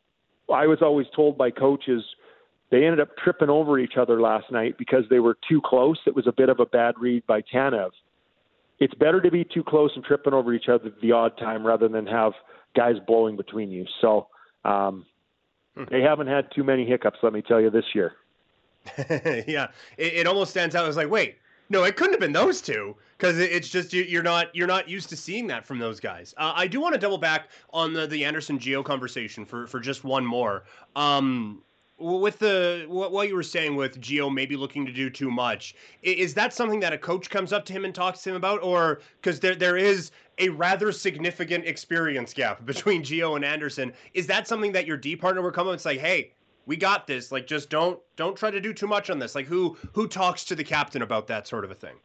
I 0.53 0.66
was 0.66 0.78
always 0.82 1.07
told 1.16 1.38
by 1.38 1.51
coaches 1.51 2.03
they 2.70 2.84
ended 2.84 3.01
up 3.01 3.16
tripping 3.22 3.49
over 3.49 3.78
each 3.78 3.95
other 3.97 4.20
last 4.20 4.51
night 4.51 4.76
because 4.78 5.05
they 5.09 5.20
were 5.20 5.38
too 5.49 5.61
close. 5.64 5.99
It 6.07 6.14
was 6.14 6.26
a 6.26 6.32
bit 6.32 6.49
of 6.49 6.61
a 6.61 6.66
bad 6.66 6.97
read 6.99 7.26
by 7.26 7.40
Tanev. 7.42 7.90
It's 8.79 8.95
better 8.95 9.20
to 9.20 9.31
be 9.31 9.45
too 9.45 9.62
close 9.62 9.93
and 9.95 10.05
tripping 10.05 10.35
over 10.35 10.53
each 10.53 10.68
other 10.68 10.91
the 11.01 11.12
odd 11.12 11.37
time 11.39 11.66
rather 11.66 11.89
than 11.89 12.07
have 12.07 12.33
guys 12.77 12.97
blowing 13.07 13.37
between 13.37 13.70
you. 13.70 13.87
So 14.01 14.29
um, 14.64 15.07
hmm. 15.77 15.85
they 15.91 16.01
haven't 16.01 16.27
had 16.27 16.49
too 16.55 16.64
many 16.64 16.85
hiccups, 16.87 17.18
let 17.22 17.33
me 17.33 17.43
tell 17.43 17.61
you, 17.61 17.70
this 17.70 17.85
year. 17.95 18.12
yeah, 19.47 19.68
it, 19.97 20.14
it 20.14 20.27
almost 20.27 20.51
stands 20.51 20.75
out. 20.75 20.85
I 20.85 20.89
was 20.89 20.97
like, 20.97 21.11
wait, 21.11 21.37
no, 21.70 21.85
it 21.85 21.97
couldn't 21.97 22.12
have 22.12 22.20
been 22.20 22.33
those 22.33 22.61
two 22.61 22.95
because 23.16 23.39
it's 23.39 23.68
just 23.68 23.93
you're 23.93 24.22
not 24.22 24.55
you're 24.55 24.66
not 24.66 24.89
used 24.89 25.09
to 25.09 25.16
seeing 25.16 25.47
that 25.47 25.64
from 25.64 25.79
those 25.79 25.99
guys. 25.99 26.35
Uh, 26.37 26.53
I 26.55 26.66
do 26.66 26.81
want 26.81 26.95
to 26.95 27.01
double 27.01 27.18
back 27.18 27.49
on 27.72 27.95
the 27.95 28.07
the 28.07 28.25
Andersson 28.25 28.59
Gio 28.59 28.85
conversation 28.85 29.45
for 29.47 29.66
for 29.66 29.81
just 29.81 30.05
one 30.05 30.27
more. 30.27 30.64
Um, 30.95 31.62
with 31.99 32.38
the 32.38 32.86
what 32.88 33.28
you 33.28 33.34
were 33.34 33.42
saying 33.42 33.76
with 33.76 34.01
Gio 34.01 34.32
maybe 34.32 34.57
looking 34.57 34.84
to 34.86 34.92
do 34.92 35.09
too 35.09 35.30
much, 35.30 35.74
is 36.03 36.34
that 36.34 36.53
something 36.53 36.80
that 36.80 36.92
a 36.92 36.99
coach 36.99 37.30
comes 37.30 37.53
up 37.53 37.64
to 37.66 37.72
him 37.72 37.84
and 37.84 37.95
talks 37.95 38.22
to 38.22 38.30
him 38.30 38.36
about, 38.36 38.62
or 38.62 39.01
because 39.20 39.40
there 39.40 39.55
there 39.55 39.76
is 39.76 40.11
a 40.38 40.49
rather 40.49 40.90
significant 40.90 41.64
experience 41.66 42.34
gap 42.34 42.64
between 42.66 43.03
Gio 43.03 43.36
and 43.36 43.45
Andersson? 43.45 43.92
Is 44.12 44.26
that 44.26 44.49
something 44.49 44.72
that 44.72 44.86
your 44.86 44.97
D 44.97 45.14
partner 45.16 45.42
would 45.42 45.55
come 45.55 45.68
up 45.68 45.72
and 45.72 45.80
say, 45.80 45.97
"Hey, 45.97 46.32
we 46.66 46.76
got 46.76 47.07
this. 47.07 47.30
Like, 47.30 47.47
just 47.47 47.70
don't 47.70 47.99
don't 48.16 48.36
try 48.36 48.51
to 48.51 48.61
do 48.61 48.72
too 48.72 48.86
much 48.86 49.11
on 49.11 49.18
this. 49.18 49.34
Like, 49.34 49.47
who 49.47 49.76
who 49.92 50.09
talks 50.09 50.45
to 50.45 50.55
the 50.55 50.64
captain 50.64 51.03
about 51.03 51.26
that 51.28 51.47
sort 51.47 51.64
of 51.64 51.70
a 51.70 51.74
thing? 51.74 51.97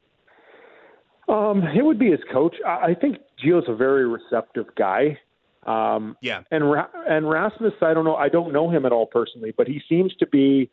Um, 1.27 1.63
it 1.75 1.83
would 1.83 1.99
be 1.99 2.09
his 2.09 2.19
coach. 2.31 2.55
I 2.65 2.95
think 2.95 3.17
Gio's 3.43 3.67
a 3.67 3.75
very 3.75 4.07
receptive 4.07 4.65
guy. 4.75 5.19
Um, 5.65 6.15
yeah. 6.21 6.41
And 6.51 6.63
and 7.07 7.29
Rasmus, 7.29 7.73
I 7.81 7.93
don't 7.93 8.05
know. 8.05 8.15
I 8.15 8.29
don't 8.29 8.53
know 8.53 8.69
him 8.69 8.85
at 8.85 8.91
all 8.91 9.05
personally, 9.05 9.53
but 9.55 9.67
he 9.67 9.81
seems 9.89 10.15
to 10.15 10.27
be 10.27 10.69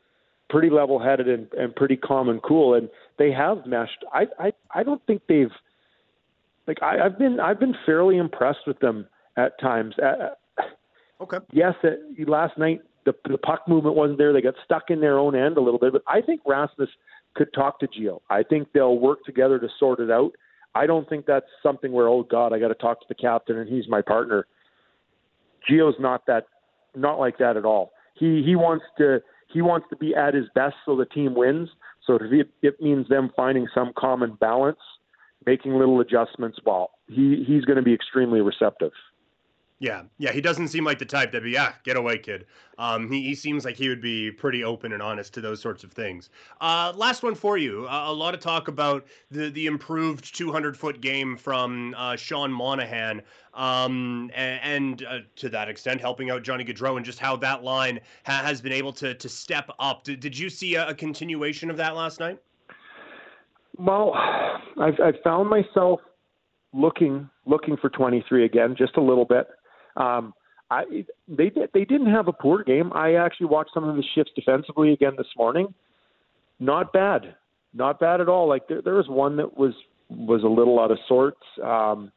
pretty 0.49 0.71
level-headed 0.71 1.29
and, 1.29 1.53
and 1.55 1.75
pretty 1.75 1.97
calm 1.97 2.29
and 2.29 2.41
cool. 2.43 2.75
And 2.75 2.89
they 3.19 3.33
have 3.33 3.67
meshed. 3.67 4.05
I 4.13 4.27
I 4.39 4.53
I 4.75 4.83
don't 4.83 5.05
think 5.07 5.23
they've 5.29 5.51
like 6.67 6.83
I, 6.83 7.05
I've 7.05 7.19
been 7.19 7.41
I've 7.41 7.59
been 7.59 7.75
fairly 7.85 8.17
impressed 8.17 8.67
with 8.67 8.79
them 8.79 9.07
at 9.37 9.59
times. 9.61 9.95
Uh, 9.99 10.31
okay. 11.21 11.39
Yes, 11.53 11.75
uh, 11.83 11.91
last 12.27 12.57
night 12.57 12.81
the, 13.07 13.15
the 13.29 13.39
puck 13.39 13.67
movement 13.67 13.97
wasn't 13.97 14.19
there. 14.19 14.33
They 14.33 14.43
got 14.43 14.55
stuck 14.65 14.91
in 14.91 15.01
their 15.01 15.19
own 15.19 15.35
end 15.35 15.57
a 15.57 15.61
little 15.61 15.79
bit. 15.81 15.93
But 15.93 16.03
I 16.07 16.21
think 16.21 16.43
Rasmus 16.45 16.91
could 17.35 17.53
talk 17.55 17.81
to 17.81 17.89
Gio. 17.89 18.21
I 18.29 18.43
think 18.43 18.69
they'll 18.75 18.99
work 18.99 19.25
together 19.25 19.59
to 19.59 19.69
sort 19.79 20.01
it 20.01 20.11
out. 20.11 20.33
I 20.75 20.87
don't 20.87 21.09
think 21.09 21.25
that's 21.25 21.47
something 21.63 21.93
where, 21.93 22.09
oh 22.09 22.23
God, 22.23 22.53
I 22.53 22.59
got 22.59 22.69
to 22.69 22.75
talk 22.75 23.01
to 23.01 23.07
the 23.09 23.15
captain 23.15 23.57
and 23.57 23.69
he's 23.69 23.89
my 23.89 24.03
partner. 24.03 24.47
Gio's 25.69 25.97
not 25.99 26.27
that, 26.27 26.47
not 26.95 27.19
like 27.19 27.39
that 27.39 27.57
at 27.57 27.65
all. 27.65 27.93
He 28.15 28.43
he 28.45 28.57
wants 28.57 28.85
to 28.99 29.21
he 29.53 29.63
wants 29.63 29.87
to 29.91 29.97
be 29.97 30.15
at 30.15 30.35
his 30.35 30.47
best 30.55 30.75
so 30.85 30.97
the 30.97 31.07
team 31.07 31.35
wins. 31.35 31.69
So 32.07 32.19
it, 32.21 32.49
it 32.63 32.81
means 32.81 33.09
them 33.09 33.31
finding 33.37 33.67
some 33.75 33.93
common 33.97 34.37
balance, 34.41 34.79
making 35.45 35.75
little 35.75 36.01
adjustments. 36.01 36.59
Well, 36.65 36.91
he 37.09 37.45
he's 37.47 37.65
going 37.65 37.77
to 37.77 37.83
be 37.83 37.95
extremely 37.95 38.41
receptive. 38.41 38.93
Yeah, 39.79 40.05
yeah, 40.17 40.33
he 40.33 40.41
doesn't 40.41 40.69
seem 40.69 40.85
like 40.85 40.99
the 40.99 41.05
type 41.05 41.33
that'd 41.33 41.45
be 41.45 41.51
yeah, 41.51 41.73
get 41.85 41.99
away, 41.99 42.17
kid. 42.17 42.47
Um, 42.79 43.11
he, 43.11 43.23
he 43.23 43.35
seems 43.35 43.67
like 43.67 43.77
he 43.77 43.91
would 43.91 44.01
be 44.01 44.31
pretty 44.31 44.65
open 44.65 44.95
and 44.95 45.03
honest 45.03 45.35
to 45.35 45.43
those 45.43 45.61
sorts 45.61 45.85
of 45.85 45.93
things. 45.93 46.31
Uh, 46.63 46.95
last 46.97 47.23
one 47.23 47.35
for 47.35 47.59
you. 47.59 47.87
Uh, 47.87 48.05
a 48.07 48.13
lot 48.13 48.33
of 48.33 48.41
talk 48.41 48.69
about 48.69 49.07
the 49.31 49.51
the 49.51 49.67
improved 49.67 50.35
200 50.35 50.79
foot 50.79 51.03
game 51.03 51.37
from 51.37 51.95
uh, 51.99 52.17
Sean 52.17 52.51
Monahan, 52.51 53.21
um, 53.53 54.31
and, 54.35 54.61
and 54.63 55.03
uh, 55.05 55.19
to 55.37 55.51
that 55.51 55.69
extent, 55.69 56.01
helping 56.01 56.31
out 56.31 56.43
Johnny 56.43 56.65
Gaudreau 56.65 56.97
and 56.97 57.05
just 57.05 57.19
how 57.19 57.37
that 57.37 57.63
line 57.63 58.01
ha- 58.25 58.43
has 58.43 58.63
been 58.63 58.73
able 58.73 58.95
to 58.95 59.13
to 59.13 59.29
step 59.29 59.71
up. 59.79 60.05
Did, 60.05 60.21
did 60.21 60.39
you 60.39 60.49
see 60.49 60.77
a, 60.77 60.89
a 60.89 60.95
continuation 60.95 61.69
of 61.69 61.77
that 61.77 61.95
last 61.95 62.19
night? 62.19 62.39
Well, 63.77 64.15
I've, 64.81 64.99
I've 65.05 65.21
found 65.23 65.51
myself 65.51 66.01
looking 66.73 67.29
looking 67.45 67.77
for 67.77 67.91
23 67.91 68.47
again, 68.47 68.75
just 68.77 68.97
a 68.97 69.03
little 69.03 69.27
bit. 69.27 69.49
Um, 69.97 70.35
I 70.71 70.85
they 71.29 71.51
they 71.73 71.85
didn't 71.85 72.11
have 72.11 72.29
a 72.29 72.33
poor 72.33 72.65
game. 72.65 72.93
I 72.93 73.15
actually 73.15 73.47
watched 73.47 73.71
some 73.73 73.85
of 73.85 73.97
the 73.97 74.05
shifts 74.15 74.33
defensively 74.35 74.93
again 74.93 75.13
this 75.17 75.27
morning. 75.37 75.73
Not 76.59 76.93
bad, 76.93 77.35
not 77.73 78.01
bad 78.01 78.21
at 78.21 78.29
all. 78.29 78.49
Like 78.49 78.67
there, 78.69 78.83
there 78.83 78.95
was 78.95 79.09
one 79.09 79.37
that 79.37 79.57
was 79.57 79.75
was 80.09 80.43
a 80.43 80.49
little 80.49 80.81
out 80.81 80.91
of 80.91 80.99
sorts. 81.07 81.41
Um, 81.63 82.11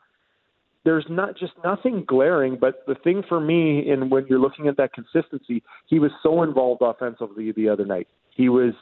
there's 0.85 1.05
not 1.09 1.37
just 1.37 1.53
nothing 1.63 2.05
glaring, 2.07 2.57
but 2.59 2.83
the 2.87 2.95
thing 2.95 3.21
for 3.27 3.39
me, 3.39 3.89
and 3.91 4.09
when 4.09 4.25
you're 4.27 4.39
looking 4.39 4.67
at 4.67 4.77
that 4.77 4.93
consistency, 4.93 5.61
he 5.87 5.99
was 5.99 6.11
so 6.23 6.41
involved 6.41 6.81
offensively 6.81 7.51
the 7.51 7.67
other 7.67 7.85
night. 7.85 8.07
He 8.35 8.49
was 8.49 8.73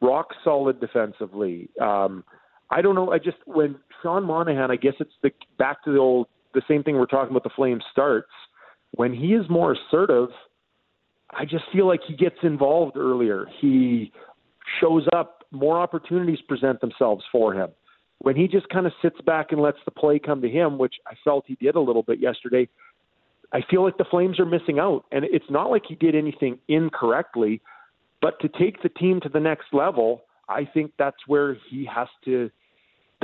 rock 0.00 0.28
solid 0.42 0.80
defensively. 0.80 1.68
Um, 1.80 2.24
I 2.70 2.82
don't 2.82 2.94
know. 2.94 3.12
I 3.12 3.18
just 3.18 3.36
when 3.44 3.76
Sean 4.02 4.24
Monahan, 4.24 4.70
I 4.70 4.76
guess 4.76 4.94
it's 4.98 5.12
the 5.22 5.30
back 5.58 5.84
to 5.84 5.92
the 5.92 5.98
old 5.98 6.26
the 6.54 6.62
same 6.68 6.82
thing 6.82 6.96
we're 6.96 7.06
talking 7.06 7.30
about 7.30 7.44
the 7.44 7.50
Flames 7.54 7.84
starts. 7.92 8.30
When 8.92 9.12
he 9.12 9.34
is 9.34 9.44
more 9.50 9.74
assertive, 9.74 10.28
I 11.30 11.44
just 11.44 11.64
feel 11.72 11.86
like 11.86 12.00
he 12.06 12.14
gets 12.14 12.36
involved 12.42 12.96
earlier. 12.96 13.46
He 13.60 14.12
shows 14.80 15.06
up, 15.12 15.44
more 15.50 15.78
opportunities 15.78 16.38
present 16.48 16.80
themselves 16.80 17.24
for 17.30 17.54
him. 17.54 17.70
When 18.18 18.36
he 18.36 18.48
just 18.48 18.68
kind 18.68 18.86
of 18.86 18.92
sits 19.02 19.20
back 19.22 19.52
and 19.52 19.60
lets 19.60 19.78
the 19.84 19.90
play 19.90 20.18
come 20.18 20.40
to 20.42 20.48
him, 20.48 20.78
which 20.78 20.94
I 21.06 21.14
felt 21.24 21.44
he 21.46 21.56
did 21.56 21.74
a 21.74 21.80
little 21.80 22.02
bit 22.02 22.20
yesterday, 22.20 22.68
I 23.52 23.60
feel 23.70 23.84
like 23.84 23.98
the 23.98 24.04
Flames 24.10 24.38
are 24.40 24.46
missing 24.46 24.78
out. 24.78 25.04
And 25.12 25.24
it's 25.24 25.50
not 25.50 25.70
like 25.70 25.82
he 25.88 25.94
did 25.94 26.14
anything 26.14 26.58
incorrectly, 26.68 27.60
but 28.22 28.40
to 28.40 28.48
take 28.48 28.82
the 28.82 28.88
team 28.88 29.20
to 29.22 29.28
the 29.28 29.40
next 29.40 29.66
level, 29.72 30.22
I 30.48 30.64
think 30.72 30.92
that's 30.98 31.26
where 31.26 31.56
he 31.68 31.88
has 31.92 32.08
to 32.24 32.50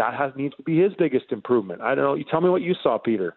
that 0.01 0.14
has 0.14 0.32
needs 0.34 0.57
to 0.57 0.62
be 0.62 0.78
his 0.78 0.94
biggest 0.94 1.30
improvement. 1.30 1.82
I 1.82 1.94
don't 1.94 2.05
know. 2.05 2.14
You 2.14 2.24
tell 2.24 2.40
me 2.40 2.48
what 2.48 2.62
you 2.62 2.74
saw, 2.82 2.96
Peter. 2.96 3.36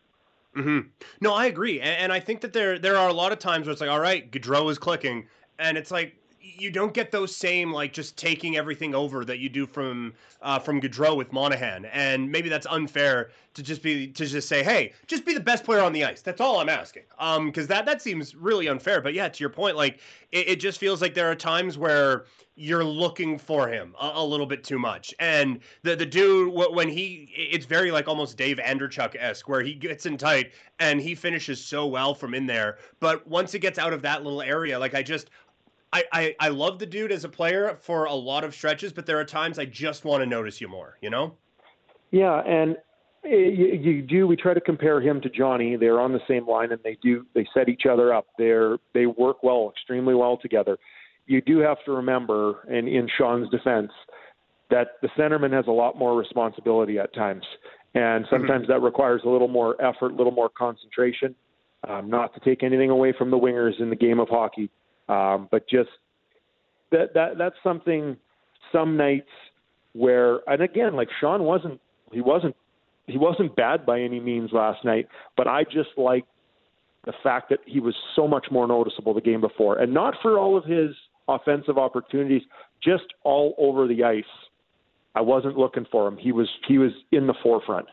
Mm-hmm. 0.55 0.87
No, 1.19 1.33
I 1.33 1.47
agree, 1.47 1.81
and, 1.81 2.03
and, 2.03 2.13
I 2.13 2.19
think 2.21 2.39
that 2.41 2.53
there 2.53 2.79
there 2.79 2.95
are 2.95 3.09
a 3.09 3.13
lot 3.13 3.31
of 3.31 3.39
times 3.39 3.65
where 3.65 3.71
it's 3.71 3.81
like, 3.81 3.89
all 3.89 3.99
right, 3.99 4.31
Gaudreau 4.31 4.69
is 4.71 4.77
clicking, 4.77 5.25
and 5.59 5.77
it's 5.77 5.91
like 5.91 6.15
you 6.43 6.69
don't 6.69 6.93
get 6.93 7.11
those 7.11 7.35
same 7.35 7.71
like 7.71 7.93
just 7.93 8.17
taking 8.17 8.57
everything 8.57 8.93
over 8.93 9.23
that 9.25 9.39
you 9.39 9.49
do 9.49 9.65
from 9.65 10.13
uh, 10.41 10.59
from 10.59 10.81
Gaudreau 10.81 11.15
with 11.15 11.31
Monahan, 11.31 11.85
and 11.85 12.29
maybe 12.29 12.49
that's 12.49 12.67
unfair 12.69 13.31
to 13.53 13.63
just 13.63 13.81
be 13.81 14.07
to 14.07 14.25
just 14.25 14.47
say, 14.47 14.63
hey, 14.63 14.93
just 15.07 15.25
be 15.25 15.33
the 15.33 15.39
best 15.39 15.63
player 15.63 15.81
on 15.81 15.93
the 15.93 16.03
ice. 16.03 16.21
That's 16.21 16.41
all 16.41 16.59
I'm 16.59 16.69
asking. 16.69 17.03
Um, 17.17 17.47
because 17.47 17.67
that 17.67 17.85
that 17.85 18.01
seems 18.01 18.35
really 18.35 18.67
unfair. 18.67 19.01
But 19.01 19.13
yeah, 19.13 19.29
to 19.29 19.39
your 19.39 19.49
point, 19.49 19.77
like 19.77 19.99
it, 20.31 20.49
it 20.49 20.59
just 20.59 20.79
feels 20.79 21.01
like 21.01 21.13
there 21.13 21.31
are 21.31 21.35
times 21.35 21.77
where 21.77 22.25
you're 22.55 22.83
looking 22.83 23.37
for 23.37 23.67
him 23.67 23.95
a, 23.99 24.11
a, 24.15 24.23
little 24.23 24.45
bit 24.45 24.63
too 24.63 24.77
much. 24.77 25.13
And 25.19 25.59
the 25.81 25.95
the 25.95 26.05
dude 26.05 26.53
when 26.53 26.87
he 26.87 27.29
it's 27.35 27.65
very 27.65 27.91
like 27.91 28.07
almost 28.07 28.37
Dave 28.37 28.57
Andreychuk 28.57 29.15
esque 29.17 29.47
where 29.49 29.61
he 29.61 29.73
gets 29.73 30.05
in 30.05 30.17
tight 30.17 30.51
and 30.79 31.01
he 31.01 31.15
finishes 31.15 31.63
so 31.63 31.87
well 31.87 32.13
from 32.13 32.33
in 32.33 32.45
there. 32.45 32.77
But 32.99 33.27
once 33.27 33.53
it 33.53 33.59
gets 33.59 33.79
out 33.79 33.93
of 33.93 34.01
that 34.03 34.23
little 34.23 34.41
area, 34.41 34.77
like 34.77 34.93
I 34.93 35.01
just 35.01 35.29
I, 35.93 36.03
I, 36.11 36.35
I 36.39 36.47
love 36.49 36.79
the 36.79 36.87
dude 36.87 37.11
as 37.11 37.23
a 37.23 37.29
player 37.29 37.77
for 37.79 38.05
a 38.05 38.13
lot 38.13 38.43
of 38.43 38.55
stretches, 38.55 38.91
but 38.91 39.05
there 39.05 39.19
are 39.19 39.25
times 39.25 39.59
I 39.59 39.65
just 39.65 40.05
want 40.05 40.21
to 40.21 40.25
notice 40.25 40.59
you 40.59 40.67
more, 40.67 40.97
you 41.01 41.11
know? 41.11 41.35
Yeah, 42.09 42.41
and 42.41 42.77
eh, 43.23 43.29
you, 43.29 43.67
you 43.79 44.01
do. 44.01 44.25
We 44.25 44.35
try 44.35 44.55
to 44.55 44.61
compare 44.61 44.99
him 44.99 45.21
to 45.21 45.29
Johnny. 45.29 45.75
They're 45.75 45.99
on 45.99 46.11
the 46.11 46.21
same 46.27 46.47
line, 46.47 46.71
and 46.71 46.81
they 46.83 46.97
do. 47.03 47.25
They 47.35 47.47
set 47.53 47.69
each 47.69 47.83
other 47.89 48.11
up. 48.13 48.25
They're 48.37 48.77
they 48.93 49.05
work 49.05 49.43
well, 49.43 49.71
extremely 49.75 50.15
well 50.15 50.37
together. 50.37 50.77
you 51.27 51.41
do 51.41 51.59
have 51.59 51.77
to 51.85 51.91
remember, 51.91 52.67
and 52.69 52.87
in 52.87 53.07
Sean's 53.17 53.49
defense, 53.49 53.91
that 54.69 54.99
the 55.01 55.09
centerman 55.17 55.53
has 55.53 55.65
a 55.67 55.71
lot 55.71 55.97
more 55.97 56.17
responsibility 56.17 56.97
at 56.97 57.13
times. 57.13 57.45
And 57.93 58.25
mm-hmm. 58.25 58.35
sometimes 58.35 58.63
mm-hmm. 58.63 58.71
that 58.71 58.81
requires 58.81 59.21
a 59.25 59.29
little 59.29 59.47
more 59.47 59.79
effort, 59.81 60.11
a 60.11 60.15
little 60.15 60.31
more 60.31 60.49
concentration. 60.49 61.35
Um, 61.87 62.09
not 62.09 62.33
to 62.33 62.39
take 62.39 62.63
anything 62.63 62.89
away 62.89 63.13
from 63.17 63.29
the 63.29 63.37
wingers 63.37 63.81
in 63.81 63.89
the 63.89 63.95
game 63.95 64.21
of 64.21 64.29
hockey, 64.29 64.69
um, 65.09 65.47
but 65.51 65.67
just 65.69 65.89
that 66.91 67.13
that 67.13 67.37
that's 67.37 67.55
something. 67.63 68.17
Some 68.71 68.97
nights 68.97 69.29
where, 69.91 70.39
and 70.47 70.63
again, 70.63 70.95
like 70.95 71.09
Sean 71.19 71.43
wasn't 71.43 71.79
he 72.11 72.21
wasn't 72.21 72.55
he 73.07 73.17
wasn't 73.17 73.55
bad 73.55 73.85
by 73.85 73.99
any 73.99 74.19
means 74.19 74.51
last 74.51 74.83
night, 74.85 75.07
but 75.37 75.47
I 75.47 75.63
just 75.63 75.89
like 75.97 76.25
the 77.05 77.13
fact 77.21 77.49
that 77.49 77.59
he 77.65 77.79
was 77.79 77.95
so 78.15 78.27
much 78.27 78.47
more 78.49 78.67
noticeable 78.67 79.13
the 79.13 79.21
game 79.21 79.41
before, 79.41 79.77
and 79.77 79.93
not 79.93 80.15
for 80.21 80.39
all 80.39 80.57
of 80.57 80.63
his 80.65 80.91
offensive 81.27 81.77
opportunities, 81.77 82.41
just 82.81 83.03
all 83.23 83.55
over 83.57 83.87
the 83.87 84.03
ice. 84.03 84.23
I 85.15 85.21
wasn't 85.21 85.57
looking 85.57 85.85
for 85.91 86.07
him. 86.07 86.17
He 86.17 86.31
was 86.31 86.49
he 86.67 86.77
was 86.77 86.91
in 87.11 87.27
the 87.27 87.35
forefront. 87.43 87.87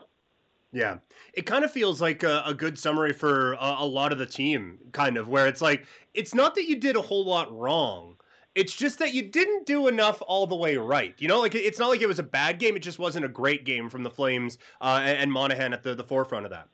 Yeah, 0.72 0.98
it 1.34 1.46
kind 1.46 1.64
of 1.64 1.72
feels 1.72 2.00
like 2.00 2.22
a, 2.22 2.42
a 2.46 2.54
good 2.54 2.78
summary 2.78 3.12
for 3.12 3.54
a, 3.54 3.76
a, 3.80 3.86
lot 3.86 4.12
of 4.12 4.18
the 4.18 4.26
team, 4.26 4.78
kind 4.92 5.16
of 5.16 5.28
where 5.28 5.48
it's 5.48 5.60
like 5.60 5.84
it's 6.14 6.34
not 6.34 6.54
that 6.54 6.68
you 6.68 6.76
did 6.76 6.96
a 6.96 7.02
whole 7.02 7.24
lot 7.24 7.52
wrong. 7.56 8.14
It's 8.54 8.74
just 8.74 8.98
that 8.98 9.12
you 9.14 9.22
didn't 9.22 9.66
do 9.66 9.88
enough 9.88 10.22
all 10.26 10.46
the 10.46 10.56
way 10.56 10.76
right. 10.76 11.14
You 11.18 11.28
know, 11.28 11.40
like 11.40 11.54
it's 11.54 11.78
not 11.78 11.88
like 11.88 12.02
it 12.02 12.08
was 12.08 12.18
a 12.18 12.24
bad 12.24 12.58
game. 12.58 12.76
It 12.76 12.80
just 12.80 12.98
wasn't 12.98 13.24
a 13.24 13.28
great 13.28 13.64
game 13.64 13.88
from 13.88 14.02
the 14.02 14.10
Flames 14.10 14.58
uh, 14.80 15.00
and, 15.02 15.18
and 15.18 15.32
Monahan 15.32 15.72
at 15.72 15.82
the, 15.82 15.94
the 15.94 16.04
forefront 16.04 16.46
of 16.46 16.50
that. 16.50 16.68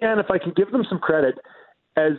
Yeah, 0.00 0.12
and 0.12 0.20
if 0.20 0.30
I 0.30 0.38
can 0.38 0.52
give 0.52 0.70
them 0.70 0.84
some 0.88 0.98
credit, 0.98 1.38
as 1.96 2.12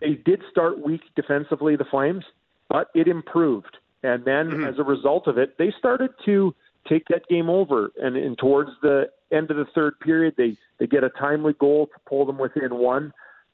they 0.00 0.14
did 0.14 0.42
start 0.50 0.84
weak 0.84 1.02
defensively, 1.14 1.76
the 1.76 1.84
Flames, 1.84 2.24
but 2.68 2.88
it 2.94 3.08
improved. 3.08 3.76
And 4.02 4.24
then 4.24 4.50
mm-hmm. 4.50 4.64
as 4.64 4.78
a 4.78 4.84
result 4.84 5.26
of 5.26 5.38
it, 5.38 5.58
they 5.58 5.72
started 5.78 6.10
to 6.24 6.54
take 6.88 7.06
that 7.08 7.26
game 7.28 7.50
over. 7.50 7.90
And, 8.00 8.16
and 8.16 8.38
towards 8.38 8.70
the 8.82 9.10
end 9.32 9.50
of 9.50 9.56
the 9.56 9.66
third 9.74 9.98
period, 10.00 10.34
they, 10.36 10.56
they 10.78 10.86
get 10.86 11.04
a 11.04 11.10
timely 11.10 11.54
goal 11.54 11.86
to 11.86 12.00
pull 12.08 12.26
them 12.26 12.38
within 12.38 12.76
one. 12.76 13.12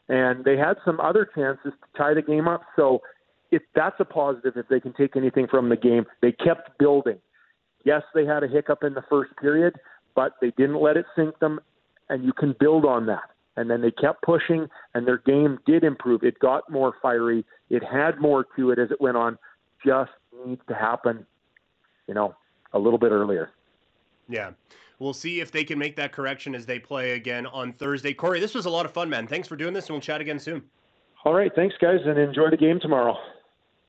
And 0.09 0.45
they 0.45 0.57
had 0.57 0.77
some 0.85 1.01
other 1.01 1.29
chances 1.35 1.73
to 1.73 1.99
tie 1.99 2.15
the 2.15 2.23
game 2.23 2.47
up. 2.47 2.63
So 2.77 3.01
if 3.51 3.63
that's 3.75 3.97
a 3.99 4.05
positive, 4.05 4.57
if 4.57 4.69
they 4.69 4.81
can 4.81 4.93
take 4.93 5.17
anything 5.17 5.47
from 5.49 5.69
the 5.69 5.77
game, 5.77 6.07
they 6.23 6.33
kept 6.33 6.79
building. 6.79 7.19
Yes, 7.85 8.03
they 8.15 8.25
had 8.25 8.43
a 8.43 8.49
hiccup 8.49 8.83
in 8.83 8.95
the 8.95 9.05
first 9.09 9.31
period, 9.41 9.75
but 10.15 10.33
they 10.41 10.53
didn't 10.57 10.81
let 10.81 10.97
it 10.97 11.07
sink 11.15 11.39
them, 11.39 11.61
and 12.09 12.25
you 12.25 12.33
can 12.33 12.55
build 12.59 12.85
on 12.85 13.07
that. 13.07 13.31
And 13.57 13.71
then 13.71 13.81
they 13.81 13.91
kept 13.91 14.23
pushing, 14.23 14.69
and 14.95 15.07
their 15.07 15.19
game 15.19 15.59
did 15.67 15.85
improve. 15.85 16.23
It 16.23 16.39
got 16.39 16.71
more 16.71 16.95
fiery. 17.01 17.45
It 17.71 17.83
had 17.83 18.21
more 18.21 18.45
to 18.57 18.71
it 18.71 18.79
as 18.79 18.91
it 18.91 19.01
went 19.01 19.17
on. 19.17 19.39
Just 19.85 20.11
needs 20.47 20.61
to 20.69 20.75
happen, 20.75 21.27
you 22.07 22.15
know, 22.15 22.35
a 22.73 22.79
little 22.79 22.99
bit 22.99 23.13
earlier. 23.13 23.51
Yeah. 24.29 24.51
We'll 24.99 25.13
see 25.13 25.41
if 25.41 25.51
they 25.53 25.65
can 25.65 25.79
make 25.79 25.97
that 25.97 26.13
correction 26.13 26.55
as 26.55 26.65
they 26.65 26.79
play 26.79 27.13
again 27.13 27.47
on 27.47 27.73
Thursday. 27.73 28.15
Cory, 28.15 28.41
this 28.41 28.55
was 28.55 28.67
a 28.67 28.71
lot 28.71 28.87
of 28.87 28.93
fun, 28.93 29.11
man. 29.11 29.27
Thanks 29.27 29.47
for 29.47 29.57
doing 29.57 29.75
this, 29.75 29.87
and 29.87 29.95
we'll 29.95 30.01
chat 30.01 30.21
again 30.21 30.39
soon. 30.39 30.63
All 31.25 31.35
right. 31.35 31.53
Thanks, 31.55 31.75
guys, 31.81 32.01
and 32.05 32.19
enjoy 32.19 32.51
the 32.51 32.57
game 32.57 32.81
tomorrow. 32.81 33.17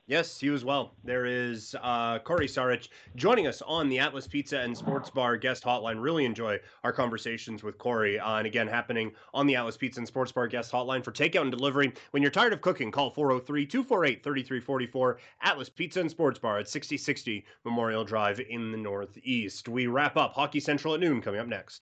Yes, 0.08 0.42
you 0.42 0.54
as 0.54 0.64
well. 0.64 0.94
There 1.04 1.26
is 1.26 1.76
uh, 1.82 2.18
Cory 2.20 2.48
Sarich 2.48 2.88
joining 3.14 3.46
us 3.46 3.60
on 3.60 3.90
the 3.90 3.98
Atlas 3.98 4.26
Pizza 4.26 4.58
and 4.58 4.74
Sports 4.74 5.10
Bar 5.10 5.36
guest 5.36 5.62
hotline. 5.62 6.00
Really 6.02 6.24
enjoy 6.24 6.58
our 6.82 6.94
conversations 6.94 7.62
with 7.62 7.76
Cory. 7.76 8.18
Uh, 8.18 8.36
and 8.36 8.46
again, 8.46 8.66
happening 8.66 9.12
on 9.34 9.46
the 9.46 9.54
Atlas 9.54 9.76
Pizza 9.76 10.00
and 10.00 10.08
Sports 10.08 10.32
Bar 10.32 10.48
guest 10.48 10.72
hotline 10.72 11.04
for 11.04 11.12
takeout 11.12 11.42
and 11.42 11.50
delivery. 11.50 11.92
When 12.12 12.22
you're 12.22 12.32
tired 12.32 12.54
of 12.54 12.62
cooking, 12.62 12.90
call 12.90 13.10
403 13.10 13.66
248 13.66 14.24
3344 14.24 15.18
Atlas 15.42 15.68
Pizza 15.68 16.00
and 16.00 16.10
Sports 16.10 16.38
Bar 16.38 16.60
at 16.60 16.70
6060 16.70 17.44
Memorial 17.66 18.02
Drive 18.02 18.40
in 18.40 18.72
the 18.72 18.78
Northeast. 18.78 19.68
We 19.68 19.88
wrap 19.88 20.16
up 20.16 20.32
Hockey 20.32 20.60
Central 20.60 20.94
at 20.94 21.00
noon 21.00 21.20
coming 21.20 21.38
up 21.38 21.48
next. 21.48 21.82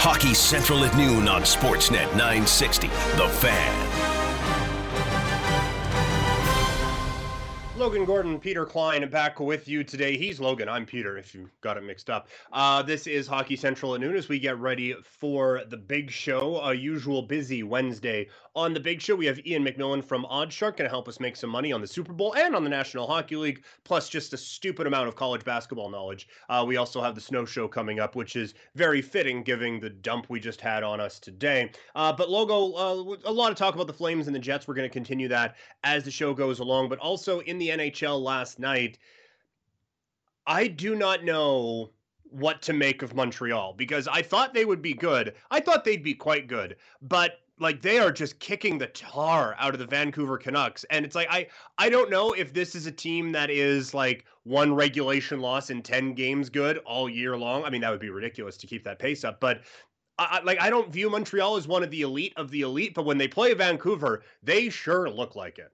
Hockey 0.00 0.32
Central 0.32 0.84
at 0.84 0.96
noon 0.96 1.26
on 1.26 1.42
Sportsnet 1.42 2.08
960. 2.12 2.86
The 2.86 3.28
Fan. 3.40 4.37
Logan 7.78 8.04
Gordon, 8.04 8.40
Peter 8.40 8.66
Klein 8.66 9.08
back 9.08 9.38
with 9.38 9.68
you 9.68 9.84
today. 9.84 10.16
He's 10.16 10.40
Logan. 10.40 10.68
I'm 10.68 10.84
Peter, 10.84 11.16
if 11.16 11.32
you 11.32 11.48
got 11.60 11.76
it 11.76 11.84
mixed 11.84 12.10
up. 12.10 12.26
Uh, 12.52 12.82
this 12.82 13.06
is 13.06 13.28
Hockey 13.28 13.54
Central 13.54 13.94
at 13.94 14.00
noon 14.00 14.16
as 14.16 14.28
we 14.28 14.40
get 14.40 14.58
ready 14.58 14.96
for 15.00 15.62
the 15.68 15.76
big 15.76 16.10
show, 16.10 16.58
a 16.58 16.74
usual 16.74 17.22
busy 17.22 17.62
Wednesday. 17.62 18.26
On 18.58 18.74
the 18.74 18.80
big 18.80 19.00
show, 19.00 19.14
we 19.14 19.26
have 19.26 19.38
Ian 19.46 19.64
McMillan 19.64 20.04
from 20.04 20.24
OddsShark 20.24 20.78
going 20.78 20.78
to 20.78 20.88
help 20.88 21.06
us 21.06 21.20
make 21.20 21.36
some 21.36 21.48
money 21.48 21.70
on 21.70 21.80
the 21.80 21.86
Super 21.86 22.12
Bowl 22.12 22.34
and 22.34 22.56
on 22.56 22.64
the 22.64 22.68
National 22.68 23.06
Hockey 23.06 23.36
League, 23.36 23.62
plus 23.84 24.08
just 24.08 24.32
a 24.32 24.36
stupid 24.36 24.84
amount 24.84 25.06
of 25.06 25.14
college 25.14 25.44
basketball 25.44 25.88
knowledge. 25.88 26.26
Uh, 26.48 26.64
we 26.66 26.76
also 26.76 27.00
have 27.00 27.14
the 27.14 27.20
Snow 27.20 27.44
Show 27.44 27.68
coming 27.68 28.00
up, 28.00 28.16
which 28.16 28.34
is 28.34 28.54
very 28.74 29.00
fitting 29.00 29.44
given 29.44 29.78
the 29.78 29.90
dump 29.90 30.26
we 30.28 30.40
just 30.40 30.60
had 30.60 30.82
on 30.82 31.00
us 31.00 31.20
today. 31.20 31.70
Uh, 31.94 32.12
but 32.12 32.30
Logo, 32.30 32.72
uh, 32.72 33.16
a 33.26 33.32
lot 33.32 33.52
of 33.52 33.56
talk 33.56 33.76
about 33.76 33.86
the 33.86 33.92
Flames 33.92 34.26
and 34.26 34.34
the 34.34 34.40
Jets. 34.40 34.66
We're 34.66 34.74
going 34.74 34.88
to 34.88 34.92
continue 34.92 35.28
that 35.28 35.54
as 35.84 36.02
the 36.02 36.10
show 36.10 36.34
goes 36.34 36.58
along, 36.58 36.88
but 36.88 36.98
also 36.98 37.38
in 37.38 37.58
the 37.58 37.68
NHL 37.68 38.20
last 38.20 38.58
night. 38.58 38.98
I 40.48 40.66
do 40.66 40.96
not 40.96 41.22
know 41.22 41.92
what 42.24 42.60
to 42.62 42.72
make 42.72 43.02
of 43.02 43.14
Montreal 43.14 43.74
because 43.74 44.08
I 44.08 44.22
thought 44.22 44.52
they 44.52 44.64
would 44.64 44.82
be 44.82 44.94
good. 44.94 45.34
I 45.48 45.60
thought 45.60 45.84
they'd 45.84 46.02
be 46.02 46.14
quite 46.14 46.48
good, 46.48 46.74
but 47.00 47.38
like 47.60 47.82
they 47.82 47.98
are 47.98 48.12
just 48.12 48.38
kicking 48.38 48.78
the 48.78 48.86
tar 48.88 49.54
out 49.58 49.74
of 49.74 49.80
the 49.80 49.86
Vancouver 49.86 50.38
Canucks 50.38 50.84
and 50.90 51.04
it's 51.04 51.14
like 51.14 51.28
I 51.30 51.46
I 51.78 51.88
don't 51.88 52.10
know 52.10 52.32
if 52.32 52.52
this 52.52 52.74
is 52.74 52.86
a 52.86 52.92
team 52.92 53.32
that 53.32 53.50
is 53.50 53.94
like 53.94 54.24
one 54.44 54.74
regulation 54.74 55.40
loss 55.40 55.70
in 55.70 55.82
10 55.82 56.14
games 56.14 56.48
good 56.48 56.78
all 56.78 57.08
year 57.08 57.36
long. 57.36 57.64
I 57.64 57.70
mean 57.70 57.80
that 57.80 57.90
would 57.90 58.00
be 58.00 58.10
ridiculous 58.10 58.56
to 58.58 58.66
keep 58.66 58.84
that 58.84 58.98
pace 58.98 59.24
up, 59.24 59.40
but 59.40 59.62
I, 60.20 60.40
like 60.42 60.60
I 60.60 60.70
don't 60.70 60.92
view 60.92 61.10
Montreal 61.10 61.56
as 61.56 61.68
one 61.68 61.82
of 61.82 61.90
the 61.90 62.02
elite 62.02 62.32
of 62.36 62.50
the 62.50 62.62
elite, 62.62 62.94
but 62.94 63.04
when 63.04 63.18
they 63.18 63.28
play 63.28 63.54
Vancouver, 63.54 64.22
they 64.42 64.68
sure 64.68 65.08
look 65.08 65.36
like 65.36 65.58
it 65.58 65.72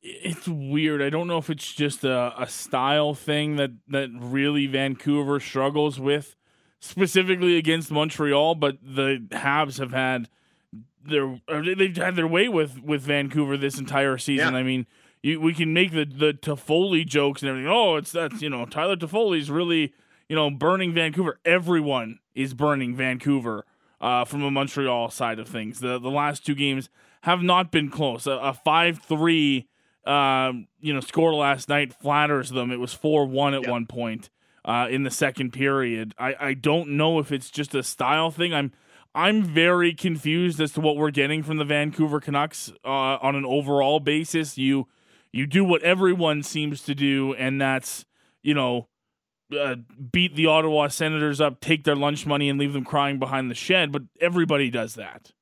it's 0.00 0.46
weird. 0.46 1.02
I 1.02 1.10
don't 1.10 1.26
know 1.26 1.38
if 1.38 1.50
it's 1.50 1.72
just 1.72 2.04
a, 2.04 2.32
a 2.40 2.48
style 2.48 3.14
thing 3.14 3.56
that, 3.56 3.72
that 3.88 4.10
really 4.14 4.66
Vancouver 4.66 5.40
struggles 5.40 5.98
with, 5.98 6.36
specifically 6.80 7.56
against 7.56 7.90
Montreal. 7.90 8.54
But 8.54 8.78
the 8.82 9.26
Habs 9.30 9.78
have 9.78 9.92
had 9.92 10.28
their 11.08 11.40
they've 11.48 11.96
had 11.96 12.16
their 12.16 12.26
way 12.26 12.48
with, 12.48 12.82
with 12.82 13.02
Vancouver 13.02 13.56
this 13.56 13.78
entire 13.78 14.18
season. 14.18 14.54
Yeah. 14.54 14.58
I 14.58 14.62
mean, 14.62 14.86
you, 15.22 15.40
we 15.40 15.54
can 15.54 15.72
make 15.72 15.92
the 15.92 16.04
the 16.04 16.32
Toffoli 16.32 17.06
jokes 17.06 17.42
and 17.42 17.50
everything. 17.50 17.70
Oh, 17.70 17.96
it's 17.96 18.12
that's 18.12 18.42
you 18.42 18.50
know 18.50 18.64
Tyler 18.66 18.96
Toffoli's 18.96 19.50
really 19.50 19.92
you 20.28 20.36
know 20.36 20.50
burning 20.50 20.92
Vancouver. 20.94 21.38
Everyone 21.44 22.18
is 22.34 22.54
burning 22.54 22.94
Vancouver 22.94 23.64
uh, 24.00 24.24
from 24.24 24.42
a 24.42 24.50
Montreal 24.50 25.10
side 25.10 25.38
of 25.38 25.48
things. 25.48 25.80
The 25.80 25.98
the 25.98 26.10
last 26.10 26.46
two 26.46 26.54
games 26.54 26.88
have 27.22 27.42
not 27.42 27.72
been 27.72 27.90
close. 27.90 28.26
A, 28.26 28.54
five 28.54 29.00
three 29.00 29.68
um, 30.08 30.68
you 30.80 30.94
know, 30.94 31.00
score 31.00 31.34
last 31.34 31.68
night 31.68 31.92
flatters 31.92 32.48
them. 32.48 32.70
It 32.72 32.80
was 32.80 32.94
4 32.94 33.26
1 33.26 33.54
at 33.54 33.62
yep. 33.62 33.70
one 33.70 33.86
point 33.86 34.30
uh, 34.64 34.88
in 34.90 35.02
the 35.02 35.10
second 35.10 35.52
period. 35.52 36.14
I, 36.18 36.34
I 36.40 36.54
don't 36.54 36.90
know 36.90 37.18
if 37.18 37.30
it's 37.30 37.50
just 37.50 37.74
a 37.74 37.82
style 37.82 38.30
thing. 38.30 38.54
I'm 38.54 38.72
I'm 39.18 39.42
very 39.42 39.94
confused 39.94 40.60
as 40.60 40.70
to 40.74 40.80
what 40.80 40.96
we're 40.96 41.10
getting 41.10 41.42
from 41.42 41.56
the 41.56 41.64
Vancouver 41.64 42.20
Canucks 42.20 42.70
uh, 42.84 42.88
on 42.88 43.34
an 43.34 43.44
overall 43.44 43.98
basis. 43.98 44.56
You 44.56 44.86
you 45.32 45.44
do 45.44 45.64
what 45.64 45.82
everyone 45.82 46.44
seems 46.44 46.84
to 46.84 46.94
do, 46.94 47.34
and 47.34 47.60
that's 47.60 48.04
you 48.44 48.54
know 48.54 48.86
uh, 49.58 49.74
beat 50.12 50.36
the 50.36 50.46
Ottawa 50.46 50.86
Senators 50.86 51.40
up, 51.40 51.58
take 51.58 51.82
their 51.82 51.96
lunch 51.96 52.26
money, 52.26 52.48
and 52.48 52.60
leave 52.60 52.72
them 52.72 52.84
crying 52.84 53.18
behind 53.18 53.50
the 53.50 53.56
shed. 53.56 53.90
But 53.90 54.02
everybody 54.20 54.70
does 54.70 54.94
that. 54.94 55.32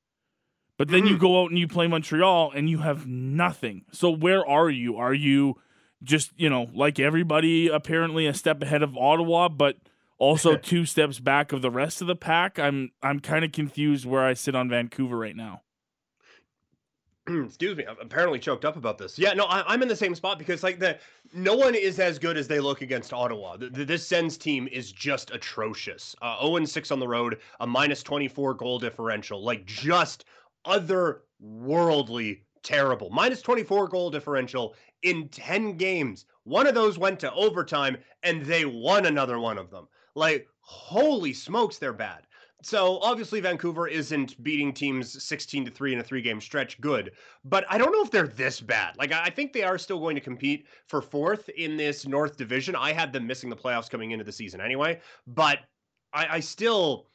But 0.78 0.88
then 0.88 1.06
you 1.06 1.16
mm. 1.16 1.20
go 1.20 1.42
out 1.42 1.50
and 1.50 1.58
you 1.58 1.68
play 1.68 1.86
Montreal 1.86 2.52
and 2.54 2.70
you 2.70 2.78
have 2.78 3.06
nothing. 3.06 3.84
So 3.92 4.10
where 4.10 4.46
are 4.46 4.70
you? 4.70 4.96
Are 4.96 5.14
you 5.14 5.56
just, 6.02 6.32
you 6.36 6.48
know, 6.48 6.70
like 6.72 6.98
everybody 6.98 7.68
apparently 7.68 8.26
a 8.26 8.32
step 8.32 8.62
ahead 8.62 8.82
of 8.82 8.96
Ottawa, 8.96 9.50
but 9.50 9.76
also 10.18 10.56
two 10.62 10.84
steps 10.84 11.18
back 11.18 11.52
of 11.52 11.62
the 11.62 11.70
rest 11.70 12.00
of 12.00 12.06
the 12.06 12.16
pack? 12.16 12.58
I'm 12.58 12.90
I'm 13.02 13.20
kind 13.20 13.44
of 13.44 13.52
confused 13.52 14.06
where 14.06 14.24
I 14.24 14.34
sit 14.34 14.54
on 14.54 14.68
Vancouver 14.68 15.18
right 15.18 15.36
now. 15.36 15.62
Excuse 17.44 17.76
me. 17.76 17.84
I'm 17.86 17.96
apparently 18.00 18.38
choked 18.38 18.64
up 18.64 18.76
about 18.76 18.98
this. 18.98 19.18
Yeah, 19.18 19.32
no, 19.32 19.44
I, 19.46 19.74
am 19.74 19.82
in 19.82 19.88
the 19.88 19.96
same 19.96 20.14
spot 20.14 20.38
because 20.38 20.62
like 20.62 20.78
the 20.78 20.98
no 21.32 21.54
one 21.54 21.74
is 21.74 21.98
as 21.98 22.18
good 22.18 22.36
as 22.36 22.46
they 22.46 22.60
look 22.60 22.82
against 22.82 23.12
Ottawa. 23.12 23.56
The, 23.56 23.68
the, 23.68 23.84
this 23.84 24.06
Sens 24.06 24.36
team 24.36 24.68
is 24.70 24.92
just 24.92 25.32
atrocious. 25.32 26.14
Uh, 26.22 26.40
0 26.40 26.64
6 26.64 26.90
on 26.90 27.00
the 27.00 27.08
road, 27.08 27.38
a 27.60 27.66
minus 27.66 28.02
24 28.02 28.54
goal 28.54 28.78
differential, 28.78 29.42
like 29.42 29.66
just 29.66 30.24
otherworldly 30.66 32.40
terrible. 32.62 33.10
Minus 33.10 33.42
24 33.42 33.88
goal 33.88 34.10
differential 34.10 34.74
in 35.02 35.28
10 35.28 35.76
games. 35.76 36.26
One 36.44 36.66
of 36.66 36.74
those 36.74 36.98
went 36.98 37.20
to 37.20 37.32
overtime 37.32 37.96
and 38.22 38.44
they 38.44 38.64
won 38.64 39.06
another 39.06 39.38
one 39.38 39.58
of 39.58 39.70
them. 39.70 39.88
Like, 40.16 40.48
holy 40.60 41.32
smokes, 41.32 41.78
they're 41.78 41.92
bad. 41.92 42.26
so 42.62 42.98
obviously 43.00 43.38
Vancouver 43.40 43.86
isn't 43.86 44.42
beating 44.42 44.72
teams 44.72 45.22
16 45.22 45.66
to 45.66 45.70
3 45.70 45.92
in 45.92 45.98
a 46.00 46.02
three 46.02 46.22
game 46.22 46.40
stretch 46.40 46.80
good, 46.80 47.12
but 47.44 47.64
I 47.68 47.78
don't 47.78 47.92
know 47.92 48.02
if 48.02 48.10
they're 48.10 48.26
this 48.26 48.60
bad. 48.60 48.96
Like 48.98 49.12
I 49.12 49.28
think 49.30 49.52
they 49.52 49.62
are 49.62 49.78
still 49.78 50.00
going 50.00 50.16
to 50.16 50.20
compete 50.20 50.66
for 50.88 51.00
fourth 51.02 51.48
in 51.50 51.76
this 51.76 52.06
North 52.06 52.36
Division. 52.36 52.74
I 52.74 52.92
had 52.92 53.12
them 53.12 53.26
missing 53.26 53.50
the 53.50 53.56
playoffs 53.56 53.90
coming 53.90 54.10
into 54.12 54.24
the 54.24 54.32
season 54.32 54.60
anyway, 54.60 55.00
but 55.26 55.60
I, 56.12 56.36
I 56.36 56.40
still 56.40 57.08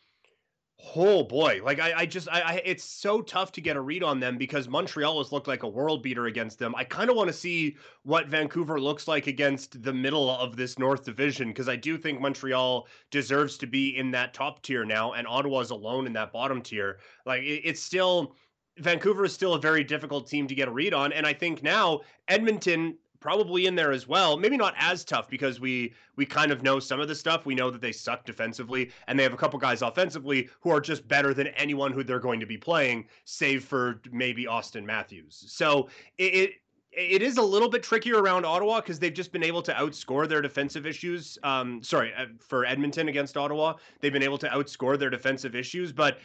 Oh 0.96 1.24
boy, 1.24 1.62
like 1.64 1.80
I, 1.80 1.94
I 2.00 2.06
just, 2.06 2.28
I, 2.30 2.42
I, 2.42 2.62
it's 2.66 2.84
so 2.84 3.22
tough 3.22 3.52
to 3.54 3.62
get 3.62 3.78
a 3.78 3.82
read 3.82 4.04
on 4.04 4.20
them 4.20 4.38
because 4.38 4.68
Montreal 4.68 5.20
has 5.20 5.32
looked 5.32 5.48
like 5.48 5.64
a 5.64 5.68
world 5.68 6.02
beater 6.02 6.26
against 6.26 6.60
them. 6.60 6.74
I 6.76 6.84
kind 6.84 7.10
of 7.10 7.16
want 7.16 7.28
to 7.28 7.34
see 7.34 7.78
what 8.04 8.28
Vancouver 8.28 8.80
looks 8.80 9.08
like 9.08 9.28
against 9.28 9.84
the 9.84 9.94
middle 9.94 10.30
of 10.30 10.56
this 10.56 10.80
North 10.80 11.06
Division 11.06 11.50
because 11.50 11.70
I 11.70 11.76
do 11.76 11.98
think 11.98 12.20
Montreal 12.20 12.88
deserves 13.10 13.58
to 13.60 13.68
be 13.68 13.96
in 13.98 14.12
that 14.12 14.34
top 14.34 14.64
tier 14.64 14.84
now, 14.84 15.14
and 15.14 15.28
Ottawa's 15.28 15.70
alone 15.70 16.08
in 16.08 16.14
that 16.14 16.34
bottom 16.34 16.62
tier. 16.62 17.00
Like 17.26 17.44
it, 17.44 17.62
it's 17.64 17.82
still 17.82 18.36
Vancouver 18.80 19.26
is 19.26 19.34
still 19.34 19.54
a 19.54 19.60
very 19.60 19.84
difficult 19.84 20.28
team 20.28 20.48
to 20.48 20.56
get 20.56 20.68
a 20.68 20.72
read 20.72 20.94
on, 20.94 21.14
and 21.14 21.26
I 21.28 21.34
think 21.34 21.62
now 21.64 22.02
Edmonton 22.28 22.98
probably 23.22 23.68
in 23.68 23.76
there 23.76 23.92
as 23.92 24.08
well. 24.08 24.36
Maybe 24.36 24.58
not 24.58 24.74
as 24.78 25.06
tough 25.06 25.30
because 25.30 25.62
we 25.62 25.94
we 26.18 26.26
kind 26.26 26.52
of 26.52 26.64
know 26.64 26.80
some 26.80 27.00
of 27.00 27.08
the 27.08 27.16
stuff. 27.16 27.46
We 27.46 27.56
know 27.56 27.70
that 27.72 27.80
they 27.80 27.94
suck 27.94 28.26
defensively, 28.26 28.92
and 29.08 29.18
they 29.18 29.24
have 29.24 29.34
a 29.34 29.38
couple 29.38 29.58
guys 29.60 29.82
offensively 29.82 30.50
who 30.60 30.72
are 30.72 30.82
just 30.82 31.08
better 31.08 31.34
than 31.34 31.48
anyone 31.48 31.94
who 31.94 32.04
they're 32.04 32.20
going 32.20 32.42
to 32.42 32.46
be 32.46 32.58
playing, 32.58 33.08
save 33.24 33.64
for 33.64 34.02
maybe 34.12 34.46
Auston 34.46 34.84
Matthews. 34.84 35.46
So 35.48 35.88
it, 36.18 36.34
it 36.34 36.52
it 36.92 37.22
is 37.22 37.38
a 37.38 37.42
little 37.42 37.70
bit 37.70 37.84
trickier 37.84 38.22
around 38.22 38.46
Ottawa 38.46 38.82
because 38.82 39.00
they've 39.00 39.14
just 39.14 39.32
been 39.32 39.44
able 39.44 39.62
to 39.62 39.74
outscore 39.74 40.28
their 40.28 40.42
defensive 40.42 40.86
issues. 40.86 41.38
Um, 41.42 41.82
sorry, 41.82 42.12
uh, 42.18 42.26
for 42.40 42.66
Edmonton 42.66 43.08
against 43.08 43.38
Ottawa, 43.38 43.76
they've 44.02 44.12
been 44.12 44.24
able 44.24 44.38
to 44.40 44.50
outscore 44.50 45.00
their 45.00 45.10
defensive 45.10 45.56
issues. 45.56 45.94
But 45.94 46.18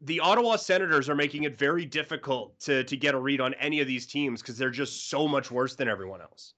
the 0.00 0.20
Ottawa 0.20 0.56
Senators 0.56 1.08
are 1.08 1.14
making 1.14 1.44
it 1.44 1.56
very 1.56 1.84
difficult 1.84 2.58
to 2.60 2.84
to 2.84 2.96
get 2.96 3.14
a 3.14 3.18
read 3.18 3.40
on 3.40 3.54
any 3.54 3.80
of 3.80 3.86
these 3.86 4.06
teams 4.06 4.42
because 4.42 4.58
they're 4.58 4.70
just 4.70 5.08
so 5.08 5.26
much 5.26 5.50
worse 5.50 5.74
than 5.74 5.88
everyone 5.88 6.20
else. 6.20 6.54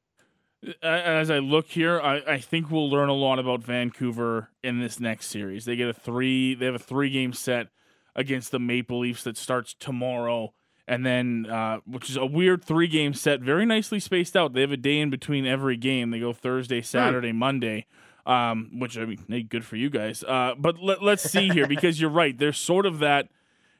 As 0.83 1.31
I 1.31 1.39
look 1.39 1.69
here, 1.69 2.01
I, 2.01 2.17
I 2.27 2.39
think 2.39 2.69
we'll 2.71 2.91
learn 2.91 3.09
a 3.09 3.15
lot 3.15 3.39
about 3.39 3.63
Vancouver 3.63 4.51
in 4.65 4.81
this 4.81 4.99
next 4.99 5.27
series. 5.27 5.65
They 5.65 5.77
get 5.77 5.89
a 5.89 5.93
three. 5.93 6.55
They 6.55 6.67
have 6.67 6.75
a 6.75 6.81
three 6.81 7.11
game 7.11 7.33
set 7.33 7.69
against 8.17 8.51
the 8.51 8.59
Maple 8.59 8.99
Leafs 8.99 9.23
that 9.23 9.37
starts 9.37 9.77
tomorrow, 9.79 10.53
and 10.89 11.07
then 11.07 11.47
uh, 11.49 11.79
which 11.87 12.11
is 12.11 12.17
a 12.17 12.27
weird 12.27 12.65
three 12.65 12.89
game 12.89 13.15
set, 13.15 13.41
very 13.41 13.67
nicely 13.67 14.01
spaced 14.01 14.37
out. 14.37 14.53
They 14.53 14.63
have 14.63 14.73
a 14.73 14.77
day 14.77 14.99
in 14.99 15.11
between 15.11 15.47
every 15.47 15.77
game. 15.77 16.11
They 16.11 16.19
go 16.19 16.33
Thursday, 16.33 16.83
Saturday, 16.83 17.31
hmm. 17.31 17.39
Monday. 17.39 17.87
Um, 18.29 18.79
which 18.79 18.99
I 18.99 19.07
mean, 19.07 19.25
hey, 19.27 19.43
good 19.43 19.65
for 19.65 19.77
you 19.77 19.89
guys. 19.89 20.23
Uh, 20.23 20.53
but 20.59 20.79
let, 20.83 21.03
let's 21.03 21.23
see 21.23 21.49
here 21.49 21.67
because 21.69 21.99
you're 21.99 22.11
right. 22.11 22.37
There's 22.37 22.59
sort 22.59 22.85
of 22.85 22.99
that 22.99 23.31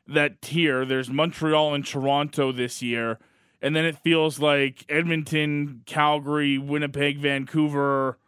that 0.07 0.41
tier. 0.41 0.87
There's 0.87 1.11
Montreal 1.11 1.75
and 1.75 1.87
Toronto 1.87 2.51
this 2.51 2.81
year, 2.81 3.19
and 3.61 3.77
then 3.77 3.85
it 3.85 3.99
feels 3.99 4.41
like 4.41 4.87
Edmonton, 4.89 5.83
Calgary, 5.85 6.57
Winnipeg, 6.57 7.19
Vancouver. 7.19 8.19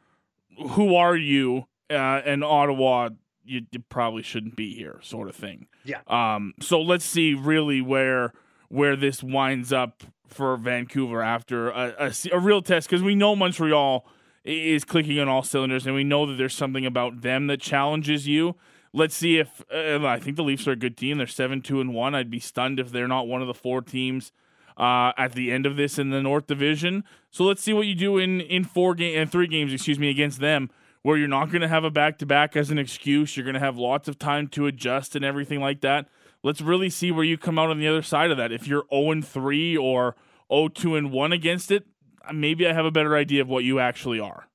Who 0.72 0.94
are 0.94 1.16
you? 1.16 1.66
Uh, 1.88 2.20
and 2.24 2.44
Ottawa, 2.44 3.08
you, 3.42 3.62
you, 3.72 3.80
probably 3.88 4.22
shouldn't 4.22 4.54
be 4.54 4.74
here, 4.74 5.00
sort 5.02 5.28
of 5.28 5.34
thing. 5.34 5.68
Yeah. 5.84 6.00
Um. 6.06 6.52
So 6.60 6.82
let's 6.82 7.04
see 7.04 7.32
really 7.32 7.80
where 7.80 8.34
where 8.68 8.94
this 8.94 9.22
winds 9.22 9.72
up 9.72 10.04
for 10.26 10.56
Vancouver 10.56 11.22
after 11.22 11.70
a, 11.70 11.94
a, 11.98 12.12
a 12.32 12.38
real 12.38 12.62
test 12.62 12.88
because 12.88 13.02
we 13.02 13.14
know 13.14 13.34
Montreal 13.34 14.06
is 14.44 14.84
clicking 14.84 15.18
on 15.18 15.28
all 15.28 15.42
cylinders, 15.42 15.86
and 15.86 15.94
we 15.94 16.04
know 16.04 16.26
that 16.26 16.34
there's 16.34 16.54
something 16.54 16.86
about 16.86 17.22
them 17.22 17.46
that 17.48 17.60
challenges 17.60 18.26
you. 18.26 18.56
Let's 18.92 19.14
see 19.14 19.38
if 19.38 19.62
uh, 19.72 20.04
I 20.04 20.18
think 20.18 20.36
the 20.36 20.42
Leafs 20.42 20.66
are 20.66 20.72
a 20.72 20.76
good 20.76 20.96
team. 20.96 21.18
They're 21.18 21.26
seven 21.26 21.62
two 21.62 21.80
and 21.80 21.94
one. 21.94 22.14
I'd 22.14 22.30
be 22.30 22.40
stunned 22.40 22.80
if 22.80 22.90
they're 22.90 23.08
not 23.08 23.28
one 23.28 23.40
of 23.40 23.46
the 23.46 23.54
four 23.54 23.82
teams 23.82 24.32
uh, 24.76 25.12
at 25.16 25.32
the 25.32 25.52
end 25.52 25.66
of 25.66 25.76
this 25.76 25.98
in 25.98 26.10
the 26.10 26.22
North 26.22 26.46
Division. 26.46 27.04
So 27.30 27.44
let's 27.44 27.62
see 27.62 27.72
what 27.72 27.86
you 27.86 27.94
do 27.94 28.18
in 28.18 28.40
in 28.40 28.64
four 28.64 28.94
game 28.94 29.20
and 29.20 29.30
three 29.30 29.46
games, 29.46 29.72
excuse 29.72 29.98
me, 29.98 30.08
against 30.08 30.40
them, 30.40 30.70
where 31.02 31.16
you're 31.16 31.28
not 31.28 31.50
going 31.50 31.60
to 31.60 31.68
have 31.68 31.84
a 31.84 31.90
back 31.90 32.18
to 32.18 32.26
back 32.26 32.56
as 32.56 32.70
an 32.70 32.78
excuse. 32.78 33.36
You're 33.36 33.44
going 33.44 33.54
to 33.54 33.60
have 33.60 33.76
lots 33.76 34.08
of 34.08 34.18
time 34.18 34.48
to 34.48 34.66
adjust 34.66 35.14
and 35.14 35.24
everything 35.24 35.60
like 35.60 35.82
that. 35.82 36.08
Let's 36.42 36.62
really 36.62 36.88
see 36.88 37.12
where 37.12 37.24
you 37.24 37.36
come 37.36 37.58
out 37.58 37.70
on 37.70 37.78
the 37.78 37.86
other 37.86 38.02
side 38.02 38.30
of 38.30 38.38
that. 38.38 38.50
If 38.50 38.66
you're 38.66 38.86
0 38.90 39.10
and 39.10 39.26
3 39.26 39.76
or 39.76 40.16
0 40.52 40.68
2 40.68 40.96
and 40.96 41.12
1 41.12 41.32
against 41.32 41.70
it, 41.70 41.86
maybe 42.32 42.66
I 42.66 42.72
have 42.72 42.84
a 42.84 42.90
better 42.90 43.16
idea 43.16 43.42
of 43.42 43.48
what 43.48 43.64
you 43.64 43.78
actually 43.78 44.20
are. 44.20 44.46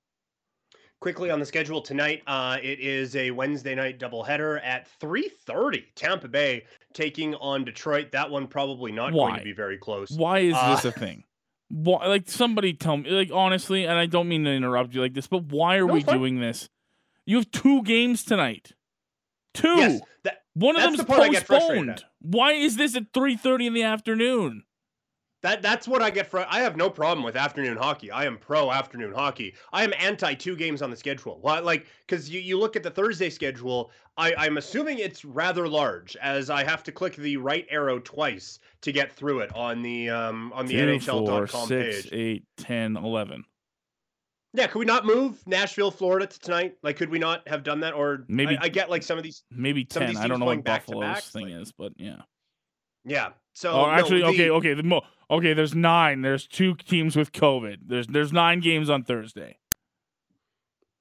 Quickly 1.02 1.30
on 1.30 1.40
the 1.40 1.46
schedule 1.46 1.82
tonight, 1.82 2.24
uh, 2.26 2.58
it 2.64 2.80
is 2.80 3.16
a 3.16 3.30
Wednesday 3.32 3.76
night 3.76 4.00
doubleheader 4.00 4.60
at 4.64 4.88
3:30. 5.00 5.84
Tampa 5.96 6.28
Bay 6.28 6.64
taking 6.94 7.36
on 7.36 7.64
Detroit. 7.64 8.12
That 8.12 8.32
one 8.32 8.48
probably 8.48 8.92
not 8.92 9.14
Why? 9.14 9.30
going 9.30 9.40
to 9.40 9.46
be 9.46 9.54
very 9.54 9.78
close. 9.78 10.10
Why 10.12 10.40
is 10.40 10.56
uh, 10.58 10.76
this 10.76 10.86
a 10.86 10.92
thing? 10.92 11.24
Why, 11.70 12.08
like 12.08 12.30
somebody 12.30 12.74
tell 12.74 12.98
me, 12.98 13.10
like 13.10 13.30
honestly, 13.32 13.86
and 13.86 13.98
I 13.98 14.06
don't 14.06 14.28
mean 14.28 14.46
to 14.46 14.52
interrupt 14.52 14.94
you 14.96 15.02
like 15.02 15.14
this, 15.14 15.28
but 15.28 15.44
why 15.44 15.76
are 15.76 15.86
no, 15.86 15.94
we 15.94 16.04
doing 16.04 16.40
this? 16.40 16.70
You 17.26 17.38
have 17.38 17.52
two 17.52 17.84
games 17.84 18.24
tonight. 18.24 18.72
Two. 19.54 19.76
Yes, 19.76 20.02
that, 20.24 20.44
one 20.54 20.76
of 20.76 20.84
them's 20.84 20.98
the 20.98 21.06
postponed. 21.06 22.04
Why 22.22 22.54
is 22.54 22.78
this 22.78 22.96
at 22.96 23.12
3:30 23.14 23.68
in 23.68 23.74
the 23.74 23.84
afternoon? 23.84 24.64
That 25.46 25.62
that's 25.62 25.88
what 25.88 26.02
I 26.02 26.10
get 26.10 26.26
from. 26.26 26.48
I 26.50 26.62
have 26.62 26.76
no 26.76 26.90
problem 26.90 27.24
with 27.24 27.36
afternoon 27.36 27.78
hockey. 27.78 28.10
I 28.10 28.26
am 28.26 28.36
pro 28.36 28.72
afternoon 28.72 29.14
hockey. 29.14 29.54
I 29.72 29.84
am 29.84 29.94
anti 30.00 30.34
two 30.34 30.56
games 30.56 30.82
on 30.82 30.90
the 30.90 30.98
schedule. 30.98 31.40
Like 31.44 31.86
because 32.08 32.28
you, 32.28 32.40
you 32.40 32.58
look 32.58 32.76
at 32.76 32.82
the 32.82 32.90
Thursday 32.90 33.30
schedule, 33.30 33.92
I, 34.18 34.34
I'm 34.40 34.58
assuming 34.58 34.98
it's 34.98 35.24
rather 35.24 35.68
large, 35.68 36.16
as 36.16 36.50
I 36.50 36.64
have 36.64 36.82
to 36.86 36.92
click 36.92 37.16
the 37.16 37.38
right 37.38 37.68
arrow 37.70 38.00
twice 38.00 38.58
to 38.82 38.92
get 38.92 39.12
through 39.12 39.42
it 39.42 39.56
on 39.56 39.84
the 39.84 40.10
um 40.10 40.52
on 40.52 40.66
the 40.66 40.74
Two, 40.74 40.80
NHL.com 40.80 41.48
four, 41.48 41.68
six, 41.68 42.02
page. 42.02 42.10
Eight, 42.12 42.44
10, 42.58 42.98
11. 42.98 43.46
Yeah, 44.56 44.66
could 44.66 44.80
we 44.80 44.86
not 44.86 45.06
move 45.06 45.46
Nashville, 45.46 45.92
Florida 45.92 46.26
to 46.26 46.40
tonight? 46.40 46.74
Like, 46.82 46.98
could 46.98 47.12
we 47.12 47.20
not 47.20 47.48
have 47.48 47.62
done 47.62 47.82
that? 47.82 47.94
Or 47.94 48.26
maybe 48.28 48.58
I, 48.58 48.64
I 48.64 48.70
get 48.70 48.90
like 48.90 49.04
some 49.04 49.20
of 49.20 49.24
these. 49.24 49.44
Maybe 49.52 49.86
ten. 49.86 50.18
I 50.18 50.28
don't 50.28 50.40
know 50.40 50.48
what 50.48 50.64
Buffalo's 50.64 51.30
thing 51.30 51.50
like, 51.50 51.62
is, 51.62 51.72
but 51.72 51.94
yeah. 51.98 52.22
Yeah. 53.06 53.30
So 53.54 53.72
oh, 53.72 53.90
actually, 53.90 54.22
no, 54.22 54.32
the, 54.32 54.34
okay, 54.34 54.50
okay. 54.50 54.74
The, 54.74 55.02
okay, 55.30 55.54
there's 55.54 55.76
nine. 55.76 56.22
There's 56.22 56.48
two 56.48 56.76
teams 56.76 57.16
with 57.16 57.32
COVID. 57.32 57.80
There's 57.88 58.08
there's 58.08 58.34
nine 58.34 58.60
games 58.60 58.90
on 58.90 59.04
Thursday. 59.04 59.58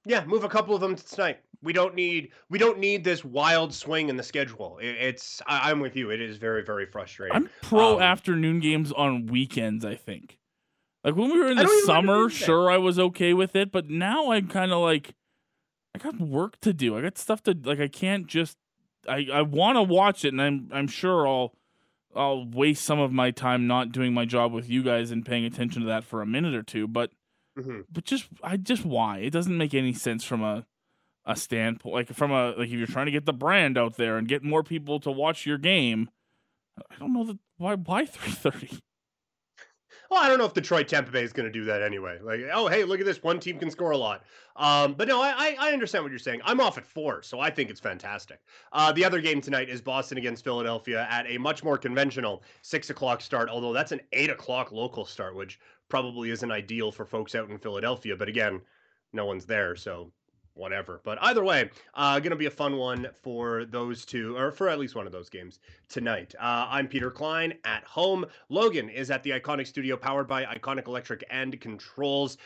Yeah, 0.05 0.23
move 0.25 0.43
a 0.43 0.49
couple 0.49 0.75
of 0.75 0.81
them 0.81 0.95
tonight. 0.95 1.39
We 1.63 1.73
don't 1.73 1.95
need 1.95 2.31
we 2.49 2.59
don't 2.59 2.77
need 2.77 3.03
this 3.03 3.25
wild 3.25 3.73
swing 3.73 4.09
in 4.09 4.17
the 4.17 4.23
schedule. 4.23 4.77
It, 4.79 4.95
it's 4.99 5.41
I, 5.47 5.71
am 5.71 5.79
with 5.79 5.95
you. 5.95 6.11
It 6.11 6.21
is 6.21 6.37
very 6.37 6.63
very 6.63 6.85
frustrating. 6.85 7.35
I'm 7.35 7.49
pro 7.61 7.95
um, 7.95 8.01
afternoon 8.01 8.59
games 8.59 8.91
on 8.91 9.25
weekends. 9.27 9.83
I 9.83 9.95
think. 9.95 10.37
Like 11.03 11.15
when 11.15 11.31
we 11.31 11.39
were 11.39 11.51
in 11.51 11.57
the 11.57 11.83
summer, 11.85 12.29
sure 12.29 12.71
I 12.71 12.77
was 12.77 12.97
okay 12.97 13.33
with 13.33 13.55
it, 13.55 13.71
but 13.71 13.89
now 13.89 14.31
I'm 14.31 14.47
kind 14.47 14.71
of 14.71 14.79
like, 14.79 15.13
I 15.93 15.99
got 15.99 16.19
work 16.19 16.59
to 16.61 16.73
do. 16.73 16.97
I 16.97 17.01
got 17.01 17.19
stuff 17.19 17.43
to 17.43 17.55
like. 17.63 17.79
I 17.79 17.87
can't 17.87 18.25
just. 18.25 18.57
I 19.07 19.27
I 19.31 19.41
want 19.43 19.75
to 19.75 19.83
watch 19.83 20.25
it, 20.25 20.29
and 20.29 20.41
I'm 20.41 20.69
I'm 20.71 20.87
sure 20.87 21.27
I'll 21.27 21.53
I'll 22.15 22.45
waste 22.45 22.83
some 22.83 22.99
of 22.99 23.11
my 23.11 23.31
time 23.31 23.67
not 23.67 23.91
doing 23.91 24.13
my 24.13 24.25
job 24.25 24.53
with 24.53 24.69
you 24.69 24.83
guys 24.83 25.11
and 25.11 25.25
paying 25.25 25.45
attention 25.45 25.81
to 25.81 25.87
that 25.89 26.03
for 26.03 26.21
a 26.21 26.25
minute 26.25 26.55
or 26.55 26.63
two. 26.63 26.87
But 26.87 27.11
mm-hmm. 27.57 27.81
but 27.91 28.05
just 28.05 28.27
I 28.43 28.57
just 28.57 28.85
why 28.85 29.19
it 29.19 29.31
doesn't 29.31 29.57
make 29.57 29.73
any 29.73 29.93
sense 29.93 30.23
from 30.23 30.43
a 30.43 30.65
a 31.27 31.35
standpoint 31.35 31.95
like 31.95 32.07
from 32.13 32.31
a 32.31 32.51
like 32.51 32.67
if 32.67 32.73
you're 32.73 32.87
trying 32.87 33.07
to 33.07 33.11
get 33.11 33.25
the 33.25 33.33
brand 33.33 33.77
out 33.77 33.97
there 33.97 34.17
and 34.17 34.27
get 34.27 34.43
more 34.43 34.63
people 34.63 34.99
to 35.01 35.11
watch 35.11 35.45
your 35.45 35.57
game. 35.57 36.09
I 36.91 36.95
don't 36.99 37.13
know 37.13 37.23
that 37.25 37.39
why 37.57 37.75
why 37.75 38.05
three 38.05 38.31
thirty. 38.31 38.79
Well, 40.09 40.21
I 40.23 40.27
don't 40.27 40.37
know 40.37 40.45
if 40.45 40.53
Detroit 40.53 40.87
Tampa 40.87 41.11
Bay 41.11 41.23
is 41.23 41.33
going 41.33 41.45
to 41.45 41.51
do 41.51 41.65
that 41.65 41.81
anyway. 41.81 42.19
Like, 42.21 42.41
oh, 42.53 42.67
hey, 42.67 42.83
look 42.83 42.99
at 42.99 43.05
this. 43.05 43.23
One 43.23 43.39
team 43.39 43.59
can 43.59 43.71
score 43.71 43.91
a 43.91 43.97
lot. 43.97 44.23
Um, 44.55 44.93
but 44.93 45.07
no, 45.07 45.21
I, 45.21 45.55
I 45.59 45.71
understand 45.73 46.03
what 46.03 46.11
you're 46.11 46.19
saying. 46.19 46.41
I'm 46.45 46.61
off 46.61 46.77
at 46.77 46.85
four, 46.85 47.21
so 47.21 47.39
I 47.39 47.49
think 47.49 47.69
it's 47.69 47.79
fantastic. 47.79 48.39
Uh, 48.71 48.91
the 48.91 49.03
other 49.03 49.19
game 49.19 49.41
tonight 49.41 49.69
is 49.69 49.81
Boston 49.81 50.17
against 50.17 50.43
Philadelphia 50.43 51.07
at 51.09 51.25
a 51.27 51.37
much 51.37 51.63
more 51.63 51.77
conventional 51.77 52.43
six 52.61 52.89
o'clock 52.89 53.21
start, 53.21 53.49
although 53.49 53.73
that's 53.73 53.91
an 53.91 54.01
eight 54.13 54.29
o'clock 54.29 54.71
local 54.71 55.05
start, 55.05 55.35
which 55.35 55.59
probably 55.89 56.29
isn't 56.29 56.51
ideal 56.51 56.91
for 56.91 57.05
folks 57.05 57.35
out 57.35 57.49
in 57.49 57.57
Philadelphia. 57.57 58.15
But 58.15 58.29
again, 58.29 58.61
no 59.11 59.25
one's 59.25 59.45
there, 59.45 59.75
so 59.75 60.11
whatever. 60.55 61.01
But 61.03 61.19
either 61.21 61.43
way, 61.43 61.69
uh, 61.93 62.19
going 62.19 62.31
to 62.31 62.35
be 62.35 62.47
a 62.47 62.51
fun 62.51 62.77
one 62.77 63.07
for 63.21 63.65
those 63.65 64.05
two, 64.05 64.35
or 64.35 64.51
for 64.51 64.67
at 64.69 64.79
least 64.79 64.95
one 64.95 65.05
of 65.05 65.11
those 65.11 65.29
games 65.29 65.59
tonight. 65.87 66.33
Uh, 66.39 66.67
I'm 66.69 66.87
Peter 66.87 67.11
Klein 67.11 67.53
at 67.63 67.83
home. 67.83 68.25
Logan 68.49 68.89
is 68.89 69.11
at 69.11 69.21
the 69.23 69.31
Iconic 69.31 69.67
Studio, 69.67 69.95
powered 69.95 70.27
by 70.27 70.45
Iconic 70.45 70.87
Electric 70.87 71.23
and 71.29 71.59
Controls 71.61 72.37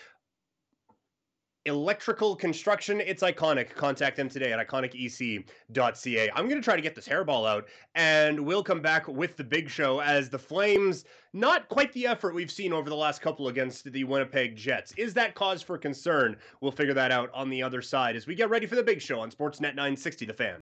electrical 1.65 2.35
construction. 2.35 3.01
It's 3.01 3.21
iconic. 3.21 3.75
Contact 3.75 4.17
them 4.17 4.29
today 4.29 4.53
at 4.53 4.67
iconicec.ca. 4.67 6.31
I'm 6.35 6.49
going 6.49 6.61
to 6.61 6.65
try 6.65 6.75
to 6.75 6.81
get 6.81 6.95
this 6.95 7.07
hairball 7.07 7.47
out, 7.47 7.67
and 7.95 8.39
we'll 8.39 8.63
come 8.63 8.81
back 8.81 9.07
with 9.07 9.37
the 9.37 9.43
big 9.43 9.69
show 9.69 9.99
as 9.99 10.29
the 10.29 10.39
Flames, 10.39 11.05
not 11.33 11.69
quite 11.69 11.93
the 11.93 12.07
effort 12.07 12.33
we've 12.33 12.51
seen 12.51 12.73
over 12.73 12.89
the 12.89 12.95
last 12.95 13.21
couple 13.21 13.49
against 13.49 13.91
the 13.91 14.03
Winnipeg 14.03 14.55
Jets. 14.55 14.93
Is 14.97 15.13
that 15.13 15.35
cause 15.35 15.61
for 15.61 15.77
concern? 15.77 16.35
We'll 16.61 16.71
figure 16.71 16.93
that 16.95 17.11
out 17.11 17.29
on 17.33 17.49
the 17.49 17.61
other 17.61 17.81
side 17.81 18.15
as 18.15 18.25
we 18.25 18.35
get 18.35 18.49
ready 18.49 18.65
for 18.65 18.75
the 18.75 18.83
big 18.83 19.01
show 19.01 19.19
on 19.19 19.29
Sportsnet 19.29 19.75
960 19.75 20.25
The 20.25 20.33
Fan. 20.33 20.57